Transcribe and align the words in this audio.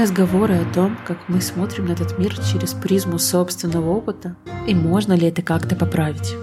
Разговоры 0.00 0.54
о 0.54 0.64
том, 0.72 0.96
как 1.06 1.18
мы 1.28 1.42
смотрим 1.42 1.84
на 1.84 1.92
этот 1.92 2.16
мир 2.16 2.34
через 2.34 2.72
призму 2.72 3.18
собственного 3.18 3.90
опыта 3.90 4.34
и 4.66 4.74
можно 4.74 5.12
ли 5.12 5.28
это 5.28 5.42
как-то 5.42 5.76
поправить. 5.76 6.34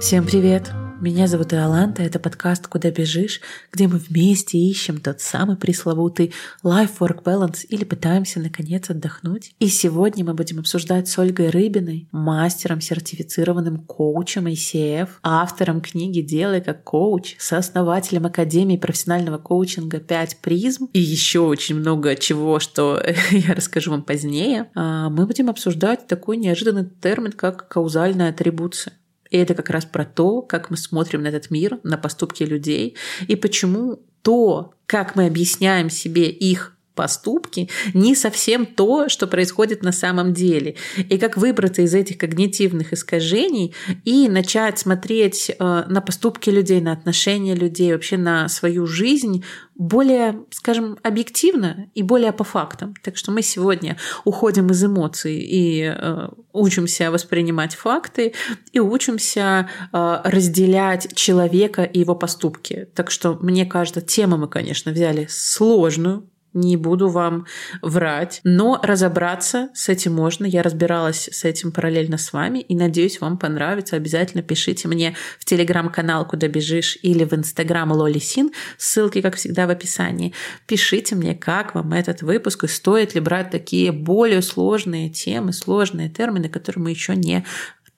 Всем 0.00 0.24
привет! 0.26 0.81
Меня 1.02 1.26
зовут 1.26 1.52
Иоланта, 1.52 2.04
это 2.04 2.20
подкаст 2.20 2.68
«Куда 2.68 2.92
бежишь», 2.92 3.40
где 3.72 3.88
мы 3.88 3.98
вместе 3.98 4.56
ищем 4.56 5.00
тот 5.00 5.20
самый 5.20 5.56
пресловутый 5.56 6.32
life-work 6.62 7.24
balance 7.24 7.66
или 7.68 7.82
пытаемся, 7.82 8.38
наконец, 8.38 8.88
отдохнуть. 8.88 9.52
И 9.58 9.66
сегодня 9.66 10.24
мы 10.24 10.34
будем 10.34 10.60
обсуждать 10.60 11.08
с 11.08 11.18
Ольгой 11.18 11.50
Рыбиной, 11.50 12.06
мастером, 12.12 12.80
сертифицированным 12.80 13.78
коучем 13.78 14.46
ICF, 14.46 15.08
автором 15.24 15.80
книги 15.80 16.20
«Делай 16.20 16.60
как 16.60 16.84
коуч», 16.84 17.34
сооснователем 17.40 18.26
Академии 18.26 18.76
профессионального 18.76 19.38
коучинга 19.38 19.98
5 19.98 20.36
призм 20.40 20.88
и 20.92 21.00
еще 21.00 21.40
очень 21.40 21.80
много 21.80 22.14
чего, 22.14 22.60
что 22.60 23.02
я 23.32 23.54
расскажу 23.54 23.90
вам 23.90 24.04
позднее. 24.04 24.70
А, 24.76 25.10
мы 25.10 25.26
будем 25.26 25.50
обсуждать 25.50 26.06
такой 26.06 26.36
неожиданный 26.36 26.88
термин, 26.88 27.32
как 27.32 27.66
каузальная 27.66 28.30
атрибуция. 28.30 28.92
И 29.32 29.38
это 29.38 29.54
как 29.54 29.70
раз 29.70 29.86
про 29.86 30.04
то, 30.04 30.42
как 30.42 30.70
мы 30.70 30.76
смотрим 30.76 31.22
на 31.22 31.28
этот 31.28 31.50
мир, 31.50 31.80
на 31.82 31.96
поступки 31.96 32.42
людей, 32.42 32.96
и 33.26 33.34
почему 33.34 33.98
то, 34.20 34.74
как 34.86 35.16
мы 35.16 35.26
объясняем 35.26 35.88
себе 35.88 36.28
их 36.28 36.76
поступки 36.94 37.68
не 37.94 38.14
совсем 38.14 38.66
то, 38.66 39.08
что 39.08 39.26
происходит 39.26 39.82
на 39.82 39.92
самом 39.92 40.32
деле. 40.32 40.76
И 40.96 41.18
как 41.18 41.36
выбраться 41.36 41.82
из 41.82 41.94
этих 41.94 42.18
когнитивных 42.18 42.92
искажений 42.92 43.74
и 44.04 44.28
начать 44.28 44.78
смотреть 44.78 45.50
э, 45.50 45.84
на 45.88 46.00
поступки 46.00 46.50
людей, 46.50 46.80
на 46.80 46.92
отношения 46.92 47.54
людей, 47.54 47.92
вообще 47.92 48.16
на 48.16 48.48
свою 48.48 48.86
жизнь 48.86 49.44
более, 49.74 50.44
скажем, 50.50 50.98
объективно 51.02 51.90
и 51.94 52.02
более 52.02 52.32
по 52.32 52.44
фактам. 52.44 52.94
Так 53.02 53.16
что 53.16 53.32
мы 53.32 53.42
сегодня 53.42 53.96
уходим 54.24 54.68
из 54.68 54.84
эмоций 54.84 55.38
и 55.38 55.82
э, 55.82 56.28
учимся 56.52 57.10
воспринимать 57.10 57.74
факты 57.74 58.34
и 58.72 58.80
учимся 58.80 59.68
э, 59.92 60.20
разделять 60.24 61.14
человека 61.14 61.84
и 61.84 62.00
его 62.00 62.14
поступки. 62.14 62.88
Так 62.94 63.10
что, 63.10 63.38
мне 63.40 63.66
кажется, 63.66 64.00
тему 64.00 64.36
мы, 64.36 64.48
конечно, 64.48 64.92
взяли 64.92 65.26
сложную, 65.28 66.28
не 66.54 66.76
буду 66.76 67.08
вам 67.08 67.46
врать. 67.80 68.40
Но 68.44 68.80
разобраться 68.82 69.70
с 69.74 69.88
этим 69.88 70.14
можно. 70.14 70.46
Я 70.46 70.62
разбиралась 70.62 71.28
с 71.32 71.44
этим 71.44 71.72
параллельно 71.72 72.18
с 72.18 72.32
вами 72.32 72.58
и 72.60 72.74
надеюсь, 72.74 73.20
вам 73.20 73.38
понравится. 73.38 73.96
Обязательно 73.96 74.42
пишите 74.42 74.88
мне 74.88 75.16
в 75.38 75.44
телеграм-канал 75.44 76.26
«Куда 76.26 76.48
бежишь» 76.48 76.98
или 77.02 77.24
в 77.24 77.32
инстаграм 77.32 77.90
Лоли 77.92 78.18
Син. 78.18 78.50
Ссылки, 78.78 79.20
как 79.20 79.36
всегда, 79.36 79.66
в 79.66 79.70
описании. 79.70 80.34
Пишите 80.66 81.14
мне, 81.14 81.34
как 81.34 81.74
вам 81.74 81.92
этот 81.92 82.22
выпуск 82.22 82.64
и 82.64 82.68
стоит 82.68 83.14
ли 83.14 83.20
брать 83.20 83.50
такие 83.50 83.92
более 83.92 84.42
сложные 84.42 85.10
темы, 85.10 85.52
сложные 85.52 86.08
термины, 86.08 86.48
которые 86.48 86.82
мы 86.82 86.90
еще 86.90 87.16
не 87.16 87.44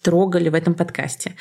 трогали 0.02 0.50
в 0.50 0.54
этом 0.54 0.74
подкасте. 0.74 1.34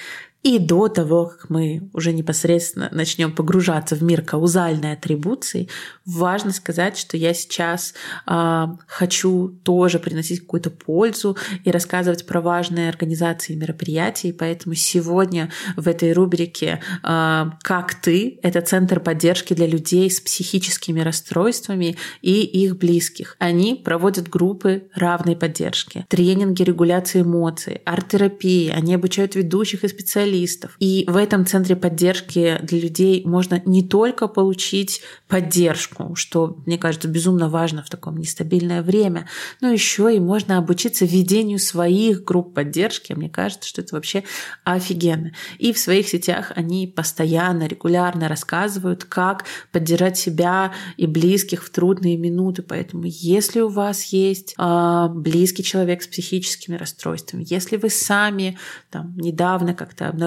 И 0.44 0.59
до 0.59 0.89
того, 0.89 1.27
как 1.27 1.49
мы 1.49 1.89
уже 1.94 2.11
непосредственно 2.11 2.89
начнем 2.91 3.31
погружаться 3.31 3.95
в 3.95 4.03
мир 4.03 4.22
каузальной 4.22 4.91
атрибуции, 4.91 5.69
важно 6.05 6.52
сказать, 6.52 6.97
что 6.97 7.16
я 7.16 7.33
сейчас 7.33 7.94
э, 8.27 8.66
хочу 8.86 9.48
тоже 9.64 9.99
приносить 9.99 10.42
какую-то 10.42 10.70
пользу 10.70 11.37
и 11.64 11.71
рассказывать 11.71 12.26
про 12.27 12.42
важные 12.42 12.89
организации 12.89 13.54
и 13.54 13.55
мероприятия. 13.55 14.30
И 14.30 14.33
поэтому 14.33 14.76
сегодня 14.76 15.49
в 15.77 15.87
этой 15.87 16.11
рубрике 16.11 16.81
э, 17.04 17.45
«Как 17.61 17.95
ты?»— 17.95 18.39
это 18.43 18.60
центр 18.60 18.99
поддержки 18.99 19.54
для 19.54 19.65
людей 19.65 20.11
с 20.11 20.20
психическими 20.20 20.99
расстройствами 20.99 21.95
и 22.21 22.42
их 22.42 22.77
близких. 22.77 23.37
Они 23.39 23.75
проводят 23.75 24.27
группы 24.27 24.89
равной 24.93 25.37
поддержки, 25.37 26.05
тренинги 26.10 26.64
регуляции 26.64 27.21
эмоций, 27.21 27.81
арт-терапии. 27.86 28.70
Они 28.70 28.93
обучают 28.93 29.36
ведущих 29.36 29.86
и 29.86 29.87
специалистов 29.87 30.33
специалистов. 30.33 30.76
И 30.80 31.05
в 31.08 31.17
этом 31.17 31.45
центре 31.45 31.76
поддержки 31.76 32.60
для 32.61 32.80
людей 32.80 33.23
можно 33.26 33.61
не 33.66 33.83
только 33.88 34.27
получить 34.27 35.02
поддержку, 35.27 36.16
что, 36.16 36.58
мне 36.66 36.77
кажется, 36.77 37.08
безумно 37.08 37.49
важно 37.49 37.83
в 37.83 37.89
таком 37.89 38.17
нестабильное 38.17 38.82
время, 38.82 39.27
но 39.61 39.72
еще 39.72 40.16
и 40.16 40.20
можно 40.20 40.58
обучиться 40.58 41.05
ведению 41.05 41.60
своих 41.60 42.23
групп 42.23 42.54
поддержки. 42.54 43.14
Мне 43.14 43.30
кажется, 43.30 43.67
что 43.67 43.82
это 43.82 43.95
вообще 43.95 44.23
офигенно. 44.64 45.32
И 45.60 45.73
в 45.73 45.77
своих 45.77 46.08
сетях 46.08 46.52
они 46.55 46.88
постоянно, 46.88 47.67
регулярно 47.67 48.27
рассказывают, 48.27 49.04
как 49.04 49.45
поддержать 49.72 50.17
себя 50.17 50.73
и 50.98 51.08
близких 51.08 51.64
в 51.64 51.70
трудные 51.70 52.17
минуты. 52.17 52.64
Поэтому 52.64 53.04
если 53.05 53.61
у 53.61 53.70
вас 53.70 54.05
есть 54.05 54.55
э, 54.58 55.08
близкий 55.10 55.64
человек 55.64 56.02
с 56.02 56.08
психическими 56.08 56.76
расстройствами, 56.76 57.45
если 57.48 57.77
вы 57.77 57.89
сами 57.89 58.58
там 58.89 59.16
недавно 59.17 59.73
как-то 59.73 60.08
обнаружили, 60.10 60.23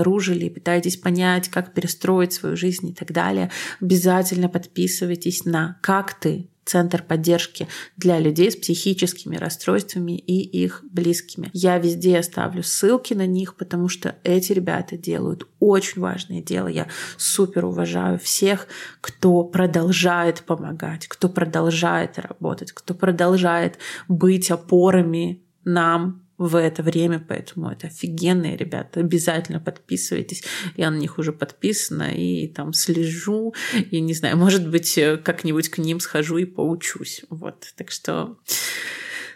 пытаетесь 0.48 0.96
понять, 0.96 1.48
как 1.48 1.74
перестроить 1.74 2.32
свою 2.32 2.56
жизнь 2.56 2.88
и 2.88 2.94
так 2.94 3.12
далее, 3.12 3.50
обязательно 3.80 4.48
подписывайтесь 4.48 5.44
на 5.44 5.78
«Как 5.82 6.14
ты?» 6.14 6.48
центр 6.66 7.02
поддержки 7.02 7.68
для 7.96 8.18
людей 8.18 8.50
с 8.50 8.56
психическими 8.56 9.36
расстройствами 9.36 10.18
и 10.18 10.40
их 10.40 10.84
близкими. 10.90 11.48
Я 11.52 11.78
везде 11.78 12.18
оставлю 12.18 12.62
ссылки 12.62 13.14
на 13.14 13.26
них, 13.26 13.54
потому 13.54 13.88
что 13.88 14.16
эти 14.24 14.52
ребята 14.52 14.98
делают 14.98 15.46
очень 15.60 16.02
важное 16.02 16.42
дело. 16.42 16.66
Я 16.66 16.88
супер 17.16 17.64
уважаю 17.64 18.18
всех, 18.18 18.66
кто 19.00 19.44
продолжает 19.44 20.42
помогать, 20.42 21.06
кто 21.06 21.28
продолжает 21.28 22.18
работать, 22.18 22.72
кто 22.72 22.94
продолжает 22.94 23.78
быть 24.08 24.50
опорами 24.50 25.42
нам, 25.64 26.25
в 26.38 26.56
это 26.56 26.82
время, 26.82 27.24
поэтому 27.26 27.70
это 27.70 27.86
офигенные 27.86 28.56
ребята. 28.56 29.00
Обязательно 29.00 29.60
подписывайтесь. 29.60 30.44
Я 30.76 30.90
на 30.90 30.96
них 30.96 31.18
уже 31.18 31.32
подписана 31.32 32.14
и 32.14 32.48
там 32.48 32.72
слежу. 32.72 33.54
Я 33.90 34.00
не 34.00 34.14
знаю, 34.14 34.36
может 34.36 34.68
быть, 34.68 34.98
э, 34.98 35.16
как-нибудь 35.16 35.68
к 35.68 35.78
ним 35.78 36.00
схожу 36.00 36.38
и 36.38 36.44
поучусь. 36.44 37.22
Вот. 37.30 37.72
Так 37.76 37.90
что 37.90 38.36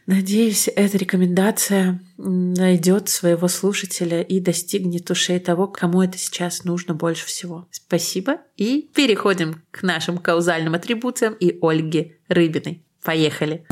Надеюсь, 0.06 0.68
эта 0.74 0.98
рекомендация 0.98 2.00
найдет 2.16 3.08
своего 3.08 3.46
слушателя 3.46 4.22
и 4.22 4.40
достигнет 4.40 5.08
ушей 5.08 5.38
того, 5.38 5.68
кому 5.68 6.02
это 6.02 6.18
сейчас 6.18 6.64
нужно 6.64 6.94
больше 6.94 7.26
всего. 7.26 7.68
Спасибо. 7.70 8.38
И 8.56 8.90
переходим 8.92 9.62
к 9.70 9.82
нашим 9.82 10.18
каузальным 10.18 10.74
атрибуциям 10.74 11.34
и 11.34 11.56
Ольге 11.60 12.16
Рыбиной. 12.28 12.82
Поехали! 13.04 13.64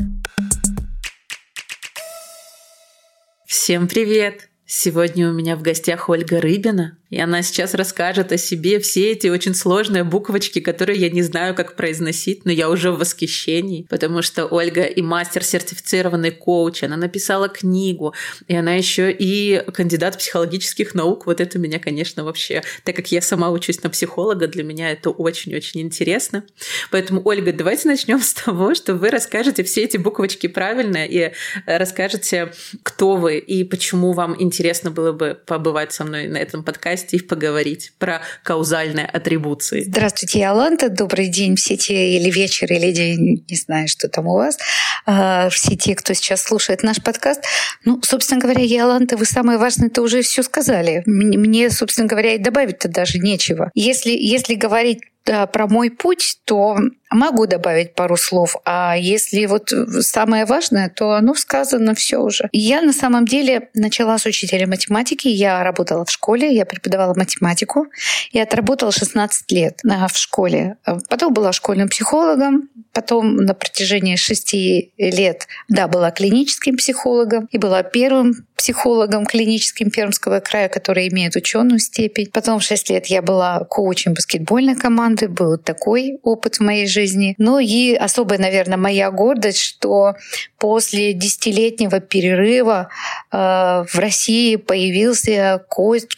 Всем 3.49 3.89
привет! 3.89 4.51
Сегодня 4.67 5.31
у 5.31 5.33
меня 5.33 5.57
в 5.57 5.63
гостях 5.63 6.11
Ольга 6.11 6.39
Рыбина, 6.39 6.99
и 7.11 7.19
она 7.19 7.43
сейчас 7.43 7.75
расскажет 7.75 8.33
о 8.33 8.39
себе 8.39 8.81
все 8.81 9.13
эти 9.13 9.29
очень 9.29 9.55
сложные 9.55 10.05
буквочки, 10.05 10.61
которые 10.61 10.99
я 11.01 11.09
не 11.09 11.23
знаю, 11.23 11.55
как 11.55 11.75
произносить, 11.75 12.45
но 12.45 12.53
я 12.53 12.69
уже 12.69 12.91
в 12.91 12.99
восхищении, 12.99 13.87
потому 13.89 14.21
что 14.21 14.47
Ольга 14.47 14.83
и 14.83 15.01
мастер 15.01 15.43
сертифицированный 15.43 16.31
коуч, 16.31 16.83
она 16.83 16.97
написала 16.97 17.49
книгу, 17.49 18.15
и 18.47 18.55
она 18.55 18.75
еще 18.75 19.11
и 19.11 19.63
кандидат 19.73 20.19
психологических 20.19 20.95
наук. 20.95 21.27
Вот 21.27 21.41
это 21.41 21.59
меня, 21.59 21.79
конечно, 21.79 22.25
вообще, 22.25 22.63
так 22.85 22.97
как 22.97 23.11
я 23.11 23.23
сама 23.23 23.51
учусь 23.51 23.83
на 23.83 23.89
психолога, 23.89 24.47
для 24.47 24.63
меня 24.63 24.91
это 24.91 25.11
очень-очень 25.11 25.81
интересно. 25.81 26.45
Поэтому, 26.91 27.23
Ольга, 27.25 27.53
давайте 27.53 27.89
начнем 27.89 28.21
с 28.21 28.35
того, 28.35 28.75
что 28.75 28.95
вы 28.95 29.11
расскажете 29.11 29.65
все 29.65 29.85
эти 29.85 29.97
буквочки 29.97 30.47
правильно 30.47 31.07
и 31.07 31.33
расскажете, 31.65 32.53
кто 32.83 33.17
вы 33.17 33.39
и 33.39 33.65
почему 33.65 34.13
вам 34.13 34.37
интересно 34.39 34.91
было 34.91 35.13
бы 35.13 35.39
побывать 35.47 35.93
со 35.93 36.05
мной 36.05 36.29
на 36.29 36.37
этом 36.37 36.63
подкасте 36.63 36.98
подкасте 36.99 37.17
и 37.17 37.21
поговорить 37.21 37.93
про 37.99 38.21
каузальные 38.43 39.07
атрибуции. 39.07 39.85
Здравствуйте, 39.85 40.41
Яланта. 40.41 40.89
Добрый 40.89 41.29
день 41.29 41.57
все 41.57 41.77
те, 41.77 42.17
или 42.17 42.31
вечер, 42.31 42.73
или 42.73 42.93
день, 42.93 43.45
не 43.49 43.57
знаю, 43.57 43.89
что 43.89 44.09
там 44.09 44.27
у 44.27 44.35
вас. 44.35 44.59
А, 45.07 45.49
все 45.51 45.77
те, 45.77 45.95
кто 45.95 46.15
сейчас 46.15 46.43
слушает 46.43 46.83
наш 46.83 47.03
подкаст. 47.03 47.43
Ну, 47.85 48.01
собственно 48.03 48.41
говоря, 48.41 48.63
Яланта, 48.63 49.17
вы 49.17 49.25
самое 49.25 49.59
важное-то 49.59 50.03
уже 50.03 50.23
все 50.23 50.43
сказали. 50.43 51.03
Мне, 51.07 51.71
собственно 51.71 52.09
говоря, 52.09 52.35
и 52.35 52.39
добавить-то 52.39 52.89
даже 52.89 53.19
нечего. 53.19 53.71
Если, 53.75 54.11
если 54.11 54.55
говорить 54.55 55.01
про 55.25 55.67
мой 55.67 55.91
путь, 55.91 56.39
то 56.45 56.79
могу 57.11 57.47
добавить 57.47 57.95
пару 57.95 58.17
слов. 58.17 58.57
А 58.65 58.97
если 58.97 59.47
вот 59.47 59.71
самое 60.01 60.45
важное, 60.45 60.89
то 60.89 61.13
оно 61.13 61.35
сказано 61.35 61.95
все 61.95 62.19
уже. 62.19 62.49
Я 62.53 62.81
на 62.83 62.93
самом 62.93 63.27
деле 63.27 63.69
начала 63.75 64.19
с 64.19 64.27
учителя 64.27 64.67
математики. 64.67 65.29
Я 65.29 65.63
работала 65.63 66.05
в 66.05 66.11
школе, 66.11 66.55
я 66.55 66.65
преподавала 66.65 67.15
математику. 67.15 67.87
Я 68.33 68.45
отработала 68.45 68.93
16 68.93 69.53
лет 69.53 69.81
в 69.83 70.17
школе. 70.17 70.77
Потом 71.09 71.33
была 71.35 71.53
школьным 71.53 71.89
психологом. 71.89 72.69
Потом 72.93 73.37
на 73.37 73.55
протяжении 73.55 74.17
шести 74.17 74.93
лет, 74.97 75.47
да, 75.69 75.89
была 75.89 76.11
клиническим 76.11 76.77
психологом 76.77 77.49
и 77.53 77.59
была 77.59 77.83
первым 77.83 78.48
психологом 78.59 79.25
клиническим 79.25 79.91
Пермского 79.91 80.41
края, 80.41 80.69
который 80.69 81.09
имеет 81.09 81.37
ученую 81.37 81.79
степень. 81.79 82.29
Потом 82.33 82.59
в 82.59 82.65
6 82.65 82.91
лет 82.91 83.07
я 83.07 83.23
была 83.23 83.61
коучем 83.61 84.15
баскетбольной 84.15 84.75
команды. 84.75 85.29
Был 85.29 85.57
такой 85.57 86.19
опыт 86.23 86.57
в 86.57 86.61
моей 86.61 86.89
жизни. 86.89 87.35
Ну 87.39 87.61
и 87.61 87.95
особая, 87.95 88.39
наверное, 88.39 88.77
моя 88.77 89.11
гордость, 89.11 89.61
что 89.61 90.15
после 90.59 91.13
десятилетнего 91.13 92.01
перерыва 92.01 92.89
э, 93.31 93.37
в 93.37 93.95
России 93.95 94.57
появился 94.57 95.65
коуч 95.69 96.17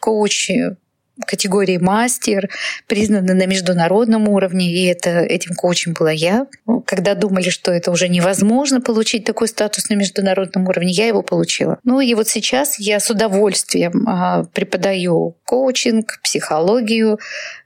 категории 1.27 1.79
мастер, 1.79 2.49
признаны 2.87 3.35
на 3.35 3.47
международном 3.47 4.29
уровне, 4.29 4.73
и 4.73 4.87
это, 4.87 5.21
этим 5.21 5.55
коучем 5.55 5.93
была 5.93 6.11
я. 6.11 6.47
Когда 6.87 7.15
думали, 7.15 7.51
что 7.51 7.73
это 7.73 7.91
уже 7.91 8.09
невозможно 8.09 8.81
получить 8.81 9.25
такой 9.25 9.49
статус 9.49 9.89
на 9.89 9.95
международном 9.95 10.69
уровне, 10.69 10.93
я 10.93 11.07
его 11.07 11.23
получила. 11.23 11.79
Ну 11.85 12.01
и 12.01 12.15
вот 12.15 12.29
сейчас 12.29 12.79
я 12.79 13.01
с 13.01 13.11
удовольствием 13.11 14.07
а, 14.09 14.45
преподаю 14.45 15.37
коучинг, 15.45 16.21
психологию, 16.23 17.19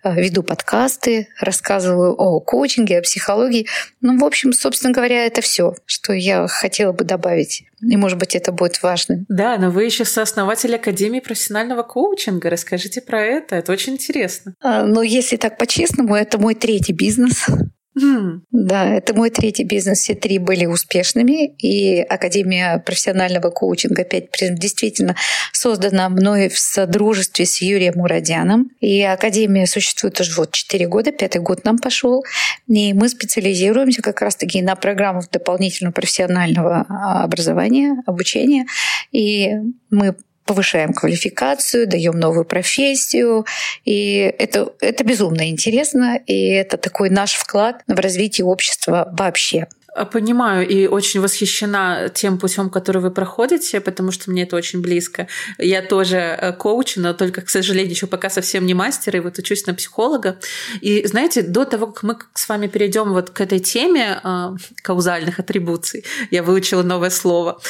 а, 0.02 0.12
веду 0.12 0.42
подкасты, 0.42 1.28
рассказываю 1.40 2.14
о 2.14 2.40
коучинге, 2.40 2.98
о 2.98 3.02
психологии. 3.02 3.66
Ну, 4.00 4.18
в 4.18 4.24
общем, 4.24 4.52
собственно 4.52 4.92
говоря, 4.92 5.26
это 5.26 5.40
все, 5.40 5.74
что 5.86 6.12
я 6.12 6.46
хотела 6.46 6.92
бы 6.92 7.04
добавить. 7.04 7.64
И, 7.88 7.96
может 7.96 8.18
быть, 8.18 8.34
это 8.34 8.52
будет 8.52 8.82
важным. 8.82 9.26
Да, 9.28 9.56
но 9.58 9.70
вы 9.70 9.84
еще 9.84 10.04
сооснователь 10.04 10.74
Академии 10.74 11.20
профессионального 11.20 11.82
коучинга. 11.82 12.50
Расскажите 12.50 13.00
про 13.00 13.22
это. 13.22 13.56
Это 13.56 13.72
очень 13.72 13.94
интересно. 13.94 14.54
А, 14.62 14.84
но 14.84 15.02
если 15.02 15.36
так 15.36 15.58
по-честному, 15.58 16.14
это 16.14 16.38
мой 16.38 16.54
третий 16.54 16.92
бизнес. 16.92 17.46
Да, 17.96 18.94
это 18.94 19.14
мой 19.14 19.30
третий 19.30 19.64
бизнес. 19.64 20.00
Все 20.00 20.14
три 20.14 20.38
были 20.38 20.66
успешными. 20.66 21.54
И 21.58 22.00
Академия 22.00 22.78
профессионального 22.84 23.50
коучинга 23.50 24.02
опять 24.02 24.30
действительно 24.58 25.14
создана 25.52 26.08
мной 26.08 26.48
в 26.48 26.58
содружестве 26.58 27.46
с 27.46 27.60
Юрием 27.60 27.94
Мурадяном. 27.96 28.70
И 28.80 29.02
Академия 29.02 29.66
существует 29.66 30.20
уже 30.20 30.34
вот 30.36 30.52
4 30.52 30.88
года, 30.88 31.12
пятый 31.12 31.40
год 31.40 31.64
нам 31.64 31.78
пошел. 31.78 32.24
И 32.66 32.92
мы 32.92 33.08
специализируемся 33.08 34.02
как 34.02 34.20
раз-таки 34.20 34.60
на 34.60 34.74
программах 34.74 35.30
дополнительного 35.30 35.92
профессионального 35.92 36.86
а, 36.88 37.24
образования, 37.24 38.02
обучения. 38.06 38.66
И 39.12 39.52
мы 39.90 40.16
повышаем 40.44 40.92
квалификацию, 40.92 41.86
даем 41.86 42.18
новую 42.18 42.44
профессию. 42.44 43.46
И 43.84 44.16
это, 44.38 44.72
это 44.80 45.04
безумно 45.04 45.48
интересно, 45.48 46.16
и 46.26 46.48
это 46.48 46.76
такой 46.76 47.10
наш 47.10 47.34
вклад 47.34 47.82
в 47.86 47.98
развитие 47.98 48.44
общества 48.44 49.08
вообще. 49.16 49.68
Понимаю 50.12 50.66
и 50.66 50.88
очень 50.88 51.20
восхищена 51.20 52.08
тем 52.12 52.38
путем, 52.38 52.68
который 52.68 53.00
вы 53.00 53.12
проходите, 53.12 53.80
потому 53.80 54.10
что 54.10 54.30
мне 54.30 54.42
это 54.42 54.56
очень 54.56 54.80
близко. 54.80 55.28
Я 55.58 55.82
тоже 55.82 56.16
э, 56.16 56.52
коуч, 56.52 56.96
но 56.96 57.12
только, 57.14 57.42
к 57.42 57.48
сожалению, 57.48 57.92
еще 57.92 58.08
пока 58.08 58.28
совсем 58.28 58.66
не 58.66 58.74
мастер, 58.74 59.16
и 59.16 59.20
вот 59.20 59.38
учусь 59.38 59.66
на 59.66 59.74
психолога. 59.74 60.40
И 60.80 61.06
знаете, 61.06 61.42
до 61.42 61.64
того, 61.64 61.86
как 61.86 62.02
мы 62.02 62.16
с 62.34 62.48
вами 62.48 62.66
перейдем 62.66 63.12
вот 63.12 63.30
к 63.30 63.40
этой 63.40 63.60
теме 63.60 64.20
э, 64.24 64.48
каузальных 64.82 65.38
атрибуций, 65.38 66.04
я 66.32 66.42
выучила 66.42 66.82
новое 66.82 67.10
слово, 67.10 67.60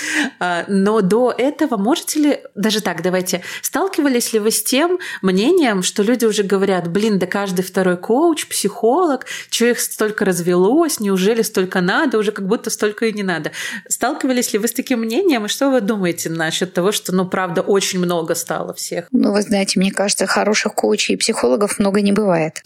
э, 0.40 0.64
но 0.68 1.02
до 1.02 1.34
этого 1.36 1.76
можете 1.76 2.20
ли, 2.20 2.38
даже 2.54 2.80
так, 2.80 3.02
давайте, 3.02 3.42
сталкивались 3.60 4.32
ли 4.32 4.38
вы 4.38 4.50
с 4.50 4.62
тем 4.62 4.98
мнением, 5.20 5.82
что 5.82 6.02
люди 6.02 6.24
уже 6.24 6.42
говорят, 6.42 6.88
блин, 6.88 7.18
да 7.18 7.26
каждый 7.26 7.62
второй 7.64 7.98
коуч, 7.98 8.46
психолог, 8.46 9.26
их 9.50 9.80
столько 9.80 10.24
развелось, 10.24 11.00
неужели 11.00 11.42
столько 11.42 11.80
надо? 11.80 12.13
Надо, 12.14 12.18
уже 12.18 12.32
как 12.32 12.46
будто 12.46 12.70
столько 12.70 13.06
и 13.06 13.12
не 13.12 13.22
надо. 13.22 13.50
Сталкивались 13.88 14.52
ли 14.52 14.58
вы 14.58 14.68
с 14.68 14.72
таким 14.72 15.00
мнением, 15.00 15.44
и 15.44 15.48
что 15.48 15.70
вы 15.70 15.80
думаете 15.80 16.30
насчет 16.30 16.72
того, 16.72 16.92
что, 16.92 17.12
ну, 17.12 17.26
правда, 17.26 17.60
очень 17.60 17.98
много 17.98 18.34
стало 18.34 18.72
всех? 18.72 19.06
Ну, 19.10 19.32
вы 19.32 19.42
знаете, 19.42 19.80
мне 19.80 19.90
кажется, 19.90 20.26
хороших 20.26 20.74
коучей 20.74 21.14
и 21.14 21.18
психологов 21.18 21.78
много 21.78 22.00
не 22.00 22.12
бывает. 22.12 22.62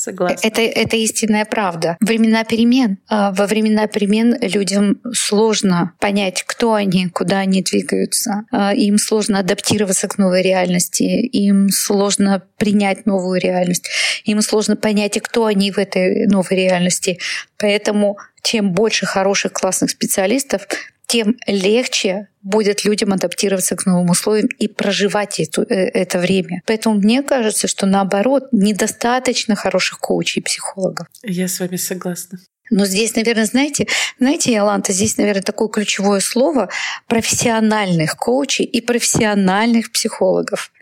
Согласна. 0.00 0.46
Это, 0.46 0.62
это 0.62 0.96
истинная 0.96 1.44
правда. 1.44 1.98
Времена 2.00 2.44
перемен. 2.44 2.96
А 3.06 3.32
во 3.32 3.46
времена 3.46 3.86
перемен 3.86 4.34
людям 4.40 4.98
сложно 5.12 5.92
понять, 5.98 6.42
кто 6.46 6.72
они, 6.72 7.08
куда 7.08 7.40
они 7.40 7.62
двигаются. 7.62 8.44
А 8.50 8.72
им 8.72 8.96
сложно 8.96 9.40
адаптироваться 9.40 10.08
к 10.08 10.16
новой 10.16 10.40
реальности. 10.40 11.02
Им 11.02 11.68
сложно 11.68 12.42
принять 12.56 13.04
новую 13.04 13.42
реальность. 13.42 13.90
Им 14.24 14.40
сложно 14.40 14.74
понять, 14.74 15.18
и 15.18 15.20
кто 15.20 15.44
они 15.44 15.70
в 15.70 15.76
этой 15.76 16.26
новой 16.28 16.56
реальности. 16.56 17.18
Поэтому 17.58 18.16
чем 18.42 18.72
больше 18.72 19.04
хороших 19.04 19.52
классных 19.52 19.90
специалистов, 19.90 20.66
тем 21.10 21.36
легче 21.48 22.28
будет 22.40 22.84
людям 22.84 23.12
адаптироваться 23.12 23.74
к 23.74 23.84
новым 23.84 24.10
условиям 24.10 24.46
и 24.46 24.68
проживать 24.68 25.40
эту, 25.40 25.62
э, 25.62 25.74
это 25.74 26.20
время. 26.20 26.62
Поэтому 26.66 26.94
мне 26.94 27.24
кажется, 27.24 27.66
что 27.66 27.84
наоборот, 27.84 28.44
недостаточно 28.52 29.56
хороших 29.56 29.98
коучей 29.98 30.40
и 30.40 30.44
психологов. 30.44 31.08
Я 31.24 31.48
с 31.48 31.58
вами 31.58 31.74
согласна. 31.74 32.38
Но 32.70 32.86
здесь, 32.86 33.14
наверное, 33.16 33.44
знаете, 33.44 33.86
знаете, 34.18 34.52
Яланта, 34.52 34.92
здесь, 34.92 35.16
наверное, 35.16 35.42
такое 35.42 35.68
ключевое 35.68 36.20
слово 36.20 36.70
профессиональных 37.08 38.16
коучей 38.16 38.64
и 38.64 38.80
профессиональных 38.80 39.90
психологов. 39.92 40.72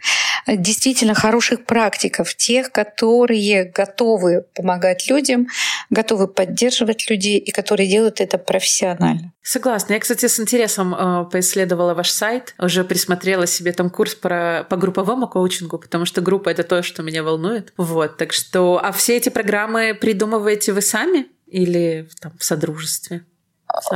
Действительно 0.47 1.15
хороших 1.15 1.65
практиков, 1.65 2.35
тех, 2.35 2.71
которые 2.73 3.65
готовы 3.65 4.45
помогать 4.55 5.09
людям, 5.09 5.49
готовы 5.91 6.29
поддерживать 6.29 7.11
людей 7.11 7.39
и 7.39 7.51
которые 7.51 7.89
делают 7.89 8.21
это 8.21 8.39
профессионально. 8.39 9.33
Согласна. 9.43 9.95
Я, 9.95 10.01
кстати, 10.01 10.27
с 10.27 10.39
интересом 10.39 10.95
э, 10.95 11.25
поисследовала 11.31 11.95
ваш 11.95 12.11
сайт, 12.11 12.55
уже 12.59 12.85
присмотрела 12.85 13.47
себе 13.47 13.73
там 13.73 13.89
курс 13.91 14.15
про, 14.15 14.67
по 14.69 14.77
групповому 14.77 15.27
коучингу, 15.27 15.79
потому 15.79 16.05
что 16.05 16.21
группа— 16.21 16.49
это 16.51 16.65
то, 16.65 16.83
что 16.83 17.03
меня 17.03 17.23
волнует. 17.23 17.73
Вот, 17.77 18.17
так 18.19 18.33
что... 18.33 18.81
А 18.83 18.93
все 18.93 19.17
эти 19.17 19.31
программы 19.31 19.97
придумываете 19.99 20.73
вы 20.73 20.83
сами? 20.83 21.27
Или 21.51 22.09
там, 22.21 22.33
в 22.39 22.45
содружестве? 22.45 23.25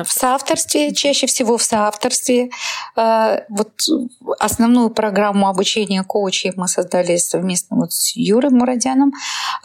В 0.04 0.12
соавторстве, 0.12 0.92
чаще 0.94 1.26
всего 1.26 1.56
в 1.56 1.62
соавторстве. 1.62 2.50
Э, 2.94 3.38
вот 3.48 3.72
основную 4.38 4.90
программу 4.90 5.48
обучения 5.48 6.02
коучей 6.04 6.52
мы 6.56 6.68
создали 6.68 7.16
совместно 7.16 7.78
вот 7.78 7.92
с 7.92 8.14
Юрой 8.14 8.50
Мурадяном 8.50 9.12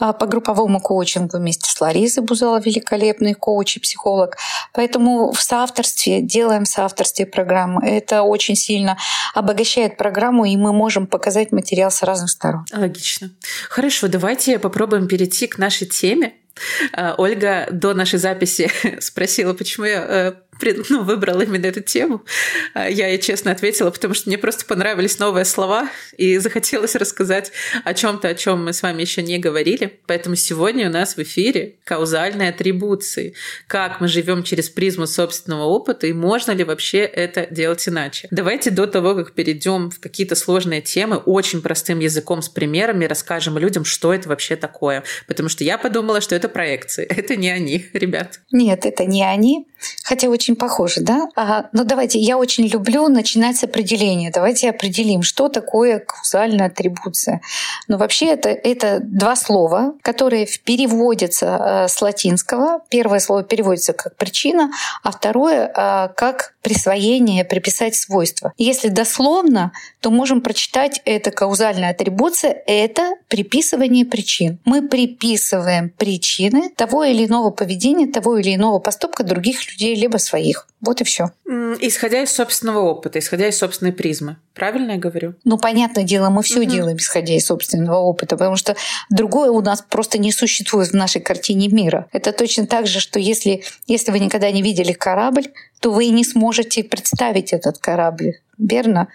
э, 0.00 0.12
по 0.14 0.26
групповому 0.26 0.80
коучингу 0.80 1.36
вместе 1.36 1.70
с 1.70 1.80
Ларисой 1.80 2.24
Бузала, 2.24 2.58
великолепный 2.58 3.34
коуч 3.34 3.76
и 3.76 3.80
психолог. 3.80 4.38
Поэтому 4.72 5.30
в 5.32 5.40
соавторстве, 5.42 6.22
делаем 6.22 6.64
в 6.64 6.68
соавторстве 6.68 7.26
программы. 7.26 7.86
Это 7.86 8.22
очень 8.22 8.56
сильно 8.56 8.96
обогащает 9.34 9.98
программу, 9.98 10.46
и 10.46 10.56
мы 10.56 10.72
можем 10.72 11.06
показать 11.06 11.52
материал 11.52 11.90
с 11.90 12.02
разных 12.02 12.30
сторон. 12.30 12.64
Логично. 12.74 13.30
Хорошо, 13.68 14.08
давайте 14.08 14.58
попробуем 14.58 15.06
перейти 15.06 15.46
к 15.46 15.58
нашей 15.58 15.86
теме. 15.86 16.32
Э, 16.92 17.14
Ольга 17.16 17.68
до 17.70 17.94
нашей 17.94 18.18
записи 18.18 18.70
спросила, 19.00 19.54
почему 19.54 19.86
я 19.86 20.04
э, 20.08 20.32
ну, 20.88 21.02
выбрала 21.02 21.42
именно 21.42 21.66
эту 21.66 21.80
тему. 21.80 22.24
А 22.74 22.88
я 22.88 23.08
ей 23.08 23.18
честно 23.18 23.52
ответила, 23.52 23.90
потому 23.90 24.14
что 24.14 24.28
мне 24.28 24.38
просто 24.38 24.64
понравились 24.64 25.18
новые 25.18 25.44
слова, 25.44 25.88
и 26.16 26.38
захотелось 26.38 26.94
рассказать 26.94 27.52
о 27.84 27.94
чем-то, 27.94 28.28
о 28.28 28.34
чем 28.34 28.64
мы 28.64 28.72
с 28.72 28.82
вами 28.82 29.02
еще 29.02 29.22
не 29.22 29.38
говорили. 29.38 30.00
Поэтому 30.06 30.36
сегодня 30.36 30.88
у 30.88 30.92
нас 30.92 31.16
в 31.16 31.18
эфире 31.22 31.76
каузальные 31.84 32.50
атрибуции. 32.50 33.34
Как 33.66 34.00
мы 34.00 34.08
живем 34.08 34.42
через 34.42 34.68
призму 34.68 35.06
собственного 35.06 35.64
опыта, 35.64 36.06
и 36.06 36.12
можно 36.12 36.52
ли 36.52 36.64
вообще 36.64 36.98
это 36.98 37.46
делать 37.50 37.86
иначе. 37.88 38.28
Давайте 38.30 38.70
до 38.70 38.86
того, 38.86 39.14
как 39.14 39.32
перейдем 39.32 39.90
в 39.90 40.00
какие-то 40.00 40.34
сложные 40.34 40.80
темы, 40.80 41.16
очень 41.16 41.62
простым 41.62 42.00
языком 42.00 42.42
с 42.42 42.48
примерами 42.48 43.04
расскажем 43.04 43.58
людям, 43.58 43.84
что 43.84 44.12
это 44.12 44.28
вообще 44.28 44.56
такое. 44.56 45.04
Потому 45.26 45.48
что 45.48 45.64
я 45.64 45.78
подумала, 45.78 46.20
что 46.20 46.34
это 46.34 46.48
проекции. 46.48 47.04
Это 47.18 47.36
не 47.36 47.50
они, 47.50 47.86
ребят. 47.92 48.40
Нет, 48.52 48.86
это 48.86 49.04
не 49.04 49.24
они. 49.24 49.66
Хотя 50.04 50.28
очень 50.28 50.47
похоже, 50.56 51.00
да? 51.00 51.28
Ага. 51.34 51.68
Но 51.72 51.84
давайте, 51.84 52.18
я 52.18 52.38
очень 52.38 52.66
люблю 52.66 53.08
начинать 53.08 53.56
с 53.56 53.64
определения. 53.64 54.30
Давайте 54.32 54.70
определим, 54.70 55.22
что 55.22 55.48
такое 55.48 55.98
каузальная 56.00 56.66
атрибуция. 56.66 57.40
Но 57.88 57.98
вообще 57.98 58.26
это, 58.26 58.48
это 58.50 59.00
два 59.00 59.36
слова, 59.36 59.94
которые 60.02 60.46
переводятся 60.64 61.46
э, 61.46 61.88
с 61.88 62.00
латинского. 62.00 62.80
Первое 62.88 63.20
слово 63.20 63.42
переводится 63.42 63.92
как 63.92 64.16
причина, 64.16 64.70
а 65.02 65.10
второе 65.10 65.72
э, 65.74 66.08
как 66.16 66.54
присвоение, 66.62 67.44
приписать 67.44 67.94
свойства. 67.94 68.52
Если 68.58 68.88
дословно, 68.88 69.72
то 70.00 70.10
можем 70.10 70.40
прочитать 70.40 71.00
это 71.04 71.30
каузальная 71.30 71.90
атрибуция— 71.90 72.62
это 72.66 73.14
приписывание 73.28 74.04
причин. 74.04 74.58
Мы 74.64 74.86
приписываем 74.86 75.90
причины 75.90 76.70
того 76.76 77.04
или 77.04 77.26
иного 77.26 77.50
поведения, 77.50 78.06
того 78.06 78.38
или 78.38 78.54
иного 78.54 78.78
поступка 78.78 79.24
других 79.24 79.70
людей, 79.72 79.94
либо 79.94 80.18
своих. 80.18 80.37
Вот 80.80 81.00
и 81.00 81.04
все. 81.04 81.32
Исходя 81.80 82.22
из 82.22 82.32
собственного 82.32 82.80
опыта, 82.80 83.18
исходя 83.18 83.48
из 83.48 83.58
собственной 83.58 83.92
призмы. 83.92 84.36
Правильно 84.54 84.92
я 84.92 84.98
говорю? 84.98 85.34
Ну, 85.44 85.58
понятное 85.58 86.04
дело, 86.04 86.30
мы 86.30 86.42
все 86.42 86.60
угу. 86.60 86.70
делаем, 86.70 86.96
исходя 86.96 87.34
из 87.34 87.46
собственного 87.46 87.98
опыта, 87.98 88.36
потому 88.36 88.56
что 88.56 88.76
другое 89.10 89.50
у 89.50 89.60
нас 89.60 89.82
просто 89.82 90.18
не 90.18 90.32
существует 90.32 90.90
в 90.90 90.94
нашей 90.94 91.20
картине 91.20 91.68
мира. 91.68 92.06
Это 92.12 92.32
точно 92.32 92.66
так 92.66 92.86
же, 92.86 93.00
что 93.00 93.18
если, 93.18 93.64
если 93.86 94.12
вы 94.12 94.18
никогда 94.18 94.50
не 94.50 94.62
видели 94.62 94.92
корабль, 94.92 95.48
то 95.80 95.90
вы 95.90 96.08
не 96.08 96.24
сможете 96.24 96.84
представить 96.84 97.52
этот 97.52 97.78
корабль. 97.78 98.34
Верно? 98.58 99.08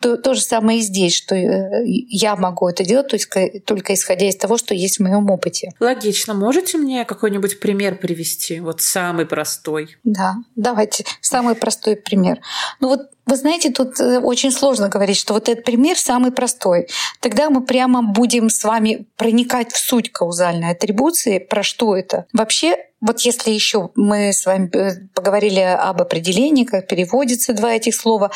То, 0.00 0.16
то 0.16 0.34
же 0.34 0.40
самое 0.40 0.80
и 0.80 0.82
здесь, 0.82 1.14
что 1.14 1.36
э, 1.36 1.84
я 1.86 2.34
могу 2.34 2.68
это 2.68 2.84
делать 2.84 3.08
только, 3.08 3.60
только 3.60 3.94
исходя 3.94 4.28
из 4.28 4.36
того, 4.36 4.58
что 4.58 4.74
есть 4.74 4.98
в 4.98 5.02
моем 5.02 5.30
опыте. 5.30 5.70
Логично. 5.78 6.34
Можете 6.34 6.78
мне 6.78 7.04
какой-нибудь 7.04 7.60
пример 7.60 7.96
привести? 7.96 8.58
Вот 8.58 8.80
самый 8.80 9.24
простой. 9.24 9.96
Да, 10.02 10.36
давайте. 10.56 11.04
Самый 11.20 11.54
простой 11.54 11.94
пример. 11.94 12.40
Ну 12.80 12.88
вот 12.88 13.10
вы 13.28 13.36
знаете, 13.36 13.70
тут 13.70 14.00
э, 14.00 14.20
очень 14.20 14.50
сложно 14.50 14.88
говорить, 14.88 15.18
что 15.18 15.34
вот 15.34 15.48
этот 15.48 15.64
пример 15.64 15.98
самый 15.98 16.32
простой. 16.32 16.88
Тогда 17.20 17.50
мы 17.50 17.62
прямо 17.62 18.02
будем 18.02 18.48
с 18.48 18.64
вами 18.64 19.06
проникать 19.16 19.70
в 19.72 19.76
суть 19.76 20.10
каузальной 20.10 20.70
атрибуции. 20.70 21.38
Про 21.38 21.62
что 21.62 21.94
это? 21.94 22.24
Вообще, 22.32 22.76
вот 23.02 23.20
если 23.20 23.50
еще 23.50 23.90
мы 23.96 24.32
с 24.32 24.46
вами 24.46 24.70
э, 24.74 25.08
поговорили 25.14 25.60
об 25.60 26.00
определении, 26.00 26.64
как 26.64 26.86
переводится 26.86 27.52
два 27.52 27.74
этих 27.74 27.94
слова, 27.94 28.30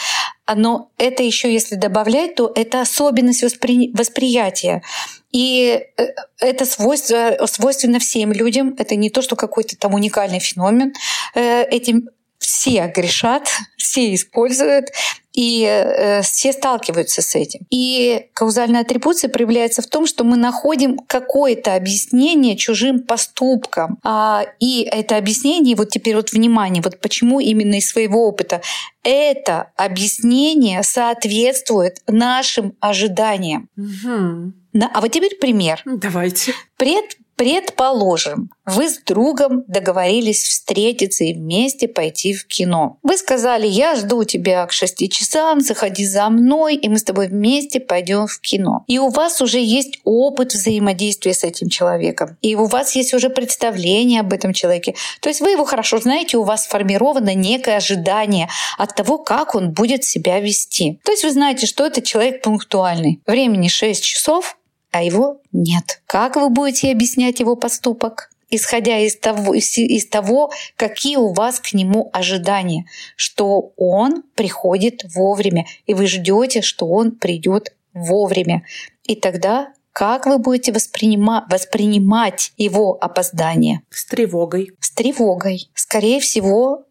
но 0.54 0.90
это 0.98 1.22
еще 1.22 1.50
если 1.50 1.76
добавлять, 1.76 2.34
то 2.34 2.52
это 2.54 2.82
особенность 2.82 3.42
воспри... 3.42 3.92
восприятия. 3.94 4.82
И 5.30 5.86
э, 5.96 6.04
это 6.38 6.66
свойство, 6.66 7.38
свойственно 7.46 7.98
всем 7.98 8.30
людям. 8.30 8.74
Это 8.78 8.94
не 8.94 9.08
то, 9.08 9.22
что 9.22 9.36
какой-то 9.36 9.78
там 9.78 9.94
уникальный 9.94 10.40
феномен. 10.40 10.92
Этим 11.34 12.10
все 12.42 12.92
грешат, 12.94 13.48
все 13.76 14.14
используют, 14.14 14.90
и 15.32 15.64
э, 15.64 16.22
все 16.22 16.52
сталкиваются 16.52 17.22
с 17.22 17.34
этим. 17.34 17.66
И 17.70 18.26
каузальная 18.34 18.82
атрибуция 18.82 19.30
проявляется 19.30 19.80
в 19.80 19.86
том, 19.86 20.06
что 20.06 20.24
мы 20.24 20.36
находим 20.36 20.98
какое-то 20.98 21.74
объяснение 21.74 22.56
чужим 22.56 23.00
поступкам. 23.00 23.98
А, 24.04 24.44
и 24.60 24.82
это 24.82 25.16
объяснение, 25.16 25.74
вот 25.74 25.88
теперь 25.88 26.16
вот 26.16 26.32
внимание, 26.32 26.82
вот 26.82 27.00
почему 27.00 27.40
именно 27.40 27.76
из 27.76 27.88
своего 27.88 28.26
опыта, 28.26 28.60
это 29.02 29.70
объяснение 29.76 30.82
соответствует 30.82 32.02
нашим 32.06 32.76
ожиданиям. 32.80 33.68
Угу. 33.76 34.52
А 34.92 35.00
вот 35.00 35.10
теперь 35.10 35.36
пример. 35.36 35.82
Давайте. 35.84 36.54
Пред, 36.76 37.16
Предположим, 37.36 38.50
вы 38.64 38.88
с 38.88 38.98
другом 38.98 39.64
договорились 39.66 40.42
встретиться 40.42 41.24
и 41.24 41.34
вместе 41.34 41.88
пойти 41.88 42.34
в 42.34 42.46
кино. 42.46 42.98
Вы 43.02 43.16
сказали, 43.16 43.66
я 43.66 43.96
жду 43.96 44.24
тебя 44.24 44.64
к 44.66 44.72
6 44.72 45.10
часам, 45.10 45.60
заходи 45.60 46.06
за 46.06 46.28
мной, 46.28 46.76
и 46.76 46.88
мы 46.88 46.98
с 46.98 47.04
тобой 47.04 47.28
вместе 47.28 47.80
пойдем 47.80 48.26
в 48.26 48.40
кино. 48.40 48.84
И 48.86 48.98
у 48.98 49.08
вас 49.08 49.40
уже 49.40 49.58
есть 49.58 49.98
опыт 50.04 50.52
взаимодействия 50.52 51.34
с 51.34 51.42
этим 51.42 51.68
человеком. 51.68 52.36
И 52.42 52.54
у 52.54 52.66
вас 52.66 52.94
есть 52.94 53.14
уже 53.14 53.30
представление 53.30 54.20
об 54.20 54.32
этом 54.32 54.52
человеке. 54.52 54.94
То 55.20 55.28
есть 55.28 55.40
вы 55.40 55.50
его 55.50 55.64
хорошо 55.64 55.98
знаете, 55.98 56.36
у 56.36 56.44
вас 56.44 56.64
сформировано 56.64 57.34
некое 57.34 57.78
ожидание 57.78 58.48
от 58.78 58.94
того, 58.94 59.18
как 59.18 59.54
он 59.54 59.72
будет 59.72 60.04
себя 60.04 60.40
вести. 60.40 61.00
То 61.04 61.12
есть 61.12 61.24
вы 61.24 61.32
знаете, 61.32 61.66
что 61.66 61.84
это 61.84 62.02
человек 62.02 62.42
пунктуальный. 62.42 63.20
Времени 63.26 63.68
6 63.68 64.04
часов, 64.04 64.56
а 64.92 65.02
его 65.02 65.40
нет. 65.50 66.02
Как 66.06 66.36
вы 66.36 66.48
будете 66.50 66.92
объяснять 66.92 67.40
его 67.40 67.56
поступок? 67.56 68.28
исходя 68.54 68.98
из 68.98 69.16
того, 69.16 69.54
из 69.54 70.06
того, 70.08 70.52
какие 70.76 71.16
у 71.16 71.32
вас 71.32 71.58
к 71.58 71.72
нему 71.72 72.10
ожидания, 72.12 72.84
что 73.16 73.72
он 73.78 74.24
приходит 74.34 75.04
вовремя, 75.14 75.64
и 75.86 75.94
вы 75.94 76.06
ждете, 76.06 76.60
что 76.60 76.86
он 76.86 77.12
придет 77.12 77.74
вовремя. 77.94 78.62
И 79.04 79.16
тогда 79.16 79.72
как 79.92 80.24
вы 80.26 80.38
будете 80.38 80.72
воспринимать, 80.72 81.44
воспринимать 81.50 82.52
его 82.56 82.96
опоздание? 82.98 83.82
С 83.90 84.06
тревогой. 84.06 84.70
С 84.80 84.90
тревогой. 84.90 85.70
Скорее 85.74 86.18
всего, 86.20 86.84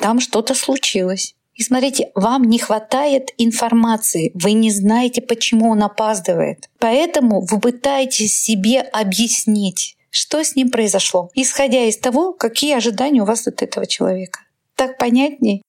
там 0.00 0.20
что-то 0.20 0.54
случилось. 0.54 1.34
И 1.54 1.62
смотрите, 1.62 2.10
вам 2.14 2.44
не 2.44 2.58
хватает 2.58 3.30
информации, 3.38 4.30
вы 4.34 4.52
не 4.52 4.70
знаете, 4.70 5.20
почему 5.20 5.70
он 5.70 5.82
опаздывает. 5.82 6.70
Поэтому 6.78 7.40
вы 7.42 7.60
пытаетесь 7.60 8.38
себе 8.38 8.80
объяснить, 8.80 9.96
что 10.10 10.42
с 10.42 10.56
ним 10.56 10.70
произошло, 10.70 11.30
исходя 11.34 11.84
из 11.84 11.98
того, 11.98 12.32
какие 12.32 12.74
ожидания 12.74 13.22
у 13.22 13.26
вас 13.26 13.46
от 13.46 13.62
этого 13.62 13.86
человека. 13.86 14.40
Так 14.76 14.98
понятней? 14.98 15.62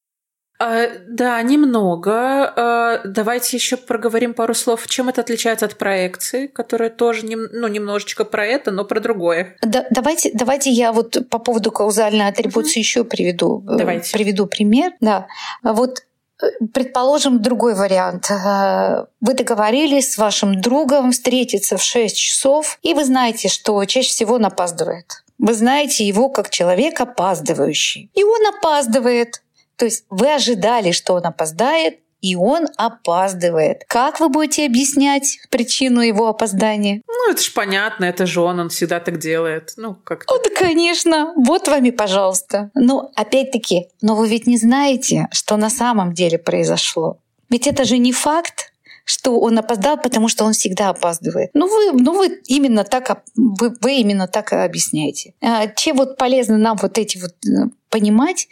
А, 0.63 0.87
да, 1.07 1.41
немного. 1.41 2.53
А, 2.55 3.01
давайте 3.03 3.57
еще 3.57 3.75
проговорим 3.75 4.33
пару 4.33 4.53
слов. 4.53 4.87
Чем 4.87 5.09
это 5.09 5.19
отличается 5.19 5.65
от 5.65 5.75
проекции, 5.75 6.47
которая 6.47 6.89
тоже 6.89 7.25
нем, 7.25 7.47
ну, 7.51 7.67
немножечко 7.67 8.23
про 8.23 8.45
это, 8.45 8.71
но 8.71 8.85
про 8.85 9.01
другое. 9.01 9.57
Да, 9.61 9.85
давайте, 9.89 10.31
давайте 10.33 10.69
я 10.69 10.93
вот 10.93 11.17
по 11.29 11.39
поводу 11.39 11.71
каузальной 11.71 12.29
атрибуции 12.29 12.79
угу. 12.79 12.79
еще 12.79 13.03
приведу, 13.03 13.61
э, 13.67 13.77
давайте. 13.77 14.13
приведу 14.13 14.45
пример. 14.45 14.93
Да. 15.01 15.27
Вот 15.63 16.03
э, 16.41 16.45
Предположим, 16.73 17.41
другой 17.41 17.75
вариант. 17.75 18.31
Э, 18.31 19.07
вы 19.19 19.33
договорились 19.33 20.13
с 20.13 20.17
вашим 20.17 20.61
другом 20.61 21.11
встретиться 21.11 21.75
в 21.75 21.83
6 21.83 22.15
часов, 22.15 22.79
и 22.83 22.93
вы 22.93 23.03
знаете, 23.03 23.49
что 23.49 23.83
чаще 23.83 24.09
всего 24.09 24.35
он 24.35 24.45
опаздывает. 24.45 25.23
Вы 25.39 25.55
знаете 25.55 26.07
его 26.07 26.29
как 26.29 26.49
человек 26.49 27.01
опаздывающий. 27.01 28.09
И 28.13 28.23
он 28.23 28.47
опаздывает. 28.47 29.41
То 29.75 29.85
есть 29.85 30.05
вы 30.09 30.33
ожидали, 30.33 30.91
что 30.91 31.13
он 31.13 31.25
опоздает, 31.25 31.99
и 32.23 32.37
он 32.37 32.67
опаздывает. 32.77 33.83
Как 33.89 34.21
вы 34.21 34.29
будете 34.29 34.65
объяснять 34.65 35.39
причину 35.49 35.99
его 35.99 36.27
опоздания? 36.27 37.01
Ну, 37.05 37.31
это 37.31 37.41
ж 37.41 37.53
понятно, 37.53 38.05
это 38.05 38.25
же 38.25 38.39
он, 38.39 38.61
он 38.61 38.69
всегда 38.69 39.01
так 39.01 39.19
делает. 39.19 39.73
Ну, 39.75 39.95
как 39.95 40.21
-то. 40.21 40.25
Ну, 40.29 40.41
да, 40.41 40.49
конечно. 40.55 41.33
Вот 41.35 41.67
вами, 41.67 41.89
пожалуйста. 41.89 42.71
Но 42.75 43.11
опять-таки, 43.15 43.89
но 44.01 44.15
вы 44.15 44.29
ведь 44.29 44.47
не 44.47 44.57
знаете, 44.57 45.27
что 45.31 45.57
на 45.57 45.69
самом 45.69 46.13
деле 46.13 46.37
произошло. 46.37 47.17
Ведь 47.49 47.67
это 47.67 47.83
же 47.83 47.97
не 47.97 48.13
факт, 48.13 48.73
что 49.05 49.39
он 49.39 49.59
опоздал, 49.59 49.97
потому 49.97 50.29
что 50.29 50.45
он 50.45 50.53
всегда 50.53 50.89
опаздывает. 50.89 51.49
Ну 51.53 51.67
вы, 51.67 51.91
ну 52.01 52.13
вы 52.13 52.41
именно 52.47 52.83
так, 52.83 53.23
вы, 53.35 53.75
вы 53.81 53.95
именно 53.95 54.27
так 54.27 54.53
объясняете. 54.53 55.33
А, 55.41 55.67
чем 55.67 55.97
вот 55.97 56.17
полезно 56.17 56.57
нам 56.57 56.77
вот 56.81 56.97
эти 56.97 57.17
вот 57.17 57.33
э, 57.45 57.69
понимать, 57.89 58.47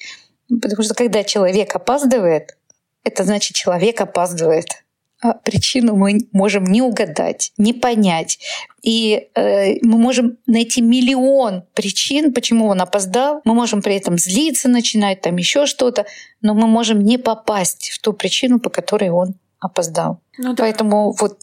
Потому 0.62 0.84
что 0.84 0.94
когда 0.94 1.24
человек 1.24 1.76
опаздывает, 1.76 2.58
это 3.04 3.24
значит, 3.24 3.56
человек 3.56 4.02
опаздывает. 4.02 4.84
А 5.24 5.34
причину 5.34 5.96
мы 5.96 6.28
можем 6.32 6.64
не 6.64 6.82
угадать, 6.82 7.54
не 7.58 7.74
понять. 7.74 8.40
И 8.82 9.28
э, 9.36 9.76
мы 9.84 10.00
можем 10.00 10.38
найти 10.48 10.82
миллион 10.82 11.64
причин, 11.76 12.34
почему 12.34 12.66
он 12.66 12.82
опоздал. 12.82 13.42
Мы 13.46 13.54
можем 13.54 13.84
при 13.84 13.96
этом 13.96 14.18
злиться, 14.18 14.68
начинать 14.68 15.22
там 15.22 15.38
еще 15.38 15.68
что-то, 15.68 16.08
но 16.42 16.56
мы 16.56 16.66
можем 16.66 17.04
не 17.04 17.20
попасть 17.20 17.92
в 17.92 18.02
ту 18.02 18.14
причину, 18.14 18.60
по 18.60 18.72
которой 18.72 19.12
он 19.12 19.36
опоздал. 19.60 20.22
Ну, 20.40 20.56
да. 20.56 20.64
Поэтому 20.64 21.12
вот 21.12 21.38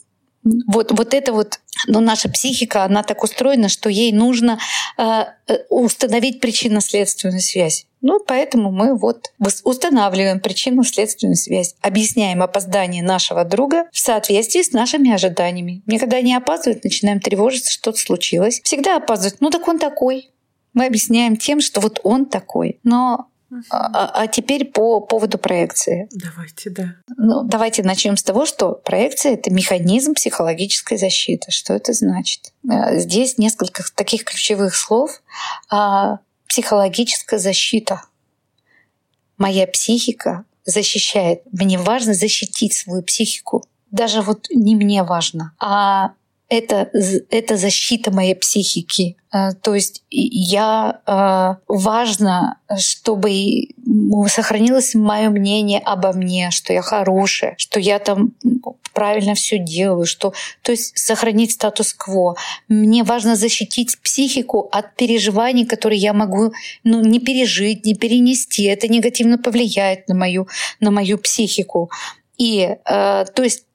вот, 0.44 0.92
вот 0.92 1.14
это 1.14 1.32
вот, 1.32 1.60
но 1.86 2.00
наша 2.00 2.28
психика, 2.28 2.84
она 2.84 3.02
так 3.02 3.22
устроена, 3.22 3.68
что 3.68 3.88
ей 3.88 4.12
нужно 4.12 4.58
э, 4.96 5.24
э 5.46 5.58
установить 5.68 6.40
причинно-следственную 6.40 7.40
связь. 7.40 7.86
Ну, 8.00 8.20
поэтому 8.24 8.70
мы 8.70 8.96
вот 8.96 9.32
устанавливаем 9.64 10.40
причинно-следственную 10.40 11.36
связь, 11.36 11.74
объясняем 11.80 12.42
опоздание 12.42 13.02
нашего 13.02 13.44
друга 13.44 13.88
в 13.92 13.98
соответствии 13.98 14.62
с 14.62 14.72
нашими 14.72 15.10
ожиданиями. 15.10 15.82
Никогда 15.86 16.20
не 16.20 16.34
опаздывает, 16.34 16.84
начинаем 16.84 17.20
тревожиться, 17.20 17.72
что-то 17.72 17.98
случилось. 17.98 18.60
Всегда 18.62 18.96
опаздывает. 18.96 19.40
Ну, 19.40 19.50
так 19.50 19.66
он 19.66 19.78
такой. 19.78 20.30
Мы 20.74 20.86
объясняем 20.86 21.36
тем, 21.36 21.60
что 21.60 21.80
вот 21.80 21.98
он 22.04 22.26
такой. 22.26 22.78
Но 22.84 23.26
а, 23.70 24.10
а 24.22 24.26
теперь 24.26 24.66
по 24.66 25.00
поводу 25.00 25.38
проекции. 25.38 26.08
Давайте, 26.12 26.70
да. 26.70 26.94
Ну, 27.16 27.42
давайте 27.44 27.82
начнем 27.82 28.16
с 28.16 28.22
того, 28.22 28.44
что 28.44 28.72
проекция 28.72 29.34
это 29.34 29.50
механизм 29.50 30.14
психологической 30.14 30.98
защиты. 30.98 31.50
Что 31.50 31.74
это 31.74 31.92
значит? 31.92 32.52
Э, 32.70 32.98
здесь 32.98 33.38
несколько 33.38 33.82
таких 33.94 34.24
ключевых 34.24 34.74
слов. 34.74 35.22
А, 35.70 36.18
психологическая 36.46 37.38
защита. 37.38 38.02
Моя 39.38 39.66
психика 39.66 40.44
защищает. 40.64 41.42
Мне 41.50 41.78
важно 41.78 42.12
защитить 42.14 42.74
свою 42.74 43.02
психику. 43.02 43.64
Даже 43.90 44.20
вот 44.20 44.48
не 44.50 44.76
мне 44.76 45.02
важно, 45.02 45.54
а 45.58 46.12
это, 46.48 46.90
это 47.30 47.56
защита 47.56 48.10
моей 48.10 48.34
психики. 48.34 49.16
Э, 49.32 49.52
то 49.52 49.74
есть 49.74 50.02
я 50.10 51.00
э, 51.06 51.54
важно, 51.68 52.58
чтобы 52.78 53.68
сохранилось 54.28 54.94
мое 54.94 55.28
мнение 55.28 55.80
обо 55.80 56.12
мне, 56.12 56.50
что 56.50 56.72
я 56.72 56.80
хорошая, 56.80 57.54
что 57.58 57.80
я 57.80 57.98
там 57.98 58.32
правильно 58.94 59.34
все 59.34 59.58
делаю, 59.58 60.06
что, 60.06 60.32
то 60.62 60.72
есть 60.72 60.98
сохранить 60.98 61.52
статус-кво. 61.52 62.36
Мне 62.68 63.04
важно 63.04 63.36
защитить 63.36 63.98
психику 64.00 64.68
от 64.72 64.96
переживаний, 64.96 65.66
которые 65.66 66.00
я 66.00 66.12
могу 66.12 66.52
ну, 66.82 67.00
не 67.02 67.20
пережить, 67.20 67.84
не 67.84 67.94
перенести. 67.94 68.64
Это 68.64 68.88
негативно 68.88 69.38
повлияет 69.38 70.08
на 70.08 70.14
мою, 70.14 70.48
на 70.80 70.90
мою 70.90 71.18
психику. 71.18 71.90
И 72.38 72.60
э, 72.62 72.76
то 73.34 73.42
есть 73.42 73.67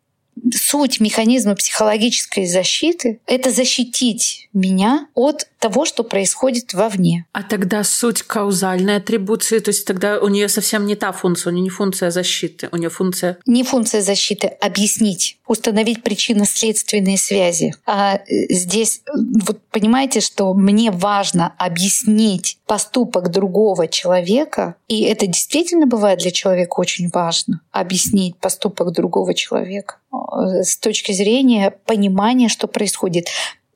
суть 0.52 1.00
механизма 1.00 1.56
психологической 1.56 2.46
защиты— 2.46 3.20
это 3.26 3.52
защитить 3.52 4.50
меня 4.54 5.08
от 5.14 5.48
того, 5.63 5.86
что 5.86 6.03
происходит 6.03 6.74
вовне. 6.74 7.25
А 7.32 7.41
тогда 7.41 7.86
суть 7.86 8.22
каузальной 8.22 8.98
атрибуции, 8.98 9.60
то 9.60 9.70
есть 9.70 9.88
тогда 9.88 10.20
у 10.20 10.27
нее 10.27 10.50
совсем 10.50 10.86
не 10.86 10.98
та 10.98 11.13
функция, 11.13 11.51
у 11.51 11.53
нее 11.53 11.63
не 11.63 11.70
функция 11.70 12.12
защиты, 12.12 12.67
у 12.74 12.75
нее 12.75 12.89
функция... 12.89 13.38
Не 13.46 13.63
функция 13.63 14.01
защиты, 14.01 14.48
объяснить, 14.48 15.38
установить 15.48 16.03
причинно-следственные 16.03 17.17
связи. 17.17 17.74
А 17.86 18.15
э, 18.15 18.20
здесь, 18.50 19.03
вот 19.46 19.62
понимаете, 19.72 20.20
что 20.20 20.53
мне 20.53 20.91
важно 20.91 21.55
объяснить 21.58 22.58
поступок 22.67 23.32
другого 23.32 23.88
человека, 23.88 24.75
и 24.89 25.03
это 25.03 25.27
действительно 25.27 25.86
бывает 25.86 26.20
для 26.20 26.32
человека 26.32 26.74
очень 26.75 27.08
важно, 27.08 27.62
объяснить 27.72 28.36
поступок 28.36 28.91
другого 28.91 29.34
человека 29.34 29.96
э, 30.12 30.63
с 30.63 30.75
точки 30.75 31.13
зрения 31.13 31.72
понимания, 31.86 32.50
что 32.50 32.67
происходит 32.67 33.29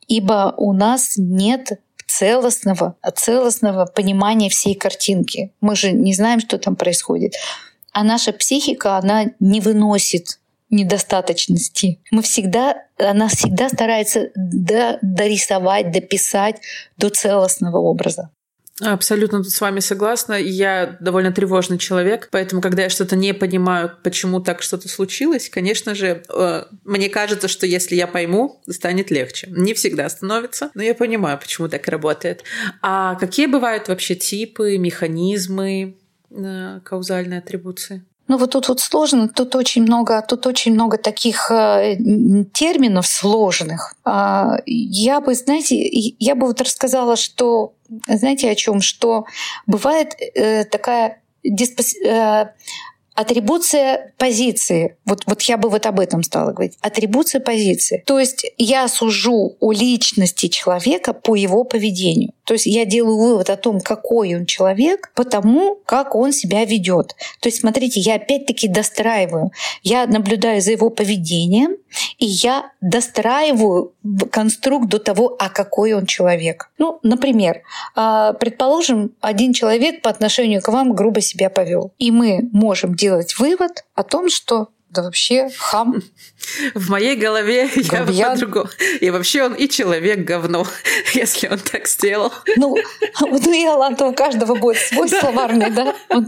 ибо 0.07 0.53
у 0.57 0.73
нас 0.73 1.13
нет 1.17 1.79
целостного, 2.07 2.95
целостного 3.15 3.85
понимания 3.85 4.49
всей 4.49 4.75
картинки. 4.75 5.53
Мы 5.61 5.75
же 5.75 5.91
не 5.91 6.13
знаем, 6.13 6.39
что 6.39 6.57
там 6.57 6.75
происходит. 6.75 7.33
А 7.91 8.03
наша 8.03 8.31
психика, 8.31 8.97
она 8.97 9.25
не 9.39 9.59
выносит 9.59 10.39
недостаточности. 10.69 11.99
Мы 12.11 12.21
всегда, 12.21 12.83
она 12.97 13.27
всегда 13.27 13.69
старается 13.69 14.29
дорисовать, 14.35 15.91
дописать 15.91 16.57
до 16.97 17.09
целостного 17.09 17.77
образа. 17.77 18.31
Абсолютно 18.79 19.43
с 19.43 19.59
вами 19.59 19.79
согласна. 19.79 20.33
Я 20.33 20.97
довольно 20.99 21.31
тревожный 21.31 21.79
человек, 21.79 22.29
поэтому, 22.31 22.61
когда 22.61 22.83
я 22.83 22.89
что-то 22.89 23.15
не 23.15 23.33
понимаю, 23.33 23.91
почему 24.03 24.39
так 24.39 24.61
что-то 24.61 24.87
случилось, 24.87 25.49
конечно 25.49 25.95
же, 25.95 26.23
э, 26.29 26.63
мне 26.85 27.09
кажется, 27.09 27.47
что 27.47 27.65
если 27.65 27.95
я 27.95 28.05
пойму, 28.05 28.61
станет 28.69 29.09
легче. 29.09 29.47
Не 29.49 29.73
всегда 29.73 30.07
становится, 30.09 30.69
но 30.75 30.83
я 30.83 30.93
понимаю, 30.93 31.39
почему 31.39 31.67
так 31.69 31.87
работает. 31.87 32.43
А 32.83 33.15
какие 33.15 33.47
бывают 33.47 33.87
вообще 33.87 34.13
типы, 34.13 34.77
механизмы 34.77 35.97
э, 36.29 36.79
каузальной 36.83 37.39
атрибуции? 37.39 38.03
Ну 38.27 38.37
вот 38.37 38.51
тут 38.51 38.67
вот 38.67 38.81
сложно, 38.81 39.29
тут 39.29 39.55
очень 39.55 39.83
много, 39.83 40.21
тут 40.21 40.45
очень 40.47 40.73
много 40.73 40.97
таких 40.97 41.49
э, 41.49 41.95
терминов 42.53 43.07
сложных. 43.07 43.93
А, 44.03 44.57
я 44.65 45.21
бы, 45.21 45.33
знаете, 45.33 45.77
я 45.79 46.35
бы 46.35 46.47
вот 46.47 46.59
рассказала, 46.59 47.15
что, 47.15 47.73
знаете, 48.07 48.49
о 48.49 48.55
чем, 48.55 48.81
что 48.81 49.25
бывает 49.65 50.15
э, 50.35 50.65
такая 50.65 51.21
диспос... 51.43 51.95
Э, 51.97 52.51
атрибуция 53.17 54.13
позиции. 54.19 54.95
Вот, 55.03 55.23
вот 55.25 55.41
я 55.41 55.57
бы 55.57 55.69
вот 55.69 55.87
об 55.87 55.99
этом 55.99 56.21
стала 56.21 56.51
говорить. 56.51 56.77
Атрибуция 56.81 57.41
позиции. 57.41 58.03
То 58.05 58.19
есть 58.19 58.45
я 58.59 58.87
сужу 58.87 59.57
о 59.59 59.71
личности 59.71 60.47
человека 60.49 61.13
по 61.13 61.33
его 61.35 61.63
поведению. 61.63 62.33
То 62.43 62.53
есть 62.53 62.67
я 62.67 62.85
делаю 62.85 63.17
вывод 63.17 63.49
о 63.49 63.57
том, 63.57 63.81
какой 63.81 64.35
он 64.35 64.45
человек, 64.45 65.11
потому 65.15 65.79
как 65.85 66.13
он 66.13 66.31
себя 66.31 66.63
ведет. 66.63 67.15
То 67.39 67.49
есть, 67.49 67.61
смотрите, 67.61 67.99
я 67.99 68.15
опять-таки 68.15 68.67
достраиваю. 68.67 69.51
Я 69.81 70.05
наблюдаю 70.05 70.61
за 70.61 70.71
его 70.71 70.91
поведением, 70.91 71.77
и 72.17 72.25
я 72.25 72.71
достраиваю 72.81 73.93
конструкт 74.31 74.87
до 74.87 74.99
того, 74.99 75.35
а 75.39 75.49
какой 75.49 75.93
он 75.93 76.05
человек. 76.05 76.69
Ну, 76.77 76.99
например, 77.03 77.61
а, 77.95 78.33
предположим, 78.33 79.11
один 79.21 79.53
человек 79.53 80.01
по 80.01 80.09
отношению 80.09 80.61
к 80.61 80.67
вам 80.69 80.93
грубо 80.93 81.21
себя 81.21 81.49
повел. 81.49 81.93
И 81.97 82.11
мы 82.11 82.49
можем 82.51 82.95
делать 82.95 83.37
вывод 83.37 83.85
о 83.95 84.03
том, 84.03 84.29
что 84.29 84.69
да 84.89 85.03
вообще 85.03 85.49
хам. 85.57 86.01
В 86.73 86.89
моей 86.89 87.15
голове 87.15 87.67
Грубиян. 87.67 88.09
я 88.09 88.29
по-другому. 88.31 88.69
И 89.01 89.09
вообще 89.09 89.43
он 89.43 89.53
и 89.53 89.67
человек 89.67 90.19
говно, 90.19 90.65
если 91.13 91.47
он 91.49 91.59
так 91.59 91.87
сделал. 91.87 92.31
Ну, 92.55 92.77
ну 93.19 93.53
и 93.53 93.67
ладно, 93.67 94.07
у 94.07 94.13
каждого 94.13 94.55
будет 94.55 94.77
свой 94.77 95.09
словарный, 95.09 95.71
да? 95.71 95.93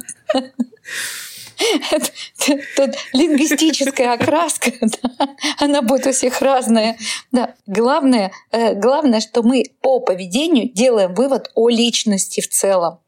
Тут 2.75 2.91
лингвистическая 3.13 4.13
окраска, 4.13 4.71
да, 4.81 5.35
она 5.57 5.81
будет 5.81 6.07
у 6.07 6.11
всех 6.11 6.41
разная. 6.41 6.97
Да. 7.31 7.55
Главное, 7.67 8.31
э, 8.51 8.73
главное, 8.75 9.19
что 9.19 9.43
мы 9.43 9.65
по 9.81 9.99
поведению 9.99 10.71
делаем 10.71 11.13
вывод 11.13 11.51
о 11.55 11.69
личности 11.69 12.41
в 12.41 12.49
целом. 12.49 12.99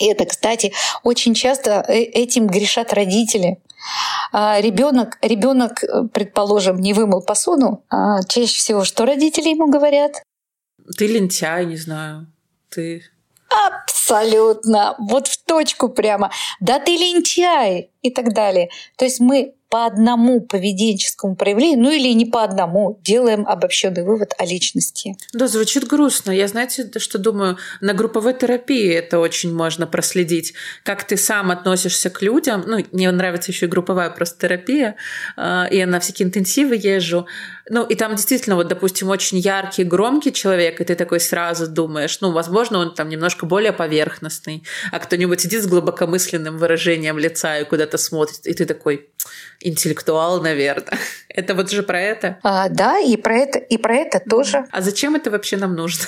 И 0.00 0.06
это, 0.06 0.24
кстати, 0.24 0.72
очень 1.02 1.34
часто 1.34 1.84
э, 1.86 1.94
этим 2.00 2.46
грешат 2.46 2.92
родители. 2.92 3.58
А 4.32 4.60
ребенок, 4.60 5.18
ребенок, 5.22 5.84
э, 5.84 6.08
предположим, 6.12 6.80
не 6.80 6.92
вымыл 6.92 7.22
посуду, 7.22 7.84
а 7.90 8.22
чаще 8.24 8.56
всего 8.56 8.84
что 8.84 9.04
родители 9.04 9.50
ему 9.50 9.70
говорят? 9.70 10.22
Ты 10.98 11.06
лентяй, 11.06 11.64
не 11.66 11.76
знаю. 11.76 12.26
Ты 12.68 13.04
Абсолютно. 13.54 14.96
Вот 14.98 15.28
в 15.28 15.44
точку 15.44 15.88
прямо. 15.88 16.30
Да 16.60 16.78
ты 16.78 16.92
лентяй 16.92 17.90
и 18.02 18.10
так 18.10 18.32
далее. 18.32 18.68
То 18.96 19.04
есть 19.04 19.20
мы 19.20 19.54
по 19.74 19.86
одному 19.86 20.40
поведенческому 20.40 21.34
проявлению, 21.34 21.80
ну 21.80 21.90
или 21.90 22.12
не 22.14 22.26
по 22.26 22.44
одному, 22.44 23.00
делаем 23.02 23.44
обобщенный 23.44 24.04
вывод 24.04 24.32
о 24.38 24.44
личности. 24.44 25.16
Да, 25.32 25.48
звучит 25.48 25.88
грустно. 25.88 26.30
Я, 26.30 26.46
знаете, 26.46 26.88
что 26.98 27.18
думаю, 27.18 27.58
на 27.80 27.92
групповой 27.92 28.34
терапии 28.34 28.92
это 28.92 29.18
очень 29.18 29.52
можно 29.52 29.88
проследить, 29.88 30.54
как 30.84 31.02
ты 31.02 31.16
сам 31.16 31.50
относишься 31.50 32.08
к 32.08 32.22
людям. 32.22 32.62
Ну, 32.68 32.84
мне 32.92 33.10
нравится 33.10 33.50
еще 33.50 33.66
и 33.66 33.68
групповая 33.68 34.10
просто 34.10 34.46
терапия, 34.46 34.94
а, 35.36 35.66
и 35.68 35.78
я 35.78 35.88
на 35.88 35.98
всякие 35.98 36.28
интенсивы 36.28 36.76
езжу. 36.76 37.26
Ну, 37.70 37.84
и 37.84 37.94
там 37.94 38.14
действительно, 38.14 38.56
вот, 38.56 38.68
допустим, 38.68 39.08
очень 39.08 39.38
яркий, 39.38 39.84
громкий 39.84 40.32
человек, 40.32 40.80
и 40.80 40.84
ты 40.84 40.94
такой 40.94 41.18
сразу 41.18 41.66
думаешь, 41.66 42.20
ну, 42.20 42.30
возможно, 42.30 42.78
он 42.78 42.94
там 42.94 43.08
немножко 43.08 43.46
более 43.46 43.72
поверхностный, 43.72 44.64
а 44.92 44.98
кто-нибудь 44.98 45.40
сидит 45.40 45.62
с 45.62 45.66
глубокомысленным 45.66 46.58
выражением 46.58 47.18
лица 47.18 47.58
и 47.58 47.64
куда-то 47.64 47.96
смотрит, 47.96 48.46
и 48.46 48.52
ты 48.52 48.66
такой, 48.66 49.08
интеллектуал, 49.60 50.42
наверное. 50.42 50.98
Это 51.28 51.54
вот 51.54 51.70
же 51.70 51.82
про 51.82 52.00
это? 52.00 52.38
А, 52.42 52.68
да, 52.68 52.98
и 52.98 53.16
про 53.16 53.36
это, 53.36 53.58
и 53.58 53.76
про 53.78 53.96
это 53.96 54.20
тоже. 54.20 54.66
А 54.70 54.80
зачем 54.80 55.16
это 55.16 55.30
вообще 55.30 55.56
нам 55.56 55.74
нужно? 55.74 56.04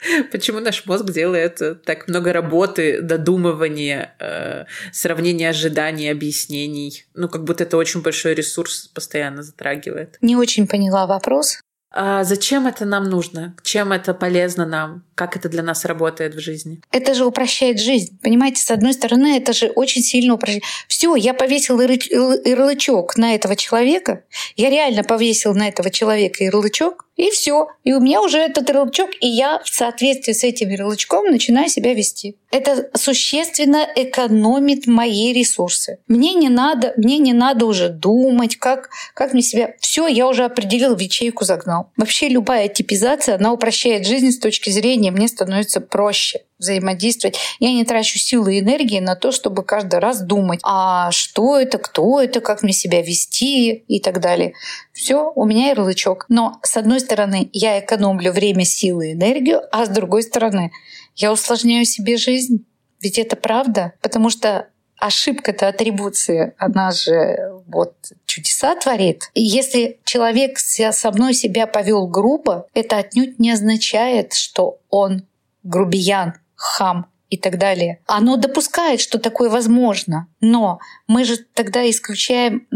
Почему 0.32 0.60
наш 0.60 0.86
мозг 0.86 1.10
делает 1.10 1.60
так 1.84 2.08
много 2.08 2.32
работы, 2.32 3.00
додумывания, 3.00 4.14
э, 4.18 4.64
сравнения 4.92 5.50
ожиданий, 5.50 6.10
объяснений? 6.10 7.04
Ну, 7.14 7.28
как 7.28 7.44
будто 7.44 7.64
это 7.64 7.76
очень 7.76 8.02
большой 8.02 8.34
ресурс 8.34 8.88
постоянно 8.88 9.42
затрагивает. 9.42 10.18
Не 10.20 10.36
очень 10.36 10.66
поняла 10.66 11.06
вопрос. 11.06 11.58
А 11.90 12.22
зачем 12.22 12.66
это 12.66 12.84
нам 12.84 13.04
нужно? 13.04 13.56
Чем 13.62 13.92
это 13.92 14.12
полезно 14.12 14.66
нам? 14.66 15.04
Как 15.14 15.36
это 15.36 15.48
для 15.48 15.62
нас 15.62 15.86
работает 15.86 16.34
в 16.34 16.38
жизни? 16.38 16.82
Это 16.92 17.14
же 17.14 17.24
упрощает 17.24 17.80
жизнь. 17.80 18.18
Понимаете, 18.22 18.60
с 18.60 18.70
одной 18.70 18.92
стороны, 18.92 19.38
это 19.38 19.54
же 19.54 19.68
очень 19.68 20.02
сильно 20.02 20.34
упрощает. 20.34 20.64
Все, 20.86 21.16
я 21.16 21.32
повесил 21.32 21.80
ярлычок 21.80 23.16
на 23.16 23.34
этого 23.34 23.56
человека. 23.56 24.24
Я 24.56 24.68
реально 24.68 25.02
повесил 25.02 25.54
на 25.54 25.68
этого 25.68 25.90
человека 25.90 26.44
ярлычок. 26.44 27.06
И 27.18 27.30
все. 27.30 27.66
И 27.82 27.92
у 27.92 28.00
меня 28.00 28.22
уже 28.22 28.38
этот 28.38 28.68
ярлычок, 28.68 29.10
и 29.20 29.26
я 29.26 29.60
в 29.64 29.68
соответствии 29.68 30.32
с 30.32 30.44
этим 30.44 30.70
ярлычком 30.70 31.26
начинаю 31.26 31.68
себя 31.68 31.92
вести. 31.92 32.36
Это 32.52 32.90
существенно 32.94 33.86
экономит 33.96 34.86
мои 34.86 35.32
ресурсы. 35.32 35.98
Мне 36.06 36.34
не 36.34 36.48
надо, 36.48 36.94
мне 36.96 37.18
не 37.18 37.32
надо 37.32 37.66
уже 37.66 37.88
думать, 37.88 38.56
как, 38.56 38.90
как 39.14 39.32
мне 39.32 39.42
себя... 39.42 39.74
Все, 39.80 40.06
я 40.06 40.28
уже 40.28 40.44
определил, 40.44 40.94
в 40.94 41.00
ячейку 41.00 41.44
загнал. 41.44 41.90
Вообще 41.96 42.28
любая 42.28 42.68
типизация, 42.68 43.34
она 43.34 43.52
упрощает 43.52 44.06
жизнь 44.06 44.30
с 44.30 44.38
точки 44.38 44.70
зрения, 44.70 45.10
мне 45.10 45.26
становится 45.26 45.80
проще 45.80 46.42
взаимодействовать. 46.58 47.38
Я 47.58 47.72
не 47.72 47.84
трачу 47.84 48.18
силы 48.18 48.56
и 48.56 48.60
энергии 48.60 49.00
на 49.00 49.14
то, 49.14 49.32
чтобы 49.32 49.62
каждый 49.62 50.00
раз 50.00 50.20
думать, 50.20 50.60
а 50.62 51.10
что 51.10 51.58
это, 51.58 51.78
кто 51.78 52.20
это, 52.20 52.40
как 52.40 52.62
мне 52.62 52.72
себя 52.72 53.02
вести 53.02 53.70
и 53.70 54.00
так 54.00 54.20
далее. 54.20 54.54
Все, 54.92 55.32
у 55.34 55.44
меня 55.44 55.68
ярлычок. 55.68 56.26
Но 56.28 56.58
с 56.62 56.76
одной 56.76 57.00
стороны, 57.00 57.50
я 57.52 57.78
экономлю 57.78 58.32
время, 58.32 58.64
силы 58.64 59.10
и 59.10 59.12
энергию, 59.12 59.62
а 59.70 59.86
с 59.86 59.88
другой 59.88 60.22
стороны, 60.22 60.72
я 61.16 61.32
усложняю 61.32 61.84
себе 61.84 62.16
жизнь. 62.16 62.64
Ведь 63.00 63.18
это 63.18 63.36
правда, 63.36 63.92
потому 64.02 64.28
что 64.30 64.68
ошибка-то 64.98 65.68
атрибуции, 65.68 66.54
она 66.58 66.90
же 66.90 67.62
вот 67.66 67.94
чудеса 68.26 68.74
творит. 68.74 69.30
И 69.34 69.42
если 69.42 70.00
человек 70.04 70.58
со 70.58 71.12
мной 71.12 71.34
себя 71.34 71.66
повел 71.66 72.06
грубо, 72.08 72.66
это 72.74 72.96
отнюдь 72.96 73.38
не 73.38 73.52
означает, 73.52 74.32
что 74.34 74.78
он 74.90 75.26
грубиян, 75.62 76.34
хам 76.58 77.06
и 77.30 77.36
так 77.36 77.58
далее. 77.58 78.00
Оно 78.06 78.36
допускает, 78.36 79.00
что 79.00 79.18
такое 79.18 79.50
возможно, 79.50 80.28
но 80.40 80.78
мы 81.06 81.24
же 81.24 81.36
тогда 81.54 81.88
исключаем 81.88 82.66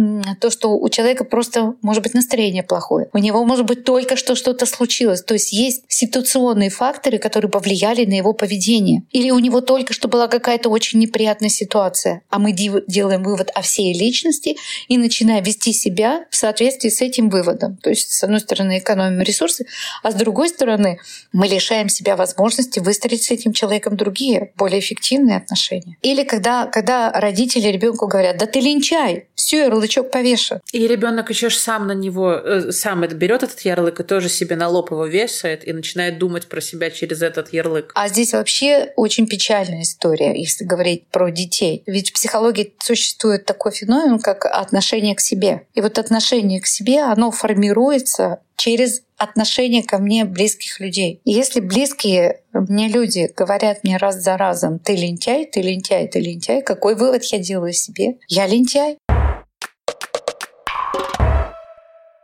то, 0.40 0.50
что 0.50 0.76
у 0.76 0.88
человека 0.88 1.24
просто 1.24 1.74
может 1.80 2.02
быть 2.02 2.14
настроение 2.14 2.62
плохое. 2.62 3.08
У 3.12 3.18
него 3.18 3.44
может 3.44 3.66
быть 3.66 3.84
только 3.84 4.16
что 4.16 4.34
что-то 4.34 4.66
случилось. 4.66 5.22
То 5.22 5.34
есть 5.34 5.52
есть 5.52 5.84
ситуационные 5.88 6.70
факторы, 6.70 7.18
которые 7.18 7.50
повлияли 7.50 8.04
на 8.04 8.14
его 8.14 8.32
поведение. 8.32 9.04
Или 9.10 9.30
у 9.30 9.38
него 9.38 9.60
только 9.60 9.92
что 9.92 10.08
была 10.08 10.28
какая-то 10.28 10.68
очень 10.68 10.98
неприятная 10.98 11.48
ситуация, 11.48 12.22
а 12.28 12.38
мы 12.38 12.52
делаем 12.52 13.22
вывод 13.22 13.50
о 13.54 13.62
всей 13.62 13.92
личности 13.92 14.56
и 14.88 14.98
начинаем 14.98 15.44
вести 15.44 15.72
себя 15.72 16.24
в 16.30 16.36
соответствии 16.36 16.88
с 16.88 17.00
этим 17.00 17.30
выводом. 17.30 17.76
То 17.76 17.90
есть, 17.90 18.12
с 18.12 18.22
одной 18.22 18.40
стороны, 18.40 18.78
экономим 18.78 19.20
ресурсы, 19.22 19.66
а 20.02 20.10
с 20.10 20.14
другой 20.14 20.48
стороны, 20.48 20.98
мы 21.32 21.46
лишаем 21.46 21.88
себя 21.88 22.16
возможности 22.16 22.80
выстроить 22.80 23.22
с 23.22 23.30
этим 23.30 23.52
человеком 23.52 23.96
другие, 23.96 24.41
более 24.56 24.80
эффективные 24.80 25.36
отношения. 25.36 25.96
Или 26.02 26.24
когда, 26.24 26.66
когда 26.66 27.10
родители 27.12 27.68
ребенку 27.68 28.06
говорят, 28.06 28.38
да 28.38 28.46
ты 28.46 28.60
лентяй, 28.60 29.26
все, 29.34 29.64
ярлычок 29.64 30.10
повешен. 30.10 30.60
И 30.72 30.86
ребенок 30.86 31.30
еще 31.30 31.50
сам 31.50 31.86
на 31.86 31.92
него, 31.92 32.32
э, 32.32 32.72
сам 32.72 33.02
это 33.02 33.14
берет 33.14 33.42
этот 33.42 33.60
ярлык 33.60 34.00
и 34.00 34.02
тоже 34.02 34.28
себе 34.28 34.56
на 34.56 34.68
лоб 34.68 34.90
его 34.90 35.06
вешает 35.06 35.66
и 35.66 35.72
начинает 35.72 36.18
думать 36.18 36.46
про 36.46 36.60
себя 36.60 36.90
через 36.90 37.22
этот 37.22 37.52
ярлык. 37.52 37.92
А 37.94 38.08
здесь 38.08 38.32
вообще 38.32 38.92
очень 38.96 39.26
печальная 39.26 39.82
история, 39.82 40.38
если 40.38 40.64
говорить 40.64 41.06
про 41.08 41.30
детей. 41.30 41.82
Ведь 41.86 42.10
в 42.10 42.14
психологии 42.14 42.74
существует 42.82 43.44
такой 43.44 43.72
феномен, 43.72 44.18
как 44.18 44.44
отношение 44.46 45.14
к 45.14 45.20
себе. 45.20 45.66
И 45.74 45.80
вот 45.80 45.98
отношение 45.98 46.60
к 46.60 46.66
себе, 46.66 47.02
оно 47.02 47.30
формируется 47.30 48.40
через 48.56 49.02
отношение 49.16 49.82
ко 49.82 49.98
мне 49.98 50.24
близких 50.24 50.80
людей. 50.80 51.20
И 51.24 51.32
если 51.32 51.60
близкие 51.60 52.41
мне 52.52 52.88
люди 52.88 53.30
говорят 53.36 53.84
мне 53.84 53.96
раз 53.96 54.16
за 54.22 54.36
разом, 54.36 54.78
ты 54.78 54.94
лентяй, 54.94 55.46
ты 55.46 55.62
лентяй, 55.62 56.06
ты 56.08 56.20
лентяй, 56.20 56.62
какой 56.62 56.94
вывод 56.94 57.24
я 57.24 57.38
делаю 57.38 57.72
себе? 57.72 58.18
Я 58.28 58.46
лентяй. 58.46 58.98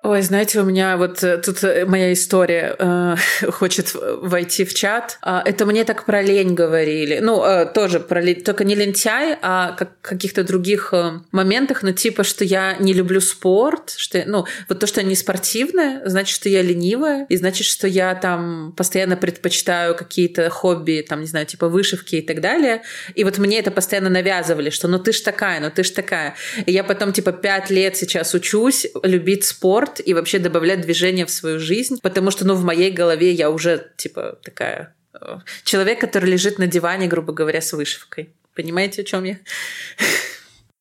Ой, 0.08 0.22
знаете, 0.22 0.60
у 0.60 0.64
меня 0.64 0.96
вот 0.96 1.22
э, 1.22 1.36
тут 1.36 1.62
э, 1.62 1.84
моя 1.84 2.14
история 2.14 2.74
э, 2.78 3.16
хочет 3.50 3.94
войти 3.94 4.64
в 4.64 4.72
чат. 4.72 5.18
Э, 5.22 5.40
это 5.44 5.66
мне 5.66 5.84
так 5.84 6.06
про 6.06 6.22
лень 6.22 6.54
говорили. 6.54 7.18
Ну, 7.20 7.44
э, 7.44 7.66
тоже 7.66 8.00
про 8.00 8.22
лень, 8.22 8.42
только 8.42 8.64
не 8.64 8.74
лентяй, 8.74 9.36
а 9.42 9.72
как 9.72 10.00
каких-то 10.00 10.44
других 10.44 10.94
э, 10.94 11.20
моментах, 11.30 11.82
ну, 11.82 11.92
типа, 11.92 12.24
что 12.24 12.42
я 12.42 12.78
не 12.78 12.94
люблю 12.94 13.20
спорт, 13.20 13.92
что, 13.98 14.22
ну, 14.26 14.46
вот 14.70 14.80
то, 14.80 14.86
что 14.86 15.02
я 15.02 15.06
не 15.06 15.14
спортивная, 15.14 16.00
значит, 16.06 16.34
что 16.34 16.48
я 16.48 16.62
ленивая, 16.62 17.26
и 17.28 17.36
значит, 17.36 17.66
что 17.66 17.86
я 17.86 18.14
там 18.14 18.72
постоянно 18.78 19.18
предпочитаю 19.18 19.94
какие-то 19.94 20.48
хобби, 20.48 21.04
там, 21.06 21.20
не 21.20 21.26
знаю, 21.26 21.44
типа 21.44 21.68
вышивки 21.68 22.16
и 22.16 22.22
так 22.22 22.40
далее. 22.40 22.80
И 23.14 23.24
вот 23.24 23.36
мне 23.36 23.58
это 23.58 23.70
постоянно 23.70 24.08
навязывали, 24.08 24.70
что 24.70 24.88
ну 24.88 24.98
ты 24.98 25.12
ж 25.12 25.20
такая, 25.20 25.60
ну 25.60 25.70
ты 25.70 25.84
ж 25.84 25.90
такая. 25.90 26.34
И 26.64 26.72
я 26.72 26.82
потом, 26.82 27.12
типа, 27.12 27.32
пять 27.32 27.68
лет 27.68 27.94
сейчас 27.98 28.32
учусь 28.32 28.86
любить 29.02 29.44
спорт, 29.44 29.97
и 30.00 30.14
вообще 30.14 30.38
добавлять 30.38 30.80
движение 30.80 31.26
в 31.26 31.30
свою 31.30 31.58
жизнь, 31.58 31.98
потому 32.02 32.30
что, 32.30 32.46
ну, 32.46 32.54
в 32.54 32.64
моей 32.64 32.90
голове 32.90 33.32
я 33.32 33.50
уже, 33.50 33.92
типа, 33.96 34.38
такая 34.42 34.94
э, 35.14 35.38
человек, 35.64 36.00
который 36.00 36.30
лежит 36.30 36.58
на 36.58 36.66
диване, 36.66 37.06
грубо 37.06 37.32
говоря, 37.32 37.60
с 37.60 37.72
вышивкой. 37.72 38.34
Понимаете, 38.54 39.02
о 39.02 39.04
чем 39.04 39.24
я? 39.24 39.38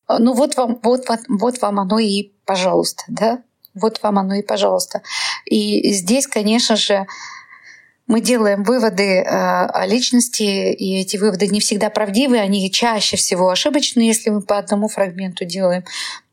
А, 0.08 0.20
ну 0.20 0.34
вот 0.34 0.56
вам, 0.56 0.80
вот, 0.84 1.06
вот, 1.28 1.62
вам 1.62 1.80
оно 1.80 2.00
и 2.00 2.32
пожалуйста, 2.46 3.04
да? 3.08 3.44
Вот 3.74 4.02
вам 4.02 4.18
оно 4.18 4.36
и 4.36 4.42
пожалуйста. 4.42 5.02
И 5.46 5.92
здесь, 5.92 6.26
конечно 6.26 6.76
же, 6.76 7.06
мы 8.08 8.22
делаем 8.22 8.64
выводы 8.64 9.20
э, 9.20 9.26
о 9.26 9.86
личности, 9.86 10.72
и 10.74 11.00
эти 11.00 11.18
выводы 11.18 11.48
не 11.48 11.60
всегда 11.60 11.90
правдивы, 11.90 12.40
они 12.40 12.72
чаще 12.72 13.18
всего 13.18 13.50
ошибочны, 13.50 14.02
если 14.02 14.30
мы 14.30 14.42
по 14.42 14.58
одному 14.58 14.88
фрагменту 14.88 15.44
делаем. 15.44 15.84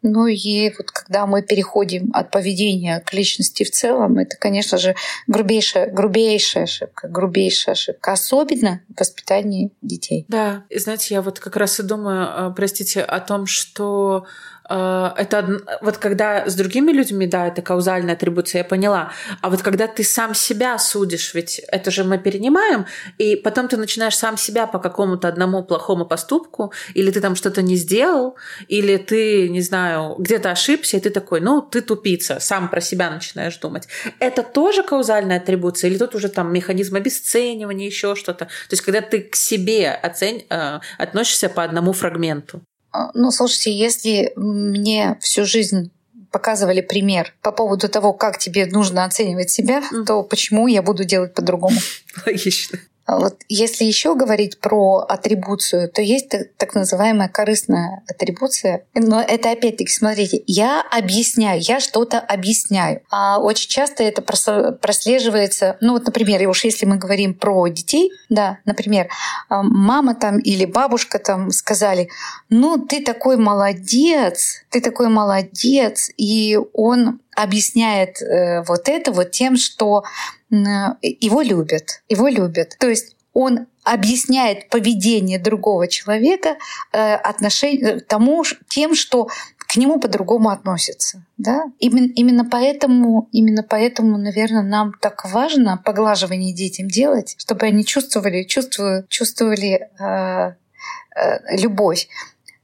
Ну 0.03 0.27
и 0.27 0.71
вот 0.77 0.91
когда 0.91 1.27
мы 1.27 1.43
переходим 1.43 2.11
от 2.13 2.31
поведения 2.31 3.01
к 3.01 3.13
личности 3.15 3.65
в 3.65 3.71
целом, 3.71 4.19
это, 4.19 4.37
конечно 4.37 4.79
же, 4.79 4.95
грубейшая, 5.27 5.91
грубейшая 5.91 6.65
ошибка, 6.65 7.09
грубейшая 7.09 7.73
ошибка, 7.73 8.13
особенно 8.13 8.83
в 8.95 9.01
воспитании 9.01 9.73
детей. 9.83 10.27
Да, 10.29 10.65
и 10.69 10.79
знаете, 10.79 11.15
я 11.15 11.23
вот 11.23 11.41
как 11.41 11.57
раз 11.57 11.81
и 11.81 11.83
думаю, 11.83 12.51
э, 12.51 12.55
простите, 12.55 13.01
о 13.01 13.19
том, 13.19 13.47
что 13.47 14.27
это 14.69 15.61
вот 15.83 15.99
когда 15.99 16.49
с 16.49 16.55
другими 16.55 16.93
людьми, 16.93 17.27
да, 17.27 17.49
это 17.49 17.63
каузальная 17.63 18.15
атрибуция, 18.15 18.61
я 18.61 18.65
поняла. 18.65 19.13
А 19.41 19.51
вот 19.51 19.63
когда 19.63 19.87
ты 19.87 20.05
сам 20.05 20.35
себя 20.35 20.79
судишь, 20.79 21.35
ведь 21.35 21.59
это 21.69 21.91
же 21.91 22.05
мы 22.05 22.19
перенимаем, 22.19 22.87
и 23.19 23.37
потом 23.37 23.69
ты 23.69 23.77
начинаешь 23.77 24.17
сам 24.17 24.37
себя 24.37 24.67
по 24.67 24.79
какому-то 24.79 25.29
одному 25.29 25.63
плохому 25.63 26.07
поступку, 26.07 26.73
или 26.95 27.11
ты 27.11 27.21
там 27.21 27.37
что-то 27.37 27.63
не 27.63 27.77
сделал, 27.77 28.37
или 28.69 28.97
ты, 28.97 29.49
не 29.49 29.61
знаю, 29.61 30.17
где-то 30.19 30.51
ошибся, 30.51 30.97
и 30.97 31.01
ты 31.01 31.11
такой, 31.11 31.41
ну, 31.41 31.61
ты 31.61 31.81
тупица, 31.83 32.41
сам 32.41 32.69
про 32.69 32.81
себя 32.81 33.11
начинаешь 33.11 33.57
думать. 33.59 33.89
Это 34.19 34.43
тоже 34.43 34.83
каузальная 34.83 35.39
атрибуция, 35.39 35.91
или 35.91 35.99
тут 35.99 36.15
уже 36.15 36.29
там 36.29 36.53
механизм 36.53 36.97
обесценивания, 36.97 37.87
еще 37.87 38.15
что-то. 38.15 38.47
То 38.47 38.73
есть 38.73 38.83
когда 38.83 39.01
ты 39.01 39.21
к 39.21 39.37
себе 39.37 39.91
оцен... 39.91 40.43
Э, 40.51 40.81
относишься 40.99 41.49
по 41.49 41.63
одному 41.63 41.93
фрагменту. 41.93 42.63
А, 42.95 43.11
ну, 43.13 43.33
слушайте, 43.33 43.77
если 43.77 44.33
мне 44.37 45.19
всю 45.21 45.45
жизнь 45.45 45.91
показывали 46.31 46.81
пример 46.81 47.35
по 47.43 47.51
поводу 47.51 47.89
того, 47.89 48.13
как 48.13 48.39
тебе 48.39 48.67
нужно 48.67 49.05
оценивать 49.05 49.51
себя, 49.51 49.83
mm. 49.93 50.05
то 50.05 50.23
почему 50.23 50.69
я 50.69 50.81
буду 50.81 51.05
делать 51.05 51.35
по-другому? 51.35 51.77
Логично. 52.27 52.79
А 53.07 53.19
вот 53.19 53.43
если 53.49 53.85
еще 53.85 54.15
говорить 54.15 54.59
про 54.61 55.05
атрибуцию, 55.09 55.91
то 55.91 56.01
есть 56.01 56.33
так 56.57 56.75
называемая 56.75 57.29
корыстная 57.29 58.03
атрибуция. 58.09 58.87
Но 58.95 59.21
это 59.21 59.51
опять-таки, 59.51 59.91
смотрите, 59.91 60.43
я 60.47 60.83
объясняю, 60.91 61.61
я 61.61 61.81
что-то 61.81 62.19
объясняю. 62.19 63.03
А 63.11 63.39
очень 63.39 63.69
часто 63.69 64.03
это 64.03 64.23
прослеживается, 64.23 65.77
ну 65.81 65.93
вот, 65.93 66.07
например, 66.07 66.43
и 66.43 66.47
уж 66.47 66.65
если 66.65 66.87
мы 66.87 66.97
говорим 66.97 67.35
про 67.35 67.67
детей, 67.69 68.11
да, 68.29 68.59
например, 68.65 69.09
а, 69.49 69.63
мама 69.63 70.15
там 70.15 70.39
или 70.39 70.65
бабушка 70.65 71.19
там 71.19 71.51
сказали, 71.51 72.09
ну 72.49 72.79
ты 72.79 73.03
такой 73.03 73.37
молодец, 73.37 74.65
ты 74.71 74.81
такой 74.81 75.09
молодец, 75.09 76.11
и 76.17 76.59
он 76.73 77.21
объясняет 77.37 78.21
э, 78.23 78.63
вот 78.67 78.89
это 78.89 79.13
вот 79.13 79.31
тем, 79.31 79.57
что 79.57 80.05
его 80.51 81.41
любят, 81.41 82.03
его 82.09 82.29
любят. 82.29 82.77
То 82.79 82.89
есть 82.89 83.17
он 83.33 83.67
объясняет 83.83 84.71
поведение 84.71 85.39
другого 85.39 85.89
человека 85.89 86.57
э, 86.93 87.15
отношение, 87.15 88.01
тому, 88.01 88.45
тем, 88.69 88.95
что 88.95 89.29
к 89.59 89.77
нему 89.77 89.99
по-другому 89.99 90.51
относятся. 90.51 91.25
Да? 91.37 91.65
Именно, 91.81 92.13
именно, 92.15 92.45
поэтому, 92.45 93.29
именно 93.33 93.63
поэтому, 93.63 94.17
наверное, 94.17 94.63
нам 94.63 94.93
так 95.01 95.25
важно 95.31 95.83
поглаживание 95.85 96.55
детям 96.55 96.89
делать, 96.89 97.35
чтобы 97.39 97.67
они 97.67 97.85
чувствовали, 97.85 98.45
чувствовали, 98.45 99.05
чувствовали 99.09 99.89
э, 99.99 100.55
э, 101.17 101.57
любовь. 101.59 102.09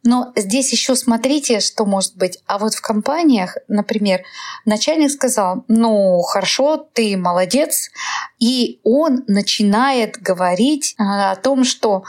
Но 0.03 0.33
здесь 0.35 0.73
еще 0.73 0.97
смотрите, 0.97 1.61
что 1.61 1.85
может 1.85 2.17
быть. 2.17 2.39
А 2.47 2.59
вот 2.59 2.75
в 2.75 2.81
компаниях, 2.81 3.57
например, 3.69 4.23
начальник 4.65 5.11
сказал, 5.11 5.65
ну 5.69 6.21
хорошо, 6.23 6.89
ты 6.93 7.17
молодец, 7.17 7.91
и 8.39 8.81
он 8.83 9.25
начинает 9.27 10.17
говорить 10.19 10.95
а, 10.99 11.33
о 11.33 11.37
том, 11.37 11.65
что 11.65 12.05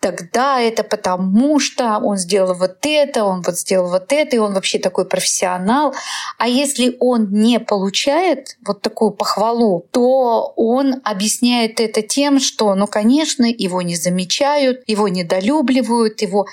тогда 0.00 0.60
это 0.60 0.82
потому 0.82 1.60
что 1.60 1.98
он 1.98 2.16
сделал 2.16 2.54
вот 2.54 2.78
это, 2.82 3.24
он 3.24 3.42
вот 3.42 3.58
сделал 3.58 3.90
вот 3.90 4.12
это, 4.12 4.36
и 4.36 4.38
он 4.38 4.54
вообще 4.54 4.78
такой 4.78 5.04
профессионал. 5.04 5.94
А 6.38 6.48
если 6.48 6.96
он 7.00 7.30
не 7.30 7.60
получает 7.60 8.56
вот 8.66 8.80
такую 8.80 9.10
похвалу, 9.10 9.86
то 9.92 10.52
он 10.56 11.00
объясняет 11.04 11.80
это 11.80 12.02
тем, 12.02 12.40
что, 12.40 12.74
ну, 12.74 12.86
конечно, 12.86 13.44
его 13.44 13.82
не 13.82 13.94
замечают, 13.94 14.82
его 14.86 15.08
недолюбливают, 15.08 16.22
его 16.22 16.46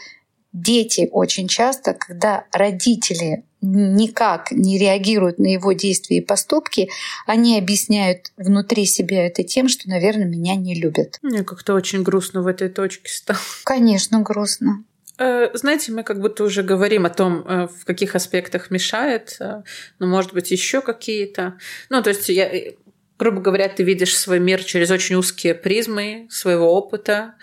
дети 0.62 1.10
очень 1.12 1.48
часто, 1.48 1.93
когда 1.93 2.46
родители 2.52 3.43
никак 3.62 4.52
не 4.52 4.78
реагируют 4.78 5.39
на 5.39 5.48
его 5.48 5.72
действия 5.74 6.17
и 6.17 6.26
поступки, 6.26 6.89
они 7.26 7.58
объясняют 7.58 8.32
внутри 8.38 8.86
себя 8.86 9.26
это 9.26 9.43
тем, 9.43 9.67
что, 9.67 9.89
наверное, 9.89 10.26
меня 10.28 10.56
не 10.56 10.80
любят. 10.80 11.17
Мне 11.22 11.43
как-то 11.43 11.74
очень 11.74 12.04
грустно 12.04 12.41
в 12.41 12.48
этой 12.48 12.70
точке 12.70 13.10
стало. 13.10 13.39
Конечно, 13.63 14.22
грустно. 14.22 14.84
Э, 15.17 15.50
знаете, 15.54 15.91
мы 15.91 16.04
как 16.04 16.22
будто 16.22 16.43
уже 16.43 16.62
говорим 16.62 17.06
о 17.06 17.10
том, 17.10 17.43
э, 17.48 17.67
в 17.67 17.86
каких 17.86 18.15
аспектах 18.15 18.70
мешает, 18.70 19.38
э, 19.39 19.63
но, 20.00 20.08
может 20.08 20.34
быть, 20.34 20.52
еще 20.52 20.82
какие-то. 20.82 21.58
Ну, 21.89 22.04
то 22.04 22.10
есть, 22.10 22.30
я, 22.30 22.52
грубо 23.17 23.41
говоря, 23.41 23.67
ты 23.70 23.84
видишь 23.84 24.15
свой 24.15 24.39
мир 24.39 24.63
через 24.63 24.91
очень 24.91 25.15
узкие 25.15 25.56
призмы 25.56 26.28
своего 26.30 26.72
опыта, 26.72 27.34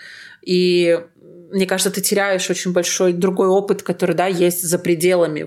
и 0.41 1.01
мне 1.51 1.65
кажется, 1.65 1.91
ты 1.91 2.01
теряешь 2.01 2.49
очень 2.49 2.73
большой 2.73 3.13
другой 3.13 3.47
опыт, 3.47 3.83
который, 3.83 4.15
да, 4.15 4.27
есть 4.27 4.63
за 4.63 4.79
пределами 4.79 5.45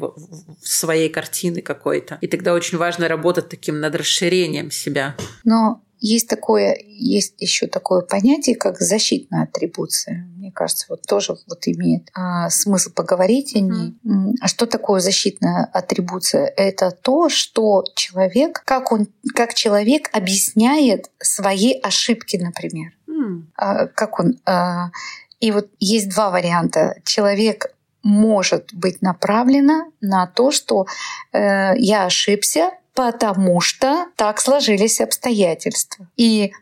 своей 0.62 1.08
картины 1.08 1.60
какой-то. 1.60 2.18
И 2.20 2.26
тогда 2.26 2.54
очень 2.54 2.78
важно 2.78 3.08
работать 3.08 3.48
таким 3.48 3.80
над 3.80 3.94
расширением 3.94 4.70
себя. 4.70 5.16
Но 5.44 5.82
есть 6.00 6.28
такое, 6.28 6.78
есть 6.86 7.34
еще 7.38 7.66
такое 7.66 8.02
понятие, 8.02 8.56
как 8.56 8.78
защитная 8.78 9.44
атрибуция. 9.44 10.28
Мне 10.36 10.52
кажется, 10.52 10.86
вот 10.88 11.02
тоже 11.02 11.36
вот 11.48 11.66
имеет 11.66 12.08
а, 12.14 12.50
смысл 12.50 12.90
поговорить 12.94 13.56
о 13.56 13.60
ней. 13.60 13.98
Mm. 14.04 14.34
А 14.40 14.48
что 14.48 14.66
такое 14.66 15.00
защитная 15.00 15.68
атрибуция? 15.72 16.52
Это 16.56 16.90
то, 16.90 17.28
что 17.28 17.84
человек, 17.96 18.62
как 18.64 18.92
он, 18.92 19.08
как 19.34 19.54
человек 19.54 20.08
объясняет 20.12 21.10
свои 21.18 21.72
ошибки, 21.72 22.36
например. 22.36 22.92
Mm. 23.08 23.42
А, 23.56 23.86
как 23.88 24.20
он 24.20 24.38
а, 24.46 24.90
и 25.40 25.50
вот 25.50 25.68
есть 25.78 26.10
два 26.10 26.30
варианта. 26.30 26.96
Человек 27.04 27.74
может 28.02 28.72
быть 28.72 29.02
направлена 29.02 29.86
на 30.00 30.26
то, 30.26 30.50
что 30.50 30.86
э, 31.32 31.76
я 31.78 32.06
ошибся, 32.06 32.70
потому 32.94 33.60
что 33.60 34.06
так 34.16 34.40
сложились 34.40 35.00
обстоятельства. 35.00 36.08
И 36.16 36.52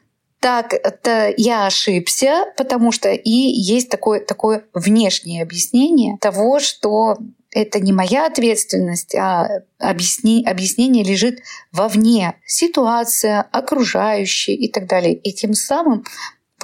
так 0.41 0.75
это 0.75 1.33
я 1.37 1.67
ошибся, 1.67 2.45
потому 2.57 2.93
что 2.93 3.11
и 3.11 3.31
есть 3.31 3.89
такое, 3.89 4.21
такое 4.21 4.65
внешнее 4.75 5.43
объяснение 5.43 6.19
того, 6.21 6.61
что 6.61 7.17
это 7.51 7.81
не 7.81 7.93
моя 7.93 8.27
ответственность, 8.27 9.15
а 9.15 9.63
объясни, 9.79 10.45
объяснение 10.47 11.03
лежит 11.03 11.39
вовне. 11.73 12.35
Ситуация, 12.45 13.41
окружающие 13.51 14.55
и 14.57 14.71
так 14.71 14.87
далее. 14.87 15.15
И 15.15 15.33
тем 15.33 15.55
самым 15.55 16.05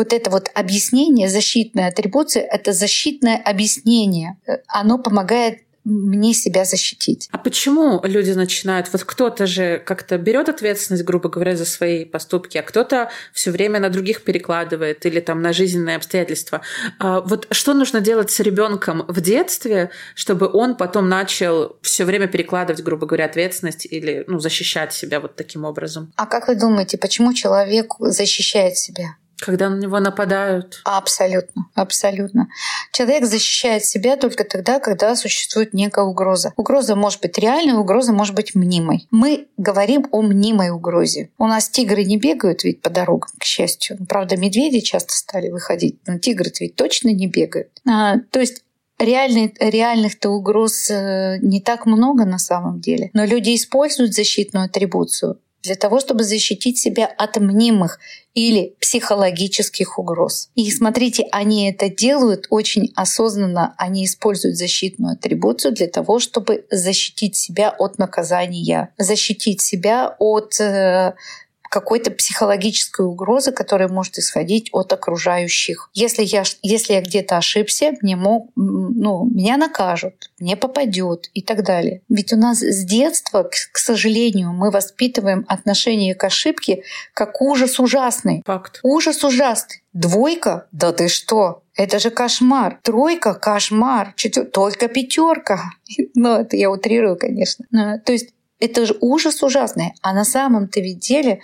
вот 0.02 0.12
это 0.12 0.30
вот 0.30 0.50
объяснение, 0.54 1.28
защитная 1.28 1.88
атрибуция, 1.88 2.42
это 2.42 2.72
защитное 2.72 3.36
объяснение. 3.36 4.36
Оно 4.66 4.98
помогает 4.98 5.60
мне 5.84 6.32
себя 6.32 6.64
защитить. 6.64 7.28
А 7.32 7.38
почему 7.38 8.00
люди 8.04 8.30
начинают? 8.30 8.88
Вот 8.92 9.04
кто-то 9.04 9.46
же 9.46 9.82
как-то 9.84 10.16
берет 10.16 10.48
ответственность, 10.48 11.04
грубо 11.04 11.28
говоря, 11.28 11.56
за 11.56 11.64
свои 11.64 12.04
поступки, 12.04 12.56
а 12.58 12.62
кто-то 12.62 13.10
все 13.32 13.50
время 13.50 13.80
на 13.80 13.88
других 13.90 14.22
перекладывает 14.22 15.04
или 15.06 15.20
там 15.20 15.42
на 15.42 15.52
жизненные 15.52 15.96
обстоятельства. 15.96 16.62
А 17.00 17.20
вот 17.20 17.48
что 17.50 17.74
нужно 17.74 18.00
делать 18.00 18.30
с 18.30 18.38
ребенком 18.40 19.04
в 19.08 19.20
детстве, 19.20 19.90
чтобы 20.14 20.48
он 20.52 20.76
потом 20.76 21.08
начал 21.08 21.76
все 21.82 22.04
время 22.04 22.28
перекладывать, 22.28 22.82
грубо 22.82 23.06
говоря, 23.06 23.24
ответственность 23.24 23.86
или 23.86 24.24
ну, 24.28 24.38
защищать 24.38 24.92
себя 24.92 25.18
вот 25.18 25.34
таким 25.34 25.64
образом? 25.64 26.12
А 26.16 26.26
как 26.26 26.46
вы 26.46 26.54
думаете, 26.54 26.96
почему 26.96 27.34
человек 27.34 27.94
защищает 27.98 28.76
себя? 28.76 29.16
Когда 29.42 29.68
на 29.68 29.80
него 29.80 29.98
нападают. 29.98 30.80
Абсолютно, 30.84 31.66
абсолютно. 31.74 32.48
Человек 32.92 33.24
защищает 33.24 33.84
себя 33.84 34.16
только 34.16 34.44
тогда, 34.44 34.78
когда 34.78 35.16
существует 35.16 35.74
некая 35.74 36.04
угроза. 36.04 36.52
Угроза 36.56 36.94
может 36.94 37.20
быть 37.20 37.36
реальной, 37.38 37.74
угроза 37.74 38.12
может 38.12 38.36
быть 38.36 38.54
мнимой. 38.54 39.08
Мы 39.10 39.48
говорим 39.56 40.06
о 40.12 40.22
мнимой 40.22 40.70
угрозе. 40.70 41.30
У 41.38 41.46
нас 41.46 41.68
тигры 41.68 42.04
не 42.04 42.18
бегают 42.18 42.62
ведь 42.62 42.82
по 42.82 42.88
дорогам, 42.88 43.30
к 43.36 43.42
счастью. 43.42 43.98
Правда, 44.08 44.36
медведи 44.36 44.78
часто 44.78 45.12
стали 45.12 45.50
выходить, 45.50 45.98
но 46.06 46.18
тигры 46.18 46.52
ведь 46.60 46.76
точно 46.76 47.08
не 47.08 47.26
бегают. 47.26 47.80
А, 47.84 48.18
то 48.30 48.38
есть 48.38 48.62
реальных, 49.00 49.52
реальных-то 49.58 50.30
угроз 50.30 50.88
э, 50.88 51.38
не 51.42 51.60
так 51.60 51.86
много 51.86 52.24
на 52.24 52.38
самом 52.38 52.80
деле. 52.80 53.10
Но 53.12 53.24
люди 53.24 53.56
используют 53.56 54.14
защитную 54.14 54.66
атрибуцию 54.66 55.40
для 55.62 55.76
того, 55.76 56.00
чтобы 56.00 56.24
защитить 56.24 56.78
себя 56.78 57.06
от 57.06 57.36
мнимых 57.36 57.98
или 58.34 58.74
психологических 58.80 59.98
угроз. 59.98 60.48
И 60.54 60.70
смотрите, 60.70 61.26
они 61.32 61.70
это 61.70 61.88
делают 61.88 62.46
очень 62.50 62.92
осознанно, 62.96 63.74
они 63.76 64.06
используют 64.06 64.56
защитную 64.56 65.14
атрибуцию 65.14 65.74
для 65.74 65.86
того, 65.86 66.18
чтобы 66.18 66.64
защитить 66.70 67.36
себя 67.36 67.70
от 67.70 67.98
наказания, 67.98 68.92
защитить 68.98 69.60
себя 69.60 70.16
от 70.18 70.58
э, 70.60 71.14
какой-то 71.72 72.10
психологической 72.10 73.06
угрозы, 73.06 73.50
которая 73.50 73.88
может 73.88 74.18
исходить 74.18 74.68
от 74.72 74.92
окружающих. 74.92 75.88
Если 75.94 76.22
я, 76.22 76.42
если 76.60 76.92
я 76.92 77.00
где-то 77.00 77.38
ошибся, 77.38 77.92
мне 78.02 78.14
мог, 78.14 78.50
ну, 78.56 79.24
меня 79.24 79.56
накажут, 79.56 80.30
мне 80.38 80.54
попадет 80.54 81.30
и 81.32 81.40
так 81.40 81.64
далее. 81.64 82.02
Ведь 82.10 82.34
у 82.34 82.36
нас 82.36 82.58
с 82.58 82.84
детства, 82.84 83.44
к, 83.44 83.78
сожалению, 83.78 84.52
мы 84.52 84.70
воспитываем 84.70 85.46
отношение 85.48 86.14
к 86.14 86.22
ошибке 86.24 86.82
как 87.14 87.40
ужас 87.40 87.80
ужасный. 87.80 88.42
Факт. 88.44 88.80
Ужас 88.82 89.24
ужасный. 89.24 89.82
Двойка? 89.94 90.66
Да 90.72 90.92
ты 90.92 91.08
что? 91.08 91.62
Это 91.74 91.98
же 91.98 92.10
кошмар. 92.10 92.80
Тройка? 92.82 93.32
Кошмар. 93.32 94.12
Четвер... 94.16 94.44
Только 94.44 94.88
пятерка. 94.88 95.70
Ну, 96.14 96.40
это 96.40 96.56
я 96.56 96.70
утрирую, 96.70 97.16
конечно. 97.16 97.64
То 98.04 98.12
есть 98.12 98.34
это 98.62 98.86
же 98.86 98.96
ужас 99.00 99.42
ужасный. 99.42 99.92
А 100.02 100.14
на 100.14 100.24
самом-то 100.24 100.80
ведь 100.80 101.00
деле 101.00 101.40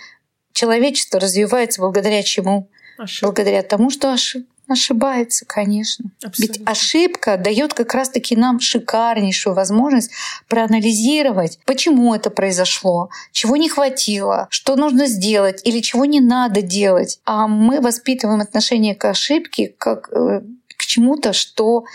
человечество 0.53 1.19
развивается 1.19 1.81
благодаря 1.81 2.23
чему? 2.23 2.69
Ошибка. 2.97 3.25
Благодаря 3.27 3.63
тому, 3.63 3.89
что 3.89 4.11
ошиб... 4.11 4.45
ошибается, 4.67 5.45
конечно. 5.45 6.11
Абсолютно. 6.23 6.59
Ведь 6.59 6.69
ошибка 6.69 7.37
дает 7.37 7.73
как 7.73 7.93
раз-таки 7.93 8.35
нам 8.35 8.59
шикарнейшую 8.59 9.55
возможность 9.55 10.11
проанализировать, 10.47 11.59
почему 11.65 12.13
это 12.13 12.29
произошло, 12.29 13.09
чего 13.31 13.55
не 13.55 13.69
хватило, 13.69 14.47
что 14.49 14.75
нужно 14.75 15.07
сделать 15.07 15.61
или 15.63 15.79
чего 15.79 16.05
не 16.05 16.19
надо 16.19 16.61
делать. 16.61 17.19
А 17.23 17.47
мы 17.47 17.79
воспитываем 17.79 18.41
отношение 18.41 18.95
к 18.95 19.05
ошибке 19.05 19.73
как 19.77 20.09
э, 20.11 20.41
к 20.75 20.85
чему-то, 20.85 21.33
что 21.33 21.85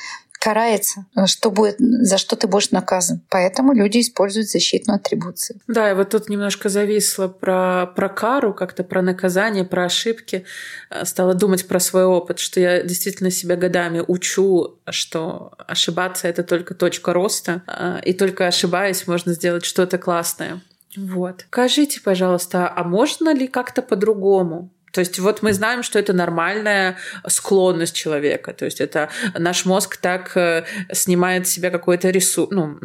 карается, 0.44 1.06
что 1.24 1.50
будет, 1.50 1.76
за 1.78 2.18
что 2.18 2.36
ты 2.36 2.46
будешь 2.46 2.70
наказан. 2.70 3.22
Поэтому 3.30 3.72
люди 3.72 4.00
используют 4.00 4.50
защитную 4.50 4.96
атрибуцию. 4.96 5.58
Да, 5.68 5.90
и 5.90 5.94
вот 5.94 6.10
тут 6.10 6.28
немножко 6.28 6.68
зависло 6.68 7.28
про, 7.28 7.86
про 7.86 8.10
кару, 8.10 8.52
как-то 8.52 8.84
про 8.84 9.00
наказание, 9.00 9.64
про 9.64 9.86
ошибки. 9.86 10.44
Э, 10.90 11.06
стала 11.06 11.32
думать 11.32 11.66
про 11.66 11.80
свой 11.80 12.04
опыт, 12.04 12.40
что 12.40 12.60
я 12.60 12.82
действительно 12.82 13.30
себя 13.30 13.56
годами 13.56 14.04
учу, 14.06 14.78
что 14.90 15.52
ошибаться— 15.66 16.28
это 16.28 16.42
только 16.42 16.74
точка 16.74 17.14
роста, 17.14 17.62
э, 17.66 18.00
и 18.04 18.12
только 18.12 18.46
ошибаясь, 18.46 19.06
можно 19.06 19.32
сделать 19.32 19.64
что-то 19.64 19.96
классное. 19.96 20.60
Вот. 20.94 21.46
Скажите, 21.48 22.02
пожалуйста, 22.02 22.70
а 22.74 22.84
можно 22.84 23.34
ли 23.34 23.48
как-то 23.48 23.80
по-другому? 23.80 24.73
То 24.94 25.00
есть 25.00 25.18
вот 25.18 25.42
мы 25.42 25.52
знаем, 25.52 25.82
что 25.82 25.98
это 25.98 26.12
нормальная 26.12 26.96
склонность 27.26 27.96
человека. 27.96 28.52
То 28.52 28.64
есть 28.64 28.80
это 28.80 29.10
наш 29.36 29.66
мозг 29.66 29.96
так 29.96 30.36
э, 30.36 30.64
снимает 30.92 31.48
с 31.48 31.50
себя 31.50 31.70
какой-то 31.70 32.10
рису, 32.10 32.46
ну, 32.50 32.78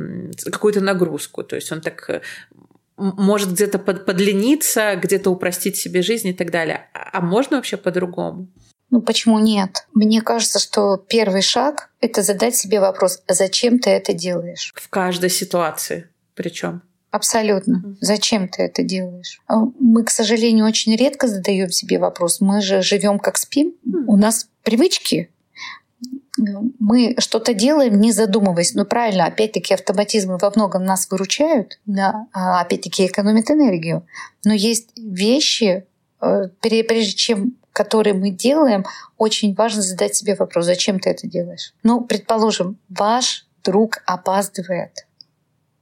какую-то 0.52 0.82
нагрузку. 0.82 1.44
То 1.44 1.56
есть 1.56 1.72
он 1.72 1.82
так 1.82 2.10
э, 2.10 2.22
может 2.98 3.52
где-то 3.52 3.78
под, 3.78 4.06
подлиниться, 4.06 4.96
где-то 4.96 5.30
упростить 5.30 5.78
себе 5.78 6.02
жизнь 6.02 6.30
и 6.30 6.34
так 6.34 6.50
далее. 6.50 6.90
А, 6.94 7.20
а 7.20 7.22
можно 7.22 7.58
вообще 7.58 7.78
по-другому? 7.78 8.48
Ну 8.90 9.04
почему 9.04 9.38
нет? 9.38 9.86
Мне 9.94 10.24
кажется, 10.24 10.58
что 10.58 10.98
первый 10.98 11.44
шаг— 11.44 11.92
это 12.02 12.24
задать 12.24 12.56
себе 12.56 12.80
вопрос, 12.80 13.22
а 13.28 13.36
зачем 13.36 13.78
ты 13.78 13.92
это 13.92 14.14
делаешь? 14.14 14.74
В 14.76 14.90
каждой 14.90 15.30
ситуации 15.30 16.10
причем. 16.40 16.82
Абсолютно. 17.12 17.96
Зачем 18.02 18.48
ты 18.48 18.64
это 18.64 18.84
делаешь? 18.84 19.42
А 19.48 19.66
мы, 19.80 20.04
к 20.04 20.12
сожалению, 20.12 20.66
очень 20.66 20.96
редко 20.96 21.28
задаем 21.28 21.70
себе 21.70 21.98
вопрос. 21.98 22.40
Мы 22.40 22.62
же 22.62 22.82
живем 22.82 23.20
как 23.20 23.38
спим. 23.38 23.74
У 24.08 24.16
нас 24.16 24.48
привычки. 24.64 25.30
Мы 26.38 27.16
что-то 27.18 27.54
делаем, 27.54 28.00
не 28.00 28.12
задумываясь. 28.12 28.74
Ну, 28.74 28.86
правильно, 28.86 29.26
опять-таки 29.26 29.74
автоматизмы 29.74 30.38
во 30.38 30.52
многом 30.56 30.86
нас 30.86 31.10
выручают, 31.10 31.80
да, 31.86 32.28
а 32.32 32.62
опять-таки 32.62 33.08
экономят 33.08 33.52
энергию. 33.52 34.06
Но 34.46 34.54
есть 34.54 34.92
вещи, 34.98 35.86
э, 36.22 36.48
прежде 36.62 37.14
чем 37.14 37.56
которые 37.74 38.14
мы 38.14 38.30
делаем, 38.30 38.86
очень 39.18 39.54
важно 39.56 39.82
задать 39.82 40.14
себе 40.14 40.36
вопрос, 40.36 40.66
зачем 40.66 41.00
ты 41.00 41.12
это 41.12 41.28
делаешь. 41.28 41.74
Ну, 41.82 42.02
предположим, 42.02 42.78
ваш 42.90 43.48
друг 43.64 44.00
опаздывает 44.06 45.06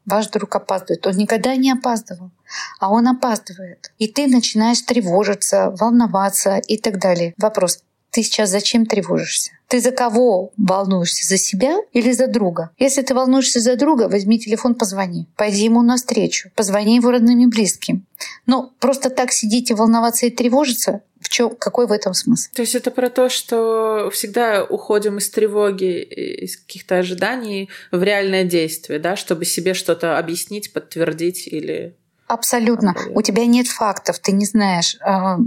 ваш 0.08 0.28
друг 0.30 0.56
опаздывает. 0.56 1.06
Он 1.06 1.16
никогда 1.16 1.56
не 1.56 1.72
опаздывал, 1.72 2.32
а 2.80 2.90
он 2.90 3.08
опаздывает. 3.08 3.92
И 4.00 4.08
ты 4.08 4.28
начинаешь 4.28 4.82
тревожиться, 4.82 5.70
волноваться 5.80 6.58
и 6.58 6.78
так 6.78 7.00
далее. 7.00 7.34
Вопрос, 7.38 7.84
ты 8.18 8.24
сейчас 8.24 8.50
зачем 8.50 8.88
тревожишься? 8.88 9.52
Ты 9.68 9.80
за 9.80 9.92
кого 9.92 10.52
волнуешься? 10.58 11.24
За 11.28 11.38
себя 11.38 11.78
или 11.94 12.12
за 12.14 12.26
друга? 12.26 12.72
Если 12.80 13.04
ты 13.04 13.14
волнуешься 13.14 13.60
за 13.60 13.76
друга, 13.76 14.10
возьми 14.10 14.40
телефон, 14.40 14.74
позвони. 14.74 15.28
Пойди 15.36 15.66
ему 15.66 15.84
навстречу. 15.84 16.50
Позвони 16.56 16.96
его 16.96 17.12
родным 17.12 17.40
и 17.42 17.46
близким. 17.46 18.08
Но 18.48 18.74
просто 18.80 19.12
так 19.12 19.32
сидеть 19.32 19.70
и 19.70 19.76
волноваться 19.76 20.26
и 20.26 20.32
тревожиться, 20.32 21.02
в 21.22 21.30
чем, 21.30 21.56
какой 21.56 21.86
в 21.86 21.92
этом 21.92 22.16
смысл? 22.16 22.50
То 22.56 22.64
есть 22.64 22.74
это 22.74 22.90
про 22.90 23.12
то, 23.12 23.30
что 23.30 24.10
всегда 24.12 24.64
уходим 24.64 25.20
из 25.20 25.30
тревоги, 25.30 26.02
из 26.02 26.58
каких-то 26.58 26.98
ожиданий 26.98 27.70
в 27.92 28.02
реальное 28.02 28.46
действие, 28.46 28.98
да, 28.98 29.16
чтобы 29.16 29.46
себе 29.46 29.76
что-то 29.76 30.18
объяснить, 30.18 30.74
подтвердить 30.74 31.48
или 31.48 31.96
Абсолютно. 32.28 32.94
У 33.14 33.22
тебя 33.22 33.46
нет 33.46 33.68
фактов, 33.68 34.20
ты 34.20 34.34
не 34.34 34.46
знаешь, 34.46 34.98
а, 35.02 35.38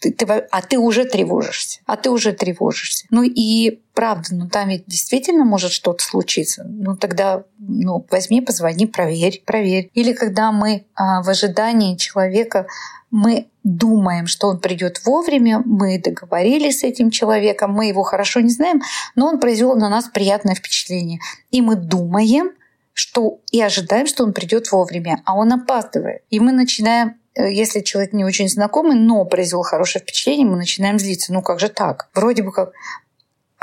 ты, 0.00 0.10
ты, 0.10 0.26
а 0.26 0.62
ты 0.62 0.78
уже 0.78 1.04
тревожишься, 1.04 1.80
а 1.86 1.96
ты 1.96 2.10
уже 2.10 2.32
тревожишься. 2.32 3.06
Ну 3.10 3.22
и 3.22 3.80
правда, 3.94 4.30
ну 4.32 4.48
там 4.48 4.68
ведь 4.68 4.84
действительно 4.86 5.44
может 5.44 5.70
что-то 5.70 6.02
случиться. 6.02 6.64
Ну 6.64 6.96
тогда 6.96 7.44
ну, 7.58 8.04
возьми, 8.10 8.40
позвони, 8.40 8.86
проверь, 8.86 9.44
проверь. 9.46 9.90
Или 9.94 10.12
когда 10.12 10.50
мы 10.50 10.86
а, 10.96 11.22
в 11.22 11.28
ожидании 11.28 11.96
человека, 11.96 12.66
мы 13.12 13.46
думаем, 13.62 14.26
что 14.26 14.48
он 14.48 14.58
придет 14.58 15.04
вовремя, 15.04 15.62
мы 15.64 16.00
договорились 16.00 16.80
с 16.80 16.82
этим 16.82 17.10
человеком, 17.10 17.72
мы 17.72 17.86
его 17.86 18.02
хорошо 18.02 18.40
не 18.40 18.50
знаем, 18.50 18.82
но 19.14 19.28
он 19.28 19.38
произвел 19.38 19.76
на 19.76 19.88
нас 19.88 20.06
приятное 20.12 20.56
впечатление. 20.56 21.20
И 21.52 21.62
мы 21.62 21.76
думаем, 21.76 22.50
что 22.94 23.40
и 23.50 23.60
ожидаем, 23.60 24.06
что 24.06 24.24
он 24.24 24.32
придет 24.32 24.72
вовремя, 24.72 25.20
а 25.26 25.36
он 25.36 25.52
опаздывает. 25.52 26.22
И 26.30 26.40
мы 26.40 26.52
начинаем 26.52 27.16
э, 27.34 27.52
если 27.52 27.80
человек 27.80 28.12
не 28.12 28.24
очень 28.24 28.48
знакомый, 28.48 28.96
но 28.96 29.24
произвел 29.24 29.62
хорошее 29.62 30.02
впечатление, 30.02 30.46
мы 30.46 30.56
начинаем 30.56 30.98
злиться. 30.98 31.32
Ну 31.32 31.42
как 31.42 31.60
же 31.60 31.68
так? 31.68 32.08
Вроде 32.14 32.42
бы 32.42 32.52
как 32.52 32.72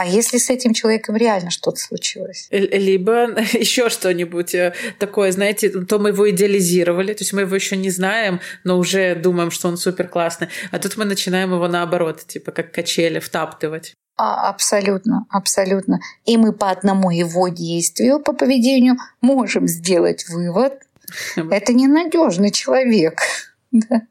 а 0.02 0.06
если 0.06 0.40
с 0.40 0.50
этим 0.50 0.74
человеком 0.74 1.16
реально 1.16 1.52
что-то 1.52 1.80
случилось? 1.80 2.48
Либо 2.50 3.40
еще 3.54 3.90
что-нибудь 3.90 4.56
э, 4.56 4.74
такое, 4.98 5.32
знаете, 5.32 5.70
то 5.70 6.00
мы 6.00 6.10
его 6.10 6.28
идеализировали, 6.32 7.14
то 7.14 7.22
есть 7.22 7.34
мы 7.34 7.42
его 7.42 7.54
еще 7.54 7.78
не 7.78 7.92
знаем, 7.92 8.40
но 8.64 8.80
уже 8.80 9.14
думаем, 9.14 9.52
что 9.52 9.68
он 9.68 9.78
супер 9.78 10.08
классный, 10.08 10.48
а 10.72 10.80
тут 10.80 10.98
мы 10.98 11.06
начинаем 11.06 11.54
его 11.54 11.68
наоборот, 11.68 12.26
типа 12.26 12.52
как 12.52 12.72
качели, 12.72 13.20
втаптывать. 13.20 13.94
А, 14.18 14.50
абсолютно, 14.50 15.26
абсолютно. 15.30 16.00
И 16.26 16.38
мы 16.38 16.54
по 16.54 16.70
одному 16.70 17.12
его 17.12 17.48
действию, 17.48 18.20
по 18.20 18.34
поведению 18.34 18.98
можем 19.22 19.68
сделать 19.68 20.28
вывод. 20.30 20.74
Это 21.36 21.74
ненадежный 21.74 22.52
человек. 22.52 23.20
Да. 23.72 24.02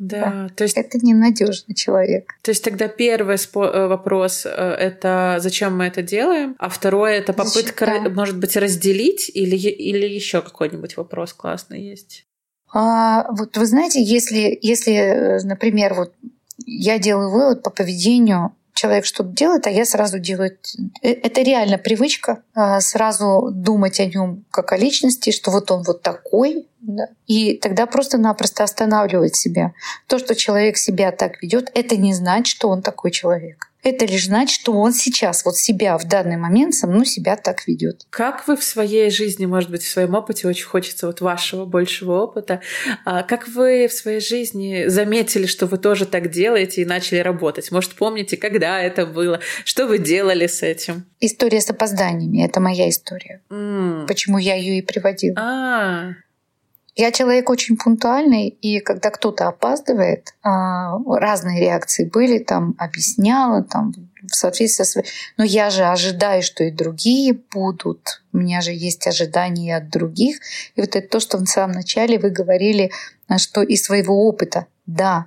Да, 0.00 0.48
то 0.56 0.64
есть 0.64 0.78
это 0.78 0.96
ненадежный 0.96 1.74
человек. 1.74 2.32
То 2.40 2.52
есть 2.52 2.64
тогда 2.64 2.88
первый 2.88 3.36
э, 3.36 3.86
вопрос 3.86 4.46
э, 4.46 4.50
это 4.50 5.36
зачем 5.40 5.76
мы 5.76 5.84
это 5.84 6.00
делаем, 6.00 6.56
а 6.58 6.70
второе 6.70 7.18
это 7.18 7.34
попытка, 7.34 7.84
да. 7.84 8.08
может 8.08 8.38
быть, 8.38 8.56
разделить 8.56 9.30
или 9.34 9.56
или 9.56 10.06
еще 10.06 10.40
какой-нибудь 10.40 10.96
вопрос 10.96 11.34
классный 11.34 11.82
есть. 11.82 12.24
А, 12.72 13.30
вот 13.30 13.58
вы 13.58 13.66
знаете, 13.66 14.02
если 14.02 14.58
если, 14.62 14.94
э, 14.94 15.40
например, 15.42 15.92
вот 15.92 16.14
я 16.64 16.98
делаю 16.98 17.30
вывод 17.30 17.62
по 17.62 17.68
поведению 17.68 18.54
человек 18.74 19.04
что-то 19.04 19.30
делает, 19.30 19.66
а 19.66 19.70
я 19.70 19.84
сразу 19.84 20.18
делаю. 20.18 20.56
Это 21.02 21.42
реально 21.42 21.78
привычка 21.78 22.42
а, 22.54 22.80
сразу 22.80 23.50
думать 23.52 24.00
о 24.00 24.06
нем 24.06 24.44
как 24.50 24.72
о 24.72 24.76
личности, 24.76 25.30
что 25.30 25.50
вот 25.50 25.70
он 25.70 25.82
вот 25.82 26.02
такой, 26.02 26.66
да. 26.80 27.08
И 27.26 27.58
тогда 27.58 27.86
просто-напросто 27.86 28.64
останавливать 28.64 29.36
себя. 29.36 29.72
То, 30.06 30.18
что 30.18 30.34
человек 30.34 30.78
себя 30.78 31.12
так 31.12 31.42
ведет, 31.42 31.70
это 31.74 31.96
не 31.96 32.14
значит, 32.14 32.46
что 32.56 32.68
он 32.68 32.80
такой 32.80 33.10
человек. 33.10 33.69
Это 33.82 34.04
лишь 34.04 34.26
значит, 34.26 34.60
что 34.60 34.72
он 34.72 34.92
сейчас 34.92 35.44
вот 35.44 35.56
себя 35.56 35.96
в 35.98 36.06
данный 36.06 36.36
момент 36.36 36.74
со 36.74 36.86
мной 36.86 37.06
себя 37.06 37.36
так 37.36 37.66
ведет. 37.66 38.06
Как 38.10 38.46
вы 38.46 38.56
в 38.56 38.62
своей 38.62 39.10
жизни, 39.10 39.46
может 39.46 39.70
быть, 39.70 39.82
в 39.82 39.88
своем 39.88 40.14
опыте, 40.14 40.48
очень 40.48 40.66
хочется 40.66 41.06
вот 41.06 41.20
вашего 41.20 41.64
большего 41.64 42.22
опыта, 42.22 42.60
а 43.04 43.22
как 43.22 43.48
вы 43.48 43.88
в 43.88 43.92
своей 43.92 44.20
жизни 44.20 44.84
заметили, 44.88 45.46
что 45.46 45.66
вы 45.66 45.78
тоже 45.78 46.06
так 46.06 46.30
делаете 46.30 46.82
и 46.82 46.84
начали 46.84 47.18
работать? 47.18 47.70
Может, 47.70 47.94
помните, 47.94 48.36
когда 48.36 48.80
это 48.80 49.06
было? 49.06 49.40
Что 49.64 49.86
вы 49.86 49.98
делали 49.98 50.46
с 50.46 50.62
этим? 50.62 51.06
История 51.20 51.60
с 51.60 51.70
опозданиями— 51.70 52.44
это 52.44 52.60
моя 52.60 52.88
история. 52.88 53.40
Mm. 53.50 54.06
Почему 54.06 54.38
я 54.38 54.54
ее 54.54 54.78
и 54.78 54.82
приводила. 54.82 55.36
А, 55.38 56.14
я 57.00 57.12
человек 57.12 57.48
очень 57.48 57.78
пунктуальный, 57.78 58.48
и 58.48 58.80
когда 58.80 59.10
кто-то 59.10 59.48
опаздывает, 59.48 60.34
а, 60.42 60.98
разные 61.06 61.58
реакции 61.58 62.04
были, 62.04 62.38
там 62.38 62.74
объясняла, 62.78 63.62
там 63.62 63.94
в 64.22 64.34
соответствии 64.34 64.84
со 64.84 64.90
своей... 64.90 65.08
Но 65.38 65.44
я 65.44 65.70
же 65.70 65.84
ожидаю, 65.84 66.42
что 66.42 66.62
и 66.62 66.70
другие 66.70 67.32
будут. 67.32 68.22
У 68.34 68.36
меня 68.36 68.60
же 68.60 68.72
есть 68.72 69.06
ожидания 69.06 69.78
от 69.78 69.88
других. 69.88 70.40
И 70.76 70.80
вот 70.82 70.94
это 70.94 71.08
то, 71.08 71.20
что 71.20 71.38
в 71.38 71.46
самом 71.46 71.72
начале 71.72 72.18
вы 72.18 72.28
говорили, 72.28 72.92
а, 73.28 73.38
что 73.38 73.62
из 73.62 73.82
своего 73.82 74.26
опыта. 74.28 74.66
Да, 74.84 75.26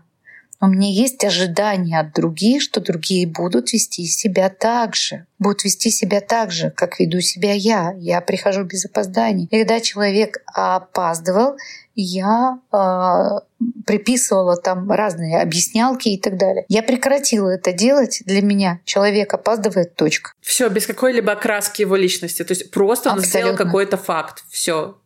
у 0.63 0.67
меня 0.67 0.89
есть 0.89 1.21
ожидания 1.26 1.99
от 1.99 2.13
других, 2.13 2.62
что 2.62 2.80
другие 2.80 3.28
будут 3.28 3.73
вести 3.73 4.06
себя 4.06 4.47
так 4.47 4.95
же. 4.95 5.26
Будут 5.38 5.65
вести 5.65 5.89
себя 5.89 6.21
так 6.21 6.52
же, 6.52 6.69
как 6.69 7.02
веду 7.02 7.19
себя 7.19 7.52
я. 7.52 7.93
Я 7.97 8.21
прихожу 8.21 8.63
без 8.63 8.86
опозданий. 8.86 9.49
И 9.52 9.60
когда 9.60 9.82
человек 9.82 10.38
опаздывал, 10.45 11.58
я 11.95 12.60
э, 12.71 13.39
приписывала 13.86 14.56
там 14.56 14.89
разные 14.89 15.41
объяснялки 15.41 16.08
и 16.08 16.17
так 16.17 16.38
далее. 16.38 16.63
Я 16.69 16.82
прекратила 16.82 17.49
это 17.49 17.73
делать. 17.73 18.23
Для 18.26 18.41
меня 18.41 18.80
человек 18.86 19.34
опаздывает, 19.34 19.95
точка. 19.95 20.32
Все, 20.39 20.69
без 20.69 20.88
какой-либо 20.88 21.34
окраски 21.34 21.82
его 21.82 21.97
личности. 21.97 22.41
То 22.41 22.54
есть 22.54 22.71
просто 22.71 23.10
он 23.10 23.19
Абсолютно. 23.19 23.39
сделал 23.39 23.58
какой-то 23.58 23.97
факт. 23.97 24.45
Все. 24.49 24.97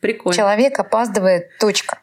Прикольно. 0.00 0.36
Человек 0.36 0.78
опаздывает, 0.78 1.58
точка. 1.58 1.98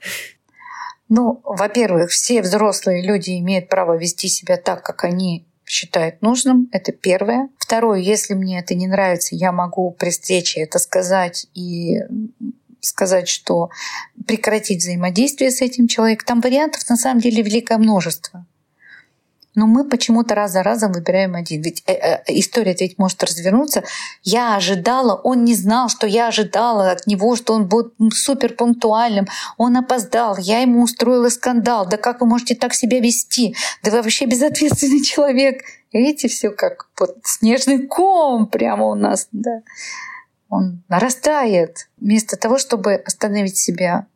Ну, 1.10 1.42
во-первых, 1.44 2.12
все 2.12 2.42
взрослые 2.42 3.06
люди 3.06 3.38
имеют 3.40 3.68
право 3.68 3.98
вести 3.98 4.28
себя 4.28 4.58
так, 4.58 4.84
как 4.84 5.04
они 5.04 5.46
считают 5.66 6.22
нужным. 6.22 6.70
Это 6.72 6.92
первое. 6.92 7.50
Второе, 7.58 8.00
если 8.00 8.34
мне 8.34 8.60
это 8.60 8.76
не 8.76 8.88
нравится, 8.88 9.36
я 9.36 9.52
могу 9.52 9.92
при 9.92 10.12
встрече 10.12 10.62
это 10.62 10.80
сказать 10.80 11.48
и 11.54 12.00
сказать, 12.82 13.28
что 13.28 13.70
прекратить 14.26 14.82
взаимодействие 14.82 15.52
с 15.52 15.62
этим 15.62 15.88
человеком. 15.88 16.26
Там 16.26 16.42
вариантов 16.42 16.88
на 16.90 16.96
самом 16.96 17.22
деле 17.22 17.44
великое 17.44 17.78
множество. 17.78 18.46
Но 19.60 19.68
мы 19.68 19.84
почему-то 19.84 20.36
раз 20.36 20.54
за 20.54 20.64
разом 20.64 20.94
выбираем 20.94 21.36
один. 21.36 21.62
Ведь 21.62 21.84
э, 21.86 21.92
э, 21.92 22.24
история 22.28 22.74
ведь 22.80 22.98
может 22.98 23.22
развернуться. 23.22 23.84
Я 24.24 24.56
ожидала, 24.56 25.16
он 25.16 25.44
не 25.44 25.54
знал, 25.54 25.90
что 25.90 26.08
я 26.08 26.30
ожидала 26.30 26.92
от 26.92 27.08
него, 27.08 27.36
что 27.36 27.54
он 27.54 27.68
будет 27.68 27.94
супер 28.14 28.54
пунктуальным. 28.54 29.28
Он 29.58 29.76
опоздал, 29.76 30.38
я 30.38 30.62
ему 30.62 30.82
устроила 30.82 31.28
скандал. 31.28 31.86
Да 31.86 31.98
как 31.98 32.22
вы 32.22 32.28
можете 32.28 32.56
так 32.56 32.74
себя 32.74 33.02
вести? 33.02 33.54
Да 33.84 33.92
вы 33.92 34.02
вообще 34.02 34.28
безответственный 34.28 35.04
человек. 35.04 35.64
Видите, 35.92 36.30
все 36.30 36.52
как 36.52 36.88
вот 36.98 37.18
снежный 37.24 37.86
ком 37.86 38.48
прямо 38.48 38.86
у 38.86 38.96
нас, 38.96 39.28
да. 39.34 39.62
Он 40.48 40.84
нарастает. 40.88 41.90
Вместо 41.98 42.38
того, 42.38 42.60
чтобы 42.60 42.96
остановить 42.96 43.58
себя, 43.58 44.08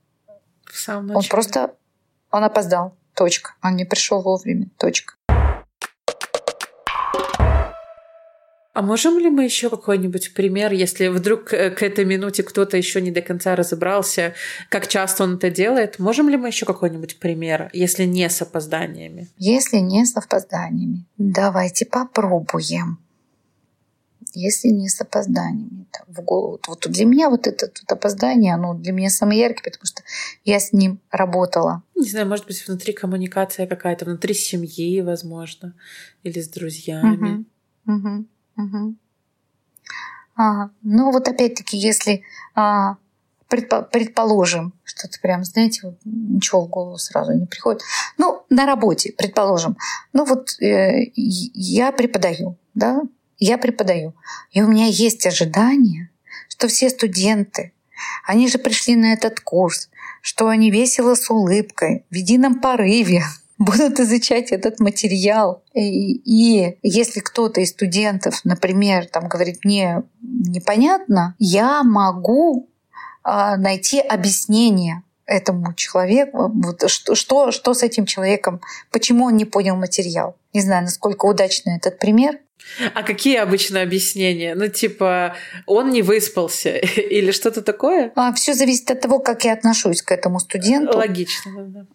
он 0.88 1.22
просто 1.30 1.74
он 2.32 2.46
опоздал. 2.46 2.96
Точка. 3.14 3.56
Он 3.62 3.76
не 3.76 3.84
пришел 3.84 4.22
вовремя. 4.22 4.68
Точка. 4.78 5.16
А 8.74 8.82
можем 8.82 9.20
ли 9.20 9.30
мы 9.30 9.44
еще 9.44 9.70
какой-нибудь 9.70 10.34
пример, 10.34 10.74
если 10.74 11.08
вдруг 11.08 11.54
э, 11.54 11.70
к 11.70 11.84
этой 11.84 12.06
минуте 12.06 12.42
кто-то 12.42 12.76
еще 12.76 13.02
не 13.02 13.12
до 13.12 13.22
конца 13.22 13.56
разобрался, 13.56 14.34
как 14.70 14.88
часто 14.88 15.26
он 15.26 15.36
это 15.36 15.52
делает? 15.52 16.00
Можем 16.00 16.28
ли 16.28 16.38
мы 16.38 16.48
еще 16.48 16.66
какой-нибудь 16.66 17.20
пример, 17.20 17.70
если 17.72 18.06
не 18.06 18.28
с 18.28 18.42
опозданиями? 18.42 19.30
Если 19.38 19.78
не 19.78 20.04
с 20.06 20.18
опозданиями, 20.18 21.06
давайте 21.20 21.86
попробуем. 21.86 22.98
Если 24.34 24.70
не 24.70 24.90
с 24.90 25.00
опозданиями, 25.00 25.86
так, 25.92 26.08
в 26.08 26.24
голову. 26.24 26.60
Вот 26.68 26.88
для 26.90 27.06
меня 27.06 27.30
вот 27.30 27.46
это 27.46 27.68
вот 27.68 27.92
опоздание, 27.92 28.56
оно 28.56 28.74
для 28.74 28.92
меня 28.92 29.12
самое 29.12 29.40
яркое, 29.40 29.72
потому 29.72 29.86
что 29.86 30.02
я 30.44 30.60
с 30.60 30.74
ним 30.74 31.00
работала. 31.12 31.84
Не 31.96 32.10
знаю, 32.10 32.28
может 32.28 32.48
быть, 32.48 32.68
внутри 32.68 32.94
коммуникация 32.94 33.68
какая-то, 33.68 34.06
внутри 34.06 34.34
семьи, 34.34 35.02
возможно, 35.02 35.76
или 36.24 36.42
с 36.42 36.50
друзьями. 36.50 37.46
Угу. 37.86 37.96
Угу. 37.96 38.26
Угу. 38.58 38.96
А, 40.36 40.70
ну 40.82 41.12
вот 41.12 41.28
опять-таки, 41.28 41.78
если 41.78 42.24
а, 42.56 42.98
предпо- 43.50 43.88
предположим, 43.90 44.74
что-то 44.84 45.20
прям, 45.22 45.44
знаете, 45.44 45.82
вот 45.84 46.00
ничего 46.06 46.62
в 46.62 46.70
голову 46.70 46.98
сразу 46.98 47.34
не 47.34 47.46
приходит. 47.46 47.82
Ну, 48.18 48.44
на 48.50 48.66
работе, 48.66 49.14
предположим. 49.18 49.78
Ну 50.12 50.26
вот 50.26 50.60
э, 50.62 51.12
я 51.16 51.92
преподаю, 51.92 52.58
да, 52.74 53.02
я 53.38 53.58
преподаю. 53.58 54.16
И 54.52 54.62
у 54.62 54.68
меня 54.68 54.86
есть 54.86 55.26
ожидание, 55.28 56.10
что 56.50 56.68
все 56.68 56.90
студенты, 56.90 57.74
они 58.26 58.48
же 58.48 58.58
пришли 58.58 58.96
на 58.96 59.14
этот 59.14 59.40
курс, 59.40 59.90
что 60.22 60.48
они 60.48 60.72
весело 60.72 61.16
с 61.16 61.30
улыбкой, 61.30 62.06
в 62.10 62.16
едином 62.16 62.60
порыве 62.60 63.24
будут 63.58 64.00
изучать 64.00 64.52
этот 64.52 64.80
материал. 64.80 65.64
И, 65.74 66.14
и 66.14 66.78
если 66.82 67.20
кто-то 67.20 67.62
из 67.62 67.70
студентов, 67.70 68.42
например, 68.44 69.06
там 69.06 69.28
говорит, 69.28 69.64
мне 69.64 70.04
непонятно, 70.22 71.36
я 71.40 71.84
могу 71.84 72.70
а, 73.24 73.58
найти 73.58 74.00
объяснение 74.00 75.04
этому 75.26 75.74
человеку, 75.74 76.52
вот, 76.54 76.90
что, 76.90 77.16
что, 77.16 77.52
что 77.52 77.74
с 77.74 77.82
этим 77.82 78.06
человеком, 78.06 78.62
почему 78.92 79.26
он 79.26 79.38
не 79.38 79.46
понял 79.46 79.76
материал. 79.76 80.36
Не 80.54 80.62
знаю, 80.62 80.84
насколько 80.84 81.26
удачный 81.26 81.78
этот 81.78 81.98
пример. 81.98 82.40
А 82.94 83.04
какие 83.04 83.38
обычно 83.38 83.82
объяснения? 83.82 84.56
Ну, 84.56 84.68
типа, 84.68 85.36
он 85.66 85.92
не 85.92 86.02
выспался 86.02 86.78
или 86.78 87.32
что-то 87.32 87.62
такое? 87.62 88.12
А, 88.16 88.34
все 88.34 88.54
зависит 88.54 88.92
от 88.92 89.02
того, 89.02 89.20
как 89.20 89.46
я 89.46 89.54
отношусь 89.54 90.02
к 90.02 90.12
этому 90.12 90.40
студенту. 90.40 90.98
Логично, 90.98 91.66
да 91.68 91.86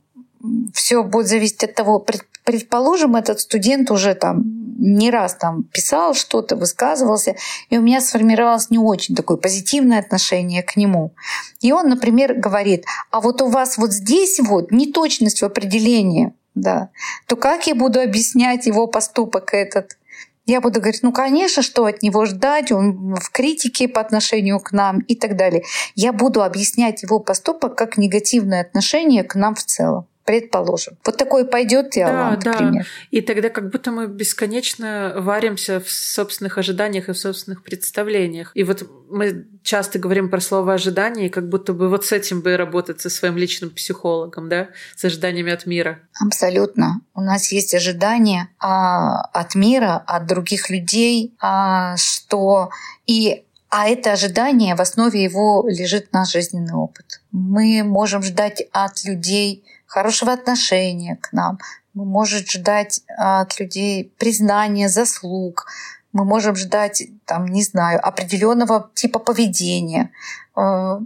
все 0.72 1.03
будет 1.03 1.26
зависеть 1.26 1.64
от 1.64 1.74
того, 1.74 2.05
предположим, 2.45 3.16
этот 3.16 3.41
студент 3.41 3.91
уже 3.91 4.14
там 4.14 4.43
не 4.78 5.11
раз 5.11 5.34
там 5.34 5.64
писал 5.64 6.14
что-то, 6.14 6.55
высказывался, 6.55 7.36
и 7.68 7.78
у 7.78 7.82
меня 7.82 8.01
сформировалось 8.01 8.70
не 8.70 8.78
очень 8.78 9.16
такое 9.16 9.36
позитивное 9.36 9.99
отношение 9.99 10.62
к 10.62 10.76
нему. 10.76 11.12
И 11.61 11.72
он, 11.72 11.89
например, 11.89 12.34
говорит, 12.34 12.84
а 13.11 13.20
вот 13.20 13.43
у 13.43 13.49
вас 13.49 13.76
вот 13.76 13.93
здесь 13.93 14.39
вот 14.39 14.70
неточность 14.70 15.43
в 15.43 15.45
определении, 15.45 16.32
да, 16.55 16.91
то 17.26 17.36
как 17.36 17.66
я 17.66 17.74
буду 17.74 18.01
объяснять 18.01 18.66
его 18.66 18.86
поступок 18.86 19.53
этот? 19.53 19.99
Я 20.47 20.62
буду 20.62 20.80
говорить, 20.80 21.03
ну, 21.03 21.12
конечно, 21.12 21.62
что 21.62 21.84
от 21.84 22.03
него 22.03 22.24
ждать, 22.24 22.72
он 22.72 23.14
в 23.16 23.30
критике 23.30 23.86
по 23.86 24.01
отношению 24.01 24.61
к 24.61 24.72
нам 24.72 25.01
и 25.01 25.14
так 25.14 25.36
далее. 25.36 25.62
Я 25.95 26.14
буду 26.14 26.43
объяснять 26.43 27.03
его 27.03 27.18
поступок 27.18 27.76
как 27.76 27.99
негативное 27.99 28.62
отношение 28.62 29.24
к 29.24 29.34
нам 29.34 29.55
в 29.55 29.62
целом 29.64 30.07
предположим. 30.29 30.99
Вот 31.07 31.16
такое 31.16 31.47
пойдет 31.47 31.97
Иоланд, 31.97 32.45
да, 32.45 32.51
например. 32.51 32.83
Да. 32.85 32.89
И 33.11 33.22
тогда 33.22 33.49
как 33.49 33.70
будто 33.70 33.91
мы 33.91 34.09
бесконечно 34.09 35.14
варимся 35.16 35.81
в 35.81 35.91
собственных 35.91 36.59
ожиданиях 36.59 37.09
и 37.09 37.12
в 37.12 37.18
собственных 37.18 37.62
представлениях. 37.62 38.51
И 38.53 38.62
вот 38.62 38.87
мы 39.09 39.47
часто 39.62 39.99
говорим 39.99 40.29
про 40.29 40.41
слово 40.41 40.74
ожидание, 40.74 41.31
как 41.31 41.49
будто 41.49 41.72
бы 41.72 41.89
вот 41.89 42.05
с 42.05 42.12
этим 42.12 42.43
бы 42.43 42.59
работать 42.59 43.01
со 43.01 43.09
своим 43.09 43.39
личным 43.39 43.70
психологом, 43.70 44.51
да, 44.51 44.68
с 44.95 45.03
ожиданиями 45.03 45.51
от 45.51 45.64
мира. 45.64 46.01
Абсолютно. 46.20 47.01
У 47.14 47.22
нас 47.22 47.51
есть 47.51 47.74
ожидания 47.74 48.51
а, 48.59 49.22
от 49.33 49.55
мира, 49.55 50.05
от 50.07 50.26
других 50.26 50.68
людей, 50.68 51.35
а, 51.41 51.97
что 51.97 52.68
и 53.07 53.45
а 53.70 53.89
это 53.89 54.12
ожидание, 54.12 54.74
в 54.74 54.81
основе 54.81 55.22
его 55.22 55.66
лежит 55.68 56.12
наш 56.12 56.33
жизненный 56.33 56.74
опыт. 56.74 57.20
Мы 57.33 57.83
можем 57.83 58.22
ждать 58.22 58.62
от 58.72 59.05
людей 59.05 59.64
хорошего 59.89 60.32
отношения 60.32 61.16
к 61.16 61.32
нам. 61.32 61.59
Мы 61.95 62.05
можем 62.05 62.45
ждать 62.47 63.01
от 63.16 63.59
людей 63.59 64.12
признания 64.18 64.89
заслуг. 64.89 65.66
Мы 66.12 66.24
можем 66.24 66.55
ждать, 66.55 67.03
там, 67.24 67.47
не 67.47 67.62
знаю, 67.64 68.07
определенного 68.07 68.91
типа 68.95 69.18
поведения. 69.18 70.11
Э, 70.57 71.01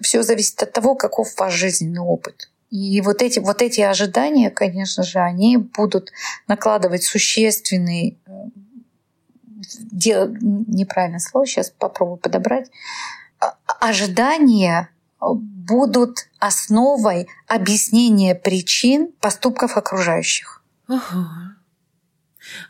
Все 0.00 0.22
зависит 0.22 0.62
от 0.62 0.72
того, 0.72 0.94
каков 0.94 1.36
ваш 1.38 1.52
жизненный 1.52 2.00
опыт. 2.00 2.50
И 2.70 3.00
вот 3.00 3.22
эти, 3.22 3.40
вот 3.40 3.62
эти 3.62 3.80
ожидания, 3.80 4.50
конечно 4.50 5.02
же, 5.02 5.18
они 5.18 5.56
будут 5.56 6.12
накладывать 6.46 7.02
существенный 7.02 8.18
э, 8.26 8.30
дел, 9.90 10.28
неправильное 10.40 11.18
слово, 11.18 11.46
сейчас 11.46 11.70
попробую 11.70 12.18
подобрать, 12.18 12.70
а, 13.40 13.54
ожидания 13.80 14.90
будут 15.20 16.28
основой 16.38 17.28
объяснения 17.46 18.34
причин 18.34 19.12
поступков 19.20 19.76
окружающих. 19.76 20.62
Ага. 20.86 21.47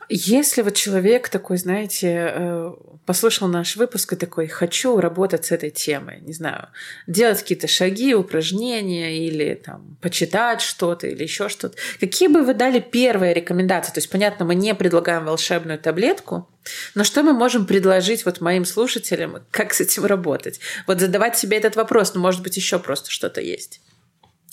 Если 0.09 0.63
вот 0.63 0.75
человек 0.75 1.29
такой, 1.29 1.57
знаете, 1.59 2.33
э, 2.35 2.73
послушал 3.07 3.49
наш 3.49 3.77
выпуск 3.77 4.13
и 4.13 4.17
такой, 4.17 4.49
хочу 4.49 4.99
работать 5.01 5.47
с 5.47 5.53
этой 5.53 5.71
темой, 5.71 6.21
не 6.21 6.33
знаю, 6.33 6.69
делать 7.07 7.41
какие-то 7.41 7.67
шаги, 7.69 8.15
упражнения 8.15 9.27
или 9.27 9.55
там 9.55 9.97
почитать 10.01 10.61
что-то 10.61 11.07
или 11.07 11.23
еще 11.23 11.49
что-то. 11.49 11.77
Какие 12.01 12.29
бы 12.29 12.43
вы 12.43 12.55
дали 12.55 12.81
первые 12.81 13.35
рекомендации? 13.35 13.93
То 13.93 13.99
есть, 13.99 14.11
понятно, 14.11 14.45
мы 14.45 14.55
не 14.55 14.75
предлагаем 14.75 15.25
волшебную 15.25 15.79
таблетку, 15.79 16.49
но 16.95 17.05
что 17.05 17.23
мы 17.23 17.33
можем 17.33 17.67
предложить 17.67 18.25
вот 18.25 18.41
моим 18.41 18.65
слушателям, 18.65 19.43
как 19.51 19.73
с 19.73 19.81
этим 19.81 20.05
работать? 20.05 20.61
Вот 20.87 21.01
задавать 21.01 21.39
себе 21.39 21.57
этот 21.57 21.77
вопрос, 21.77 22.15
ну, 22.15 22.21
может 22.21 22.43
быть, 22.43 22.57
еще 22.57 22.79
просто 22.79 23.11
что-то 23.11 23.41
есть. 23.41 23.81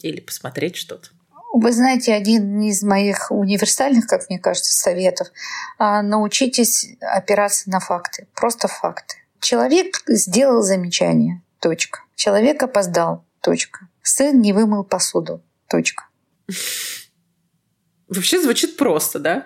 Или 0.01 0.21
посмотреть 0.21 0.76
что-то. 0.76 1.09
Вы 1.58 1.72
знаете, 1.72 2.14
один 2.14 2.60
из 2.60 2.84
моих 2.84 3.32
универсальных, 3.32 4.08
как 4.08 4.30
мне 4.30 4.39
кажется, 4.39 4.74
советов 4.74 5.30
а,– 5.78 6.01
научитесь 6.03 6.97
опираться 6.99 7.70
на 7.70 7.80
факты, 7.80 8.28
просто 8.36 8.68
факты. 8.68 9.16
Человек 9.39 10.03
сделал 10.06 10.62
замечание, 10.62 11.41
точка. 11.62 12.01
Человек 12.16 12.62
опоздал, 12.62 13.24
точка. 13.41 13.88
Сын 14.01 14.41
не 14.41 14.51
вымыл 14.51 14.84
посуду, 14.84 15.41
точка. 15.70 16.03
Вообще 18.10 18.41
звучит 18.41 18.76
просто, 18.76 19.20
да? 19.20 19.45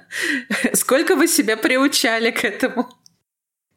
Сколько 0.74 1.16
вы 1.16 1.28
себя 1.28 1.58
приучали 1.58 2.32
к 2.32 2.44
этому? 2.44 2.90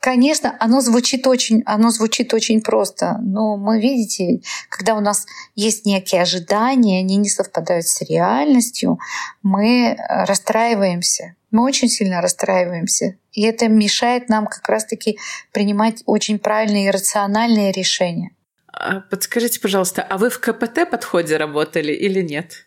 Конечно, 0.02 0.56
оно 0.58 0.80
звучит 0.80 1.28
очень, 1.28 1.62
оно 1.64 1.90
звучит 1.90 2.34
очень 2.34 2.60
просто, 2.60 3.18
но 3.22 3.56
мы 3.56 3.80
видите, 3.80 4.40
когда 4.68 4.96
у 4.96 5.00
нас 5.00 5.26
есть 5.54 5.86
некие 5.86 6.22
ожидания, 6.22 6.98
они 6.98 7.16
не 7.18 7.28
совпадают 7.28 7.86
с 7.86 8.02
реальностью, 8.02 8.98
мы 9.44 9.90
э, 9.90 10.24
расстраиваемся, 10.24 11.36
мы 11.52 11.62
очень 11.62 11.88
сильно 11.88 12.20
расстраиваемся, 12.20 13.14
и 13.30 13.42
это 13.42 13.68
мешает 13.68 14.28
нам 14.28 14.48
как 14.48 14.68
раз-таки 14.68 15.20
принимать 15.52 16.02
очень 16.06 16.40
правильные 16.40 16.88
и 16.88 16.90
рациональные 16.90 17.70
решения. 17.70 18.32
А 18.72 19.02
подскажите, 19.02 19.60
пожалуйста, 19.60 20.02
а 20.02 20.18
вы 20.18 20.30
в 20.30 20.40
КПТ 20.40 20.90
подходе 20.90 21.36
работали 21.36 21.92
или 21.92 22.22
нет? 22.22 22.66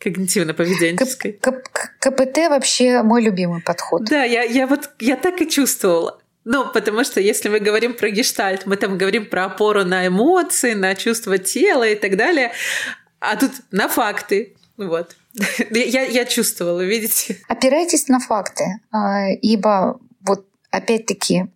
когнитивно-поведенческой. 0.00 1.38
КПТ 2.00 2.38
вообще 2.48 3.02
мой 3.02 3.22
любимый 3.22 3.60
подход. 3.62 4.04
Да, 4.04 4.24
я, 4.24 4.42
я 4.42 4.66
вот 4.66 4.90
я 4.98 5.16
так 5.16 5.40
и 5.42 5.48
чувствовала. 5.48 6.19
Ну, 6.44 6.70
потому 6.72 7.04
что 7.04 7.20
если 7.20 7.48
мы 7.48 7.60
говорим 7.60 7.94
про 7.94 8.10
гештальт, 8.10 8.66
мы 8.66 8.76
там 8.76 8.96
говорим 8.96 9.26
про 9.26 9.44
опору 9.44 9.84
на 9.84 10.06
эмоции, 10.06 10.72
на 10.72 10.94
чувство 10.94 11.38
тела 11.38 11.86
и 11.88 11.94
так 11.94 12.16
далее, 12.16 12.52
а 13.18 13.36
тут 13.36 13.52
на 13.70 13.88
факты. 13.88 14.56
Вот. 14.76 15.16
Я, 15.70 16.02
я 16.02 16.24
чувствовала, 16.24 16.80
видите? 16.80 17.36
Опирайтесь 17.46 18.08
на 18.08 18.18
факты, 18.18 18.80
а, 18.90 19.28
ибо 19.28 20.00
вот 20.22 20.46
опять-таки 20.70 21.46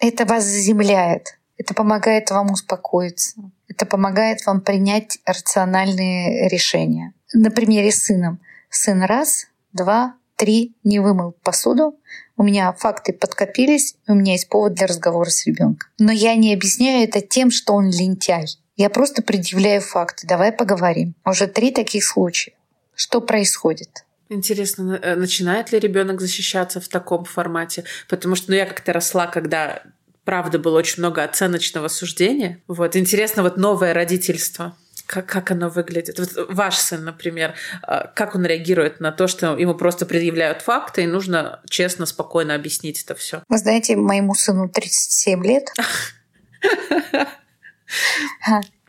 это 0.00 0.24
вас 0.24 0.44
заземляет, 0.44 1.38
это 1.56 1.74
помогает 1.74 2.30
вам 2.30 2.50
успокоиться, 2.50 3.40
это 3.68 3.86
помогает 3.86 4.44
вам 4.46 4.62
принять 4.62 5.18
рациональные 5.26 6.48
решения. 6.48 7.12
На 7.32 7.50
примере 7.50 7.92
с 7.92 8.04
сыном. 8.04 8.40
Сын 8.68 9.02
раз, 9.02 9.46
два, 9.72 10.16
три 10.36 10.74
не 10.82 10.98
вымыл 10.98 11.36
посуду, 11.42 11.98
у 12.40 12.42
меня 12.42 12.72
факты 12.72 13.12
подкопились, 13.12 13.96
у 14.08 14.14
меня 14.14 14.32
есть 14.32 14.48
повод 14.48 14.72
для 14.72 14.86
разговора 14.86 15.28
с 15.28 15.44
ребенком. 15.44 15.90
Но 15.98 16.10
я 16.10 16.34
не 16.36 16.54
объясняю 16.54 17.06
это 17.06 17.20
тем, 17.20 17.50
что 17.50 17.74
он 17.74 17.90
лентяй. 17.90 18.46
Я 18.76 18.88
просто 18.88 19.20
предъявляю 19.20 19.82
факты. 19.82 20.26
Давай 20.26 20.50
поговорим. 20.50 21.14
Уже 21.26 21.48
три 21.48 21.70
таких 21.70 22.02
случая. 22.02 22.54
Что 22.94 23.20
происходит? 23.20 24.06
Интересно, 24.30 24.98
э, 25.02 25.16
начинает 25.16 25.70
ли 25.70 25.78
ребенок 25.78 26.22
защищаться 26.22 26.80
в 26.80 26.88
таком 26.88 27.26
формате? 27.26 27.84
Потому 28.08 28.36
что 28.36 28.52
ну, 28.52 28.56
я 28.56 28.64
как-то 28.64 28.94
росла, 28.94 29.26
когда 29.26 29.82
правда 30.24 30.58
было 30.58 30.78
очень 30.78 31.00
много 31.00 31.22
оценочного 31.22 31.88
суждения. 31.88 32.62
Вот 32.68 32.96
интересно, 32.96 33.42
вот 33.42 33.58
новое 33.58 33.92
родительство 33.92 34.74
как, 35.10 35.26
как 35.26 35.50
оно 35.50 35.68
выглядит? 35.68 36.20
Вот 36.20 36.28
ваш 36.50 36.78
сын, 36.78 37.04
например, 37.04 37.54
а, 37.82 38.06
как 38.06 38.36
он 38.36 38.46
реагирует 38.46 39.00
на 39.00 39.10
то, 39.10 39.26
что 39.26 39.56
ему 39.58 39.74
просто 39.74 40.06
предъявляют 40.06 40.62
факты, 40.62 41.02
и 41.02 41.06
нужно 41.08 41.60
честно, 41.68 42.06
спокойно 42.06 42.54
объяснить 42.54 43.02
это 43.02 43.16
все? 43.16 43.42
Вы 43.48 43.58
знаете, 43.58 43.96
моему 43.96 44.34
сыну 44.34 44.68
37 44.68 45.44
лет. 45.44 45.68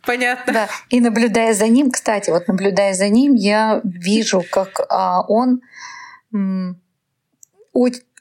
Понятно. 0.06 0.52
Да. 0.52 0.68
И 0.90 1.00
наблюдая 1.00 1.54
за 1.54 1.66
ним, 1.66 1.90
кстати, 1.90 2.30
вот 2.30 2.46
наблюдая 2.46 2.94
за 2.94 3.08
ним, 3.08 3.34
я 3.34 3.80
вижу, 3.82 4.44
как 4.48 4.80
а, 4.88 5.22
он 5.22 5.60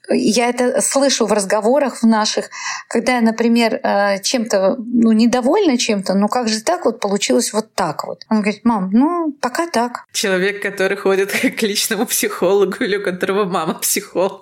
я 0.10 0.50
это 0.50 0.82
слышу 0.82 1.26
в 1.26 1.32
разговорах 1.32 2.02
в 2.02 2.08
наших, 2.08 2.50
когда 2.88 3.16
я, 3.16 3.22
например, 3.22 3.80
э, 3.84 4.22
чем-то, 4.22 4.78
ну, 4.78 5.12
недовольна 5.12 5.78
чем-то, 5.78 6.14
ну 6.14 6.28
как 6.28 6.48
же 6.48 6.62
так 6.62 6.86
вот 6.86 7.00
получилось 7.00 7.54
вот 7.54 7.74
так 7.74 8.06
вот? 8.06 8.26
Он 8.30 8.42
говорит, 8.42 8.66
мам, 8.66 8.90
ну, 8.92 9.34
пока 9.42 9.68
так. 9.68 10.06
Человек, 10.12 10.62
который 10.62 10.98
ходит 10.98 11.32
к 11.60 11.62
личному 11.62 12.06
психологу 12.06 12.84
или 12.84 12.98
у 12.98 13.04
которого 13.04 13.46
мама 13.46 13.76
психолог. 13.76 14.42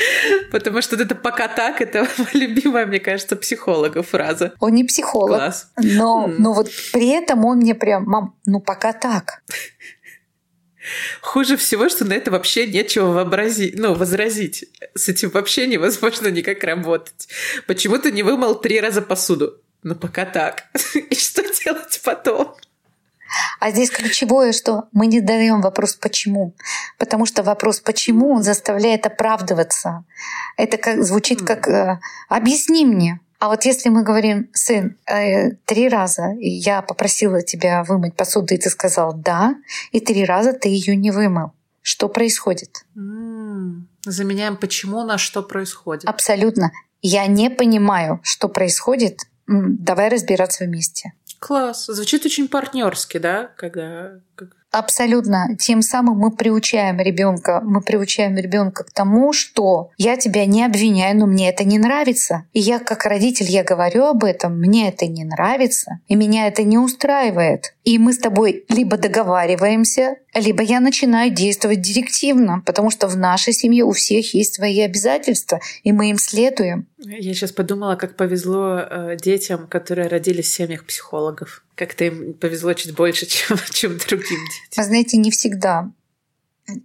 Потому 0.50 0.82
что 0.82 0.96
это 0.96 1.14
пока 1.14 1.48
так, 1.48 1.80
это 1.80 2.06
любимая, 2.32 2.86
мне 2.86 3.00
кажется, 3.00 3.36
психолога 3.36 4.02
фраза. 4.02 4.52
Он 4.60 4.74
не 4.74 4.84
психолог. 4.84 5.38
Класс. 5.38 5.70
Но, 5.76 6.26
mm. 6.28 6.36
но 6.38 6.52
вот 6.52 6.68
при 6.92 7.08
этом 7.08 7.44
он 7.44 7.58
мне 7.58 7.74
прям, 7.74 8.04
мам, 8.04 8.34
ну 8.46 8.60
пока 8.60 8.92
так. 8.92 9.42
Хуже 11.20 11.56
всего, 11.56 11.88
что 11.88 12.04
на 12.04 12.14
это 12.14 12.30
вообще 12.30 12.66
нечего 12.66 13.06
вообразить, 13.06 13.78
ну, 13.78 13.94
возразить. 13.94 14.64
С 14.94 15.08
этим 15.08 15.30
вообще 15.30 15.66
невозможно 15.66 16.28
никак 16.28 16.64
работать. 16.64 17.28
Почему 17.66 17.98
ты 17.98 18.12
не 18.12 18.22
вымыл 18.22 18.54
три 18.54 18.80
раза 18.80 19.02
посуду? 19.02 19.60
Ну, 19.82 19.94
пока 19.94 20.24
так. 20.26 20.64
И 20.94 21.14
что 21.14 21.42
делать 21.42 22.00
потом? 22.04 22.56
А 23.60 23.70
здесь 23.70 23.90
ключевое, 23.90 24.52
что 24.52 24.88
мы 24.92 25.06
не 25.06 25.20
даем 25.20 25.60
вопрос 25.60 25.94
«почему?», 25.94 26.54
потому 26.98 27.26
что 27.26 27.42
вопрос 27.42 27.78
«почему?» 27.78 28.34
он 28.34 28.42
заставляет 28.42 29.06
оправдываться. 29.06 30.04
Это 30.56 30.78
как, 30.78 31.04
звучит 31.04 31.42
как 31.42 31.68
э, 31.68 32.00
«объясни 32.28 32.84
мне». 32.84 33.20
А 33.40 33.48
вот 33.48 33.64
если 33.64 33.88
мы 33.88 34.02
говорим, 34.02 34.50
сын, 34.52 34.98
э, 35.06 35.52
три 35.64 35.88
раза 35.88 36.34
я 36.38 36.82
попросила 36.82 37.40
тебя 37.40 37.82
вымыть 37.84 38.14
посуду, 38.14 38.52
и 38.52 38.58
ты 38.58 38.68
сказал 38.68 39.14
да, 39.14 39.56
и 39.92 40.00
три 40.00 40.26
раза 40.26 40.52
ты 40.52 40.68
ее 40.68 40.94
не 40.94 41.10
вымыл, 41.10 41.52
что 41.80 42.10
происходит? 42.10 42.84
Mm. 42.94 43.86
Заменяем 44.04 44.58
почему 44.58 45.04
на 45.04 45.16
что 45.16 45.42
происходит. 45.42 46.04
Абсолютно. 46.04 46.70
Я 47.00 47.26
не 47.26 47.48
понимаю, 47.48 48.20
что 48.22 48.50
происходит. 48.50 49.20
Давай 49.46 50.10
разбираться 50.10 50.64
вместе. 50.64 51.14
Класс. 51.38 51.86
Звучит 51.86 52.26
очень 52.26 52.46
партнерски, 52.46 53.16
да? 53.16 53.50
Когда 53.56 54.20
Абсолютно. 54.70 55.56
Тем 55.58 55.82
самым 55.82 56.18
мы 56.18 56.30
приучаем 56.30 56.98
ребенка, 57.00 57.60
мы 57.64 57.80
приучаем 57.80 58.36
ребенка 58.36 58.84
к 58.84 58.92
тому, 58.92 59.32
что 59.32 59.90
я 59.96 60.16
тебя 60.16 60.46
не 60.46 60.64
обвиняю, 60.64 61.16
но 61.16 61.26
мне 61.26 61.48
это 61.48 61.64
не 61.64 61.78
нравится. 61.78 62.44
И 62.52 62.60
я 62.60 62.78
как 62.78 63.04
родитель, 63.04 63.46
я 63.46 63.64
говорю 63.64 64.04
об 64.04 64.22
этом, 64.22 64.60
мне 64.60 64.88
это 64.88 65.06
не 65.06 65.24
нравится, 65.24 65.98
и 66.06 66.14
меня 66.14 66.46
это 66.46 66.62
не 66.62 66.78
устраивает. 66.78 67.74
И 67.84 67.98
мы 67.98 68.12
с 68.12 68.18
тобой 68.18 68.64
либо 68.68 68.98
договариваемся, 68.98 70.16
либо 70.34 70.62
я 70.62 70.80
начинаю 70.80 71.32
действовать 71.32 71.80
директивно, 71.80 72.62
потому 72.66 72.90
что 72.90 73.08
в 73.08 73.16
нашей 73.16 73.54
семье 73.54 73.84
у 73.84 73.92
всех 73.92 74.34
есть 74.34 74.54
свои 74.54 74.80
обязательства, 74.80 75.60
и 75.82 75.92
мы 75.92 76.10
им 76.10 76.18
следуем. 76.18 76.86
Я 76.98 77.34
сейчас 77.34 77.52
подумала, 77.52 77.96
как 77.96 78.16
повезло 78.16 78.78
э, 78.78 79.16
детям, 79.16 79.66
которые 79.66 80.08
родились 80.08 80.46
в 80.46 80.52
семьях 80.52 80.84
психологов. 80.84 81.64
Как-то 81.74 82.04
им 82.04 82.34
повезло 82.34 82.74
чуть 82.74 82.94
больше, 82.94 83.24
чем, 83.26 83.56
чем 83.70 83.96
другим 83.96 84.38
детям. 84.38 84.76
Вы 84.76 84.84
знаете, 84.84 85.16
не 85.16 85.30
всегда. 85.30 85.90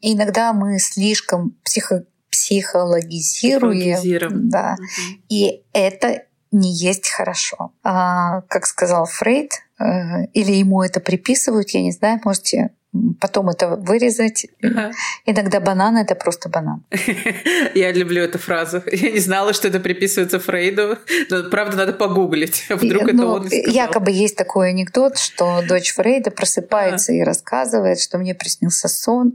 Иногда 0.02 0.54
мы 0.54 0.80
слишком 0.80 1.58
психо 1.64 2.06
психологизируем. 2.32 4.50
Да. 4.50 4.78
Угу. 4.78 5.20
И 5.30 5.62
это 5.74 6.24
не 6.56 6.74
есть 6.74 7.10
хорошо. 7.10 7.72
А, 7.84 8.42
как 8.48 8.66
сказал 8.66 9.06
Фрейд, 9.06 9.52
э, 9.80 10.26
или 10.34 10.54
ему 10.54 10.82
это 10.82 11.00
приписывают, 11.00 11.70
я 11.72 11.82
не 11.82 11.92
знаю, 11.92 12.22
можете 12.24 12.72
потом 13.20 13.50
это 13.50 13.76
вырезать. 13.76 14.48
Ага. 14.64 14.92
Иногда 15.26 15.60
банан 15.60 15.98
это 15.98 16.16
просто 16.16 16.50
банан. 16.50 16.84
Я 17.76 17.92
люблю 17.92 18.22
эту 18.22 18.38
фразу. 18.38 18.84
Я 18.92 19.12
не 19.12 19.20
знала, 19.20 19.54
что 19.54 19.68
это 19.68 19.80
приписывается 19.80 20.40
Фрейду. 20.40 20.98
Но, 21.30 21.50
правда, 21.50 21.78
надо 21.78 21.94
погуглить. 21.94 22.66
Вдруг 22.70 23.04
и, 23.04 23.06
это 23.06 23.14
ну, 23.14 23.28
он 23.28 23.48
сказал. 23.48 23.74
Якобы 23.74 24.12
есть 24.12 24.36
такой 24.36 24.70
анекдот, 24.70 25.18
что 25.18 25.62
дочь 25.68 25.94
Фрейда 25.94 26.32
просыпается 26.32 27.12
ага. 27.12 27.22
и 27.22 27.24
рассказывает, 27.24 28.00
что 28.00 28.18
мне 28.18 28.36
приснился 28.36 28.88
сон, 28.88 29.34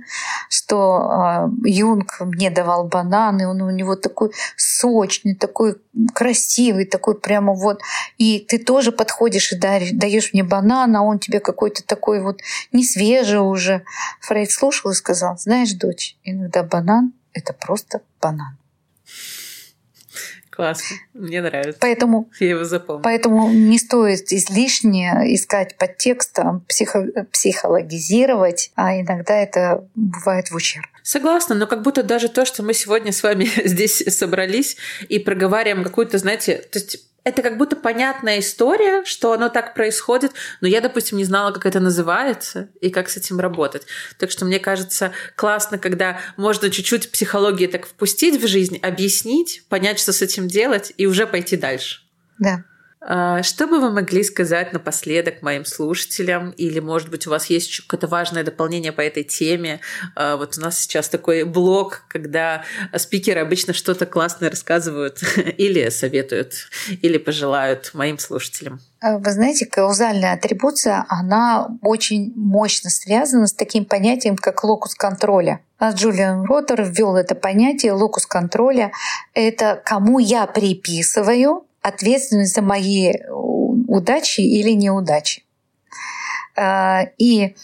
что 0.49 1.49
э, 1.65 1.69
Юнг 1.69 2.21
мне 2.21 2.51
давал 2.51 2.87
банан, 2.89 3.41
и 3.41 3.45
он 3.45 3.61
у 3.63 3.71
него 3.71 3.97
такой 3.97 4.31
сочный, 4.57 5.35
такой 5.35 5.77
красивый, 6.15 6.85
такой 6.85 7.19
прямо 7.19 7.55
вот. 7.55 7.81
И 8.19 8.45
ты 8.49 8.59
тоже 8.59 8.93
подходишь 8.93 9.53
и 9.53 9.57
даешь 9.57 10.33
мне 10.33 10.43
банан, 10.43 10.97
а 10.97 11.03
он 11.03 11.19
тебе 11.19 11.41
какой-то 11.41 11.85
такой 11.85 12.21
вот 12.21 12.41
несвежий 12.73 13.39
уже. 13.51 13.85
Фрейд 14.21 14.51
слушал 14.51 14.91
и 14.91 14.95
сказал, 14.95 15.37
знаешь, 15.39 15.73
дочь, 15.73 16.17
иногда 16.25 16.63
банан— 16.63 17.13
это 17.33 17.53
просто 17.53 18.03
банан. 18.21 18.57
Классно. 20.61 20.97
Мне 21.15 21.41
нравится. 21.41 21.79
Поэтому, 21.81 22.29
Я 22.39 22.51
его 22.51 22.65
запомню. 22.65 23.03
Поэтому 23.03 23.49
не 23.51 23.79
стоит 23.79 24.31
излишне 24.31 25.35
искать 25.35 25.79
подтекстом, 25.79 26.61
психо, 26.69 27.07
психологизировать, 27.33 28.71
а 28.75 29.01
иногда 29.01 29.35
это 29.37 29.89
бывает 29.95 30.51
в 30.51 30.55
ущерб. 30.55 30.85
Согласна, 31.03 31.55
но 31.55 31.67
как 31.67 31.81
будто 31.83 32.03
даже 32.03 32.29
то, 32.29 32.45
что 32.45 32.63
мы 32.63 32.75
сегодня 32.75 33.11
с 33.11 33.23
вами 33.23 33.49
здесь 33.65 34.05
собрались 34.09 34.77
и 35.09 35.19
проговариваем 35.19 35.83
какую-то, 35.83 36.19
знаете, 36.19 36.57
то 36.59 36.79
есть 36.79 37.10
это 37.25 37.43
как 37.43 37.59
будто 37.59 37.77
понятная 37.77 38.39
история, 38.39 39.05
что 39.05 39.33
оно 39.33 39.49
так 39.49 39.75
происходит, 39.75 40.33
но 40.61 40.69
я, 40.69 40.81
допустим, 40.81 41.19
не 41.19 41.25
знала, 41.25 41.53
как 41.53 41.67
это 41.67 41.81
называется 41.81 42.69
и 42.81 42.91
как 42.91 43.09
с 43.09 43.17
этим 43.17 43.41
работать. 43.41 43.87
Так 44.19 44.31
что 44.31 44.45
мне 44.45 44.59
кажется 44.59 45.13
классно, 45.37 45.79
когда 45.79 46.21
можно 46.37 46.71
чуть-чуть 46.71 47.11
психологии 47.13 47.67
так 47.67 47.87
впустить 47.87 48.43
в 48.43 48.47
жизнь, 48.47 48.79
объяснить, 48.83 49.65
понять, 49.69 49.99
что 49.99 50.13
с 50.13 50.23
этим 50.23 50.49
делать 50.49 50.93
и 50.97 51.07
уже 51.07 51.27
пойти 51.27 51.57
дальше. 51.57 52.03
Да. 52.39 52.65
А, 53.03 53.43
что 53.43 53.67
бы 53.67 53.81
вы 53.81 53.91
могли 53.91 54.23
сказать 54.23 54.73
напоследок 54.73 55.41
моим 55.41 55.65
слушателям? 55.65 56.51
Или, 56.51 56.81
может 56.81 57.09
быть, 57.09 57.27
у 57.27 57.31
вас 57.31 57.47
есть 57.47 57.81
какое-то 57.81 58.07
важное 58.07 58.45
дополнение 58.45 58.93
по 58.93 59.01
этой 59.01 59.25
теме? 59.25 59.81
А, 60.15 60.37
вот 60.37 60.59
у 60.59 60.61
нас 60.61 60.79
сейчас 60.79 61.09
такой 61.09 61.45
блог, 61.45 62.03
когда 62.09 62.65
спикеры 62.97 63.41
обычно 63.41 63.73
что-то 63.73 64.05
классное 64.05 64.51
рассказывают 64.51 65.21
или 65.57 65.89
советуют, 65.89 66.69
или 67.01 67.17
пожелают 67.17 67.93
моим 67.95 68.19
слушателям. 68.19 68.81
А, 69.01 69.17
вы 69.17 69.31
знаете, 69.33 69.65
каузальная 69.65 70.35
атрибуция, 70.35 71.07
она 71.09 71.69
очень 71.81 72.35
мощно 72.37 72.91
связана 72.91 73.47
с 73.47 73.55
таким 73.55 73.87
понятием, 73.87 74.37
как 74.37 74.63
локус 74.63 74.95
контроля. 74.95 75.61
Джулиан 75.83 76.45
Роттер 76.45 76.83
ввел 76.83 77.17
это 77.17 77.35
понятие 77.35 77.93
локус 77.93 78.27
контроля. 78.27 78.93
Это 79.33 79.81
кому 79.83 80.19
я 80.19 80.47
приписываю 80.47 81.65
ответственность 81.83 82.55
за 82.55 82.63
мои 82.63 83.13
удачи 83.31 84.41
или 84.41 84.71
неудачи. 84.71 85.43
А, 86.57 87.07
и 87.19 87.55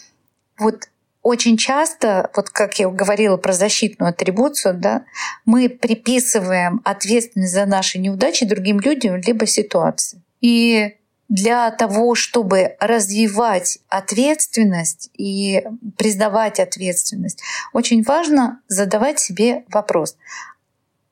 вот 0.57 0.89
очень 1.21 1.57
часто, 1.57 2.29
вот 2.35 2.49
как 2.49 2.79
я 2.79 2.89
говорила 2.89 3.37
про 3.37 3.51
защитную 3.53 4.11
атрибуцию, 4.11 4.75
да, 4.75 5.03
мы 5.45 5.67
приписываем 5.67 6.81
ответственность 6.85 7.53
за 7.53 7.65
наши 7.65 7.99
неудачи 7.99 8.45
другим 8.45 8.79
людям 8.79 9.17
либо 9.17 9.45
ситуации. 9.45 10.21
И 10.39 10.95
для 11.29 11.69
того, 11.71 12.15
чтобы 12.15 12.77
развивать 12.79 13.79
ответственность 13.89 15.09
и 15.17 15.63
признавать 15.97 16.59
ответственность, 16.59 17.41
очень 17.73 18.03
важно 18.03 18.61
задавать 18.69 19.19
себе 19.19 19.65
вопрос, 19.69 20.15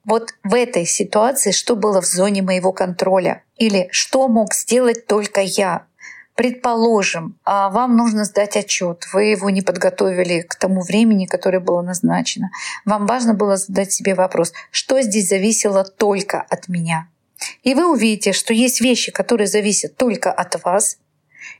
вот 0.05 0.35
в 0.43 0.53
этой 0.53 0.85
ситуации 0.85 1.51
что 1.51 1.75
было 1.75 2.01
в 2.01 2.05
зоне 2.05 2.41
моего 2.41 2.71
контроля? 2.71 3.43
Или 3.57 3.87
что 3.91 4.27
мог 4.27 4.53
сделать 4.53 5.07
только 5.07 5.41
я? 5.41 5.85
Предположим, 6.35 7.39
а 7.45 7.69
вам 7.69 7.95
нужно 7.95 8.25
сдать 8.25 8.57
отчет, 8.57 9.05
вы 9.13 9.25
его 9.25 9.49
не 9.49 9.61
подготовили 9.61 10.41
к 10.41 10.55
тому 10.55 10.81
времени, 10.81 11.25
которое 11.25 11.61
было 11.61 11.81
назначено. 11.81 12.49
Вам 12.83 13.05
важно 13.05 13.33
было 13.33 13.55
задать 13.55 13.93
себе 13.93 14.15
вопрос, 14.15 14.51
что 14.69 15.01
здесь 15.01 15.29
зависело 15.29 15.85
только 15.85 16.41
от 16.41 16.67
меня. 16.67 17.07
И 17.63 17.73
вы 17.73 17.89
увидите, 17.89 18.33
что 18.33 18.53
есть 18.53 18.81
вещи, 18.81 19.13
которые 19.13 19.47
зависят 19.47 19.95
только 19.95 20.31
от 20.31 20.61
вас, 20.65 20.97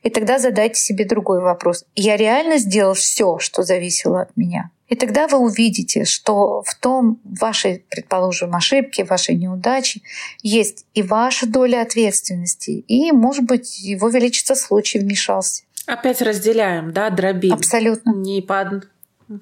и 0.04 0.10
тогда 0.10 0.40
задайте 0.40 0.80
себе 0.80 1.06
другой 1.06 1.42
вопрос. 1.42 1.86
Я 1.96 2.18
реально 2.18 2.58
сделал 2.58 2.96
все, 2.96 3.40
что 3.40 3.64
зависело 3.64 4.22
от 4.22 4.36
меня? 4.36 4.72
И 4.88 4.96
тогда 4.96 5.28
вы 5.28 5.40
увидите, 5.40 6.06
что 6.06 6.62
в 6.64 6.76
том 6.76 7.20
вашей, 7.24 7.84
предположим, 7.90 8.56
ошибке, 8.56 9.04
вашей 9.04 9.36
неудаче 9.36 10.02
есть 10.44 10.86
и 10.94 11.02
ваша 11.02 11.48
доля 11.48 11.82
ответственности, 11.82 12.72
и, 12.72 13.12
может 13.12 13.46
быть, 13.46 13.80
его 13.80 14.10
величество 14.10 14.54
случай 14.54 15.00
вмешался. 15.00 15.64
Опять 15.88 16.22
разделяем, 16.22 16.92
да, 16.94 17.10
дробим. 17.10 17.54
Абсолютно. 17.54 18.12
Не 18.12 18.42
под... 18.42 18.88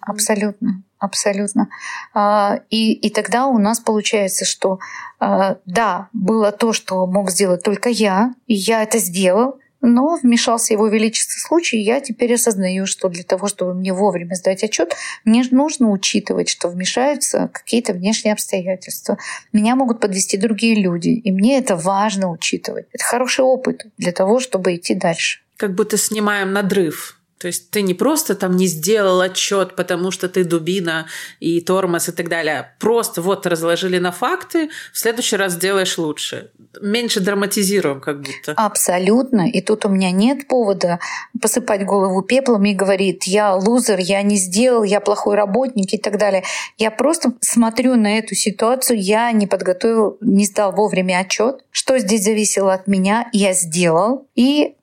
Абсолютно, 0.01 0.81
абсолютно. 0.97 1.67
А, 2.13 2.61
и, 2.69 2.93
и 2.93 3.09
тогда 3.09 3.47
у 3.47 3.57
нас 3.57 3.81
получается, 3.81 4.45
что 4.45 4.79
а, 5.19 5.57
да, 5.65 6.07
было 6.13 6.53
то, 6.53 6.71
что 6.71 7.05
мог 7.05 7.31
сделать 7.31 7.63
только 7.63 7.89
я, 7.89 8.33
и 8.47 8.53
я 8.53 8.83
это 8.83 8.97
сделал, 8.97 9.59
но 9.83 10.15
вмешался 10.15 10.73
его 10.73 10.87
величество 10.87 11.37
случай, 11.39 11.77
и 11.77 11.83
я 11.83 11.99
теперь 11.99 12.33
осознаю, 12.33 12.87
что 12.87 13.09
для 13.09 13.23
того, 13.23 13.47
чтобы 13.47 13.73
мне 13.73 13.93
вовремя 13.93 14.33
сдать 14.33 14.63
отчет, 14.63 14.95
мне 15.25 15.43
нужно 15.51 15.91
учитывать, 15.91 16.49
что 16.49 16.69
вмешаются 16.69 17.49
какие-то 17.53 17.93
внешние 17.93 18.33
обстоятельства. 18.33 19.17
Меня 19.51 19.75
могут 19.75 19.99
подвести 19.99 20.37
другие 20.37 20.81
люди, 20.81 21.09
и 21.09 21.31
мне 21.31 21.57
это 21.59 21.75
важно 21.75 22.31
учитывать. 22.31 22.87
Это 22.93 23.03
хороший 23.03 23.43
опыт 23.43 23.85
для 23.97 24.13
того, 24.13 24.39
чтобы 24.39 24.75
идти 24.75 24.95
дальше. 24.95 25.41
Как 25.57 25.75
будто 25.75 25.97
снимаем 25.97 26.53
надрыв 26.53 27.19
то 27.43 27.47
есть 27.47 27.71
ты 27.71 27.81
не 27.81 27.93
просто 27.93 28.35
там 28.35 28.55
не 28.55 28.67
сделал 28.67 29.19
отчет, 29.19 29.75
потому 29.75 30.11
что 30.11 30.29
ты 30.29 30.45
дубина 30.45 31.07
и 31.41 31.59
тормоз 31.59 32.07
и 32.07 32.13
так 32.13 32.29
далее. 32.29 32.71
Просто 32.79 33.21
вот 33.21 33.45
разложили 33.45 33.97
на 33.97 34.13
факты, 34.13 34.69
в 34.93 34.97
следующий 34.97 35.35
раз 35.35 35.51
сделаешь 35.51 35.97
лучше. 35.97 36.51
Меньше 36.81 37.19
драматизируем 37.19 37.99
как 37.99 38.21
будто. 38.21 38.53
Абсолютно. 38.55 39.49
И 39.49 39.59
тут 39.59 39.83
у 39.83 39.89
меня 39.89 40.11
нет 40.11 40.47
повода 40.47 41.01
посыпать 41.41 41.83
голову 41.83 42.21
пеплом 42.21 42.63
и 42.63 42.73
говорить, 42.73 43.27
я 43.27 43.55
лузер, 43.55 43.99
я 43.99 44.21
не 44.21 44.37
сделал, 44.37 44.83
я 44.83 45.01
плохой 45.01 45.35
работник 45.35 45.93
и 45.93 45.97
так 45.97 46.17
далее. 46.17 46.45
Я 46.77 46.91
просто 46.91 47.33
смотрю 47.41 47.95
на 47.95 48.19
эту 48.19 48.35
ситуацию, 48.35 49.01
я 49.01 49.29
не 49.33 49.47
подготовил, 49.47 50.17
не 50.21 50.45
сдал 50.45 50.71
вовремя 50.71 51.19
отчет, 51.19 51.65
что 51.71 51.99
здесь 51.99 52.23
зависело 52.23 52.73
от 52.73 52.87
меня, 52.87 53.27
я 53.33 53.51
сделал. 53.51 54.29
И 54.33 54.75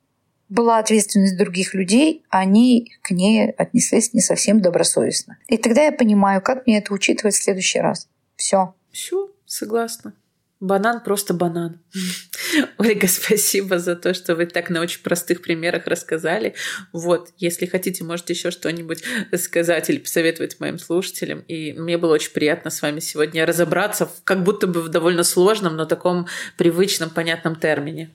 была 0.51 0.79
ответственность 0.79 1.37
других 1.37 1.73
людей, 1.73 2.25
они 2.29 2.91
к 3.01 3.11
ней 3.11 3.51
отнеслись 3.51 4.13
не 4.13 4.19
совсем 4.19 4.61
добросовестно. 4.61 5.37
И 5.47 5.57
тогда 5.57 5.83
я 5.83 5.93
понимаю, 5.93 6.41
как 6.41 6.67
мне 6.67 6.79
это 6.79 6.93
учитывать 6.93 7.35
в 7.35 7.41
следующий 7.41 7.79
раз. 7.79 8.09
Все. 8.35 8.75
Все, 8.91 9.31
согласна. 9.45 10.13
Банан 10.59 11.01
просто 11.03 11.33
банан. 11.33 11.79
Ольга, 12.77 13.07
спасибо 13.07 13.79
за 13.79 13.95
то, 13.95 14.13
что 14.13 14.35
вы 14.35 14.45
так 14.45 14.69
на 14.69 14.81
очень 14.81 15.01
простых 15.01 15.41
примерах 15.41 15.87
рассказали. 15.87 16.53
Вот, 16.91 17.29
если 17.37 17.65
хотите, 17.65 18.03
можете 18.03 18.33
еще 18.33 18.51
что-нибудь 18.51 19.03
сказать 19.37 19.89
или 19.89 19.99
посоветовать 19.99 20.59
моим 20.59 20.77
слушателям. 20.77 21.39
И 21.47 21.71
мне 21.73 21.97
было 21.97 22.13
очень 22.13 22.33
приятно 22.33 22.69
с 22.71 22.81
вами 22.81 22.99
сегодня 22.99 23.45
разобраться, 23.45 24.11
как 24.25 24.43
будто 24.43 24.67
бы 24.67 24.81
в 24.81 24.89
довольно 24.89 25.23
сложном, 25.23 25.77
но 25.77 25.85
таком 25.85 26.27
привычном, 26.57 27.09
понятном 27.09 27.55
термине. 27.55 28.11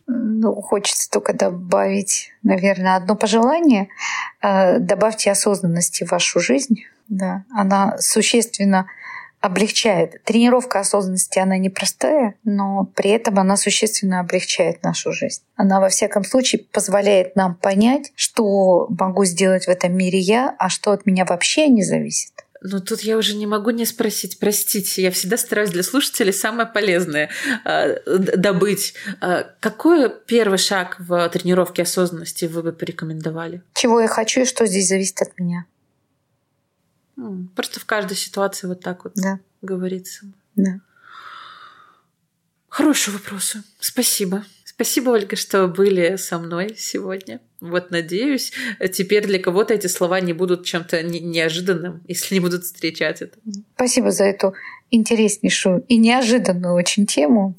Ну, 0.46 0.62
хочется 0.62 1.10
только 1.10 1.32
добавить, 1.32 2.30
наверное, 2.44 2.94
одно 2.94 3.16
пожелание. 3.16 3.88
Э, 4.40 4.78
добавьте 4.78 5.32
осознанности 5.32 6.04
в 6.04 6.12
вашу 6.12 6.38
жизнь. 6.38 6.84
Да, 7.08 7.42
она 7.52 7.98
существенно 7.98 8.86
облегчает. 9.40 10.22
Тренировка 10.22 10.78
осознанности, 10.78 11.40
она 11.40 11.58
непростая, 11.58 12.36
но 12.44 12.84
при 12.94 13.10
этом 13.10 13.40
она 13.40 13.56
существенно 13.56 14.20
облегчает 14.20 14.84
нашу 14.84 15.10
жизнь. 15.10 15.42
Она, 15.56 15.80
во 15.80 15.88
всяком 15.88 16.22
случае, 16.22 16.62
позволяет 16.70 17.34
нам 17.34 17.56
понять, 17.56 18.12
что 18.14 18.86
могу 18.88 19.24
сделать 19.24 19.66
в 19.66 19.68
этом 19.68 19.96
мире 19.96 20.20
я, 20.20 20.54
а 20.60 20.68
что 20.68 20.92
от 20.92 21.06
меня 21.06 21.24
вообще 21.24 21.66
не 21.66 21.82
зависит. 21.82 22.45
Ну, 22.68 22.80
тут 22.80 23.00
я 23.02 23.16
уже 23.16 23.36
не 23.36 23.46
могу 23.46 23.70
не 23.70 23.86
спросить, 23.86 24.38
простите, 24.40 25.02
я 25.02 25.10
всегда 25.12 25.36
стараюсь 25.36 25.70
для 25.70 25.84
слушателей 25.84 26.32
самое 26.32 26.68
полезное 26.68 27.30
э, 27.64 27.98
добыть. 28.16 28.94
Э, 29.20 29.44
какой 29.60 30.10
первый 30.26 30.58
шаг 30.58 30.96
в 30.98 31.28
тренировке 31.28 31.82
осознанности 31.82 32.46
вы 32.46 32.62
бы 32.62 32.72
порекомендовали? 32.72 33.62
Чего 33.74 34.00
я 34.00 34.08
хочу 34.08 34.40
и 34.40 34.44
что 34.44 34.66
здесь 34.66 34.88
зависит 34.88 35.22
от 35.22 35.38
меня. 35.38 35.66
Просто 37.54 37.80
в 37.80 37.84
каждой 37.84 38.16
ситуации 38.16 38.66
вот 38.66 38.80
так 38.80 39.04
вот 39.04 39.12
да. 39.14 39.38
говорится. 39.62 40.26
Да. 40.56 40.80
Хорошие 42.68 43.14
вопросы. 43.14 43.62
Спасибо. 43.78 44.44
Спасибо, 44.76 45.10
Ольга, 45.10 45.36
что 45.36 45.68
были 45.68 46.16
со 46.16 46.38
мной 46.38 46.74
сегодня. 46.76 47.40
Вот, 47.60 47.90
надеюсь, 47.90 48.52
теперь 48.92 49.26
для 49.26 49.38
кого-то 49.38 49.72
эти 49.72 49.86
слова 49.86 50.20
не 50.20 50.34
будут 50.34 50.66
чем-то 50.66 51.02
неожиданным, 51.02 52.02
если 52.08 52.34
не 52.34 52.40
будут 52.40 52.64
встречать 52.64 53.22
это. 53.22 53.38
Спасибо 53.74 54.10
за 54.10 54.24
эту 54.24 54.54
интереснейшую 54.90 55.82
и 55.88 55.96
неожиданную 55.96 56.74
очень 56.74 57.06
тему. 57.06 57.54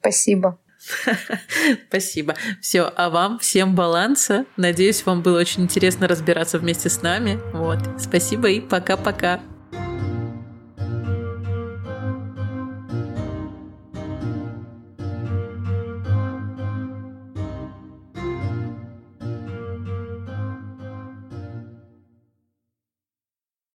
Спасибо. 0.00 0.58
Спасибо. 1.88 2.34
Все, 2.60 2.92
а 2.96 3.10
вам 3.10 3.38
всем 3.38 3.76
баланса. 3.76 4.44
Надеюсь, 4.56 5.06
вам 5.06 5.22
было 5.22 5.38
очень 5.38 5.62
интересно 5.62 6.08
разбираться 6.08 6.58
вместе 6.58 6.88
с 6.88 7.00
нами. 7.00 7.38
Вот. 7.52 7.78
Спасибо 7.98 8.48
и 8.50 8.60
пока-пока. 8.60 9.40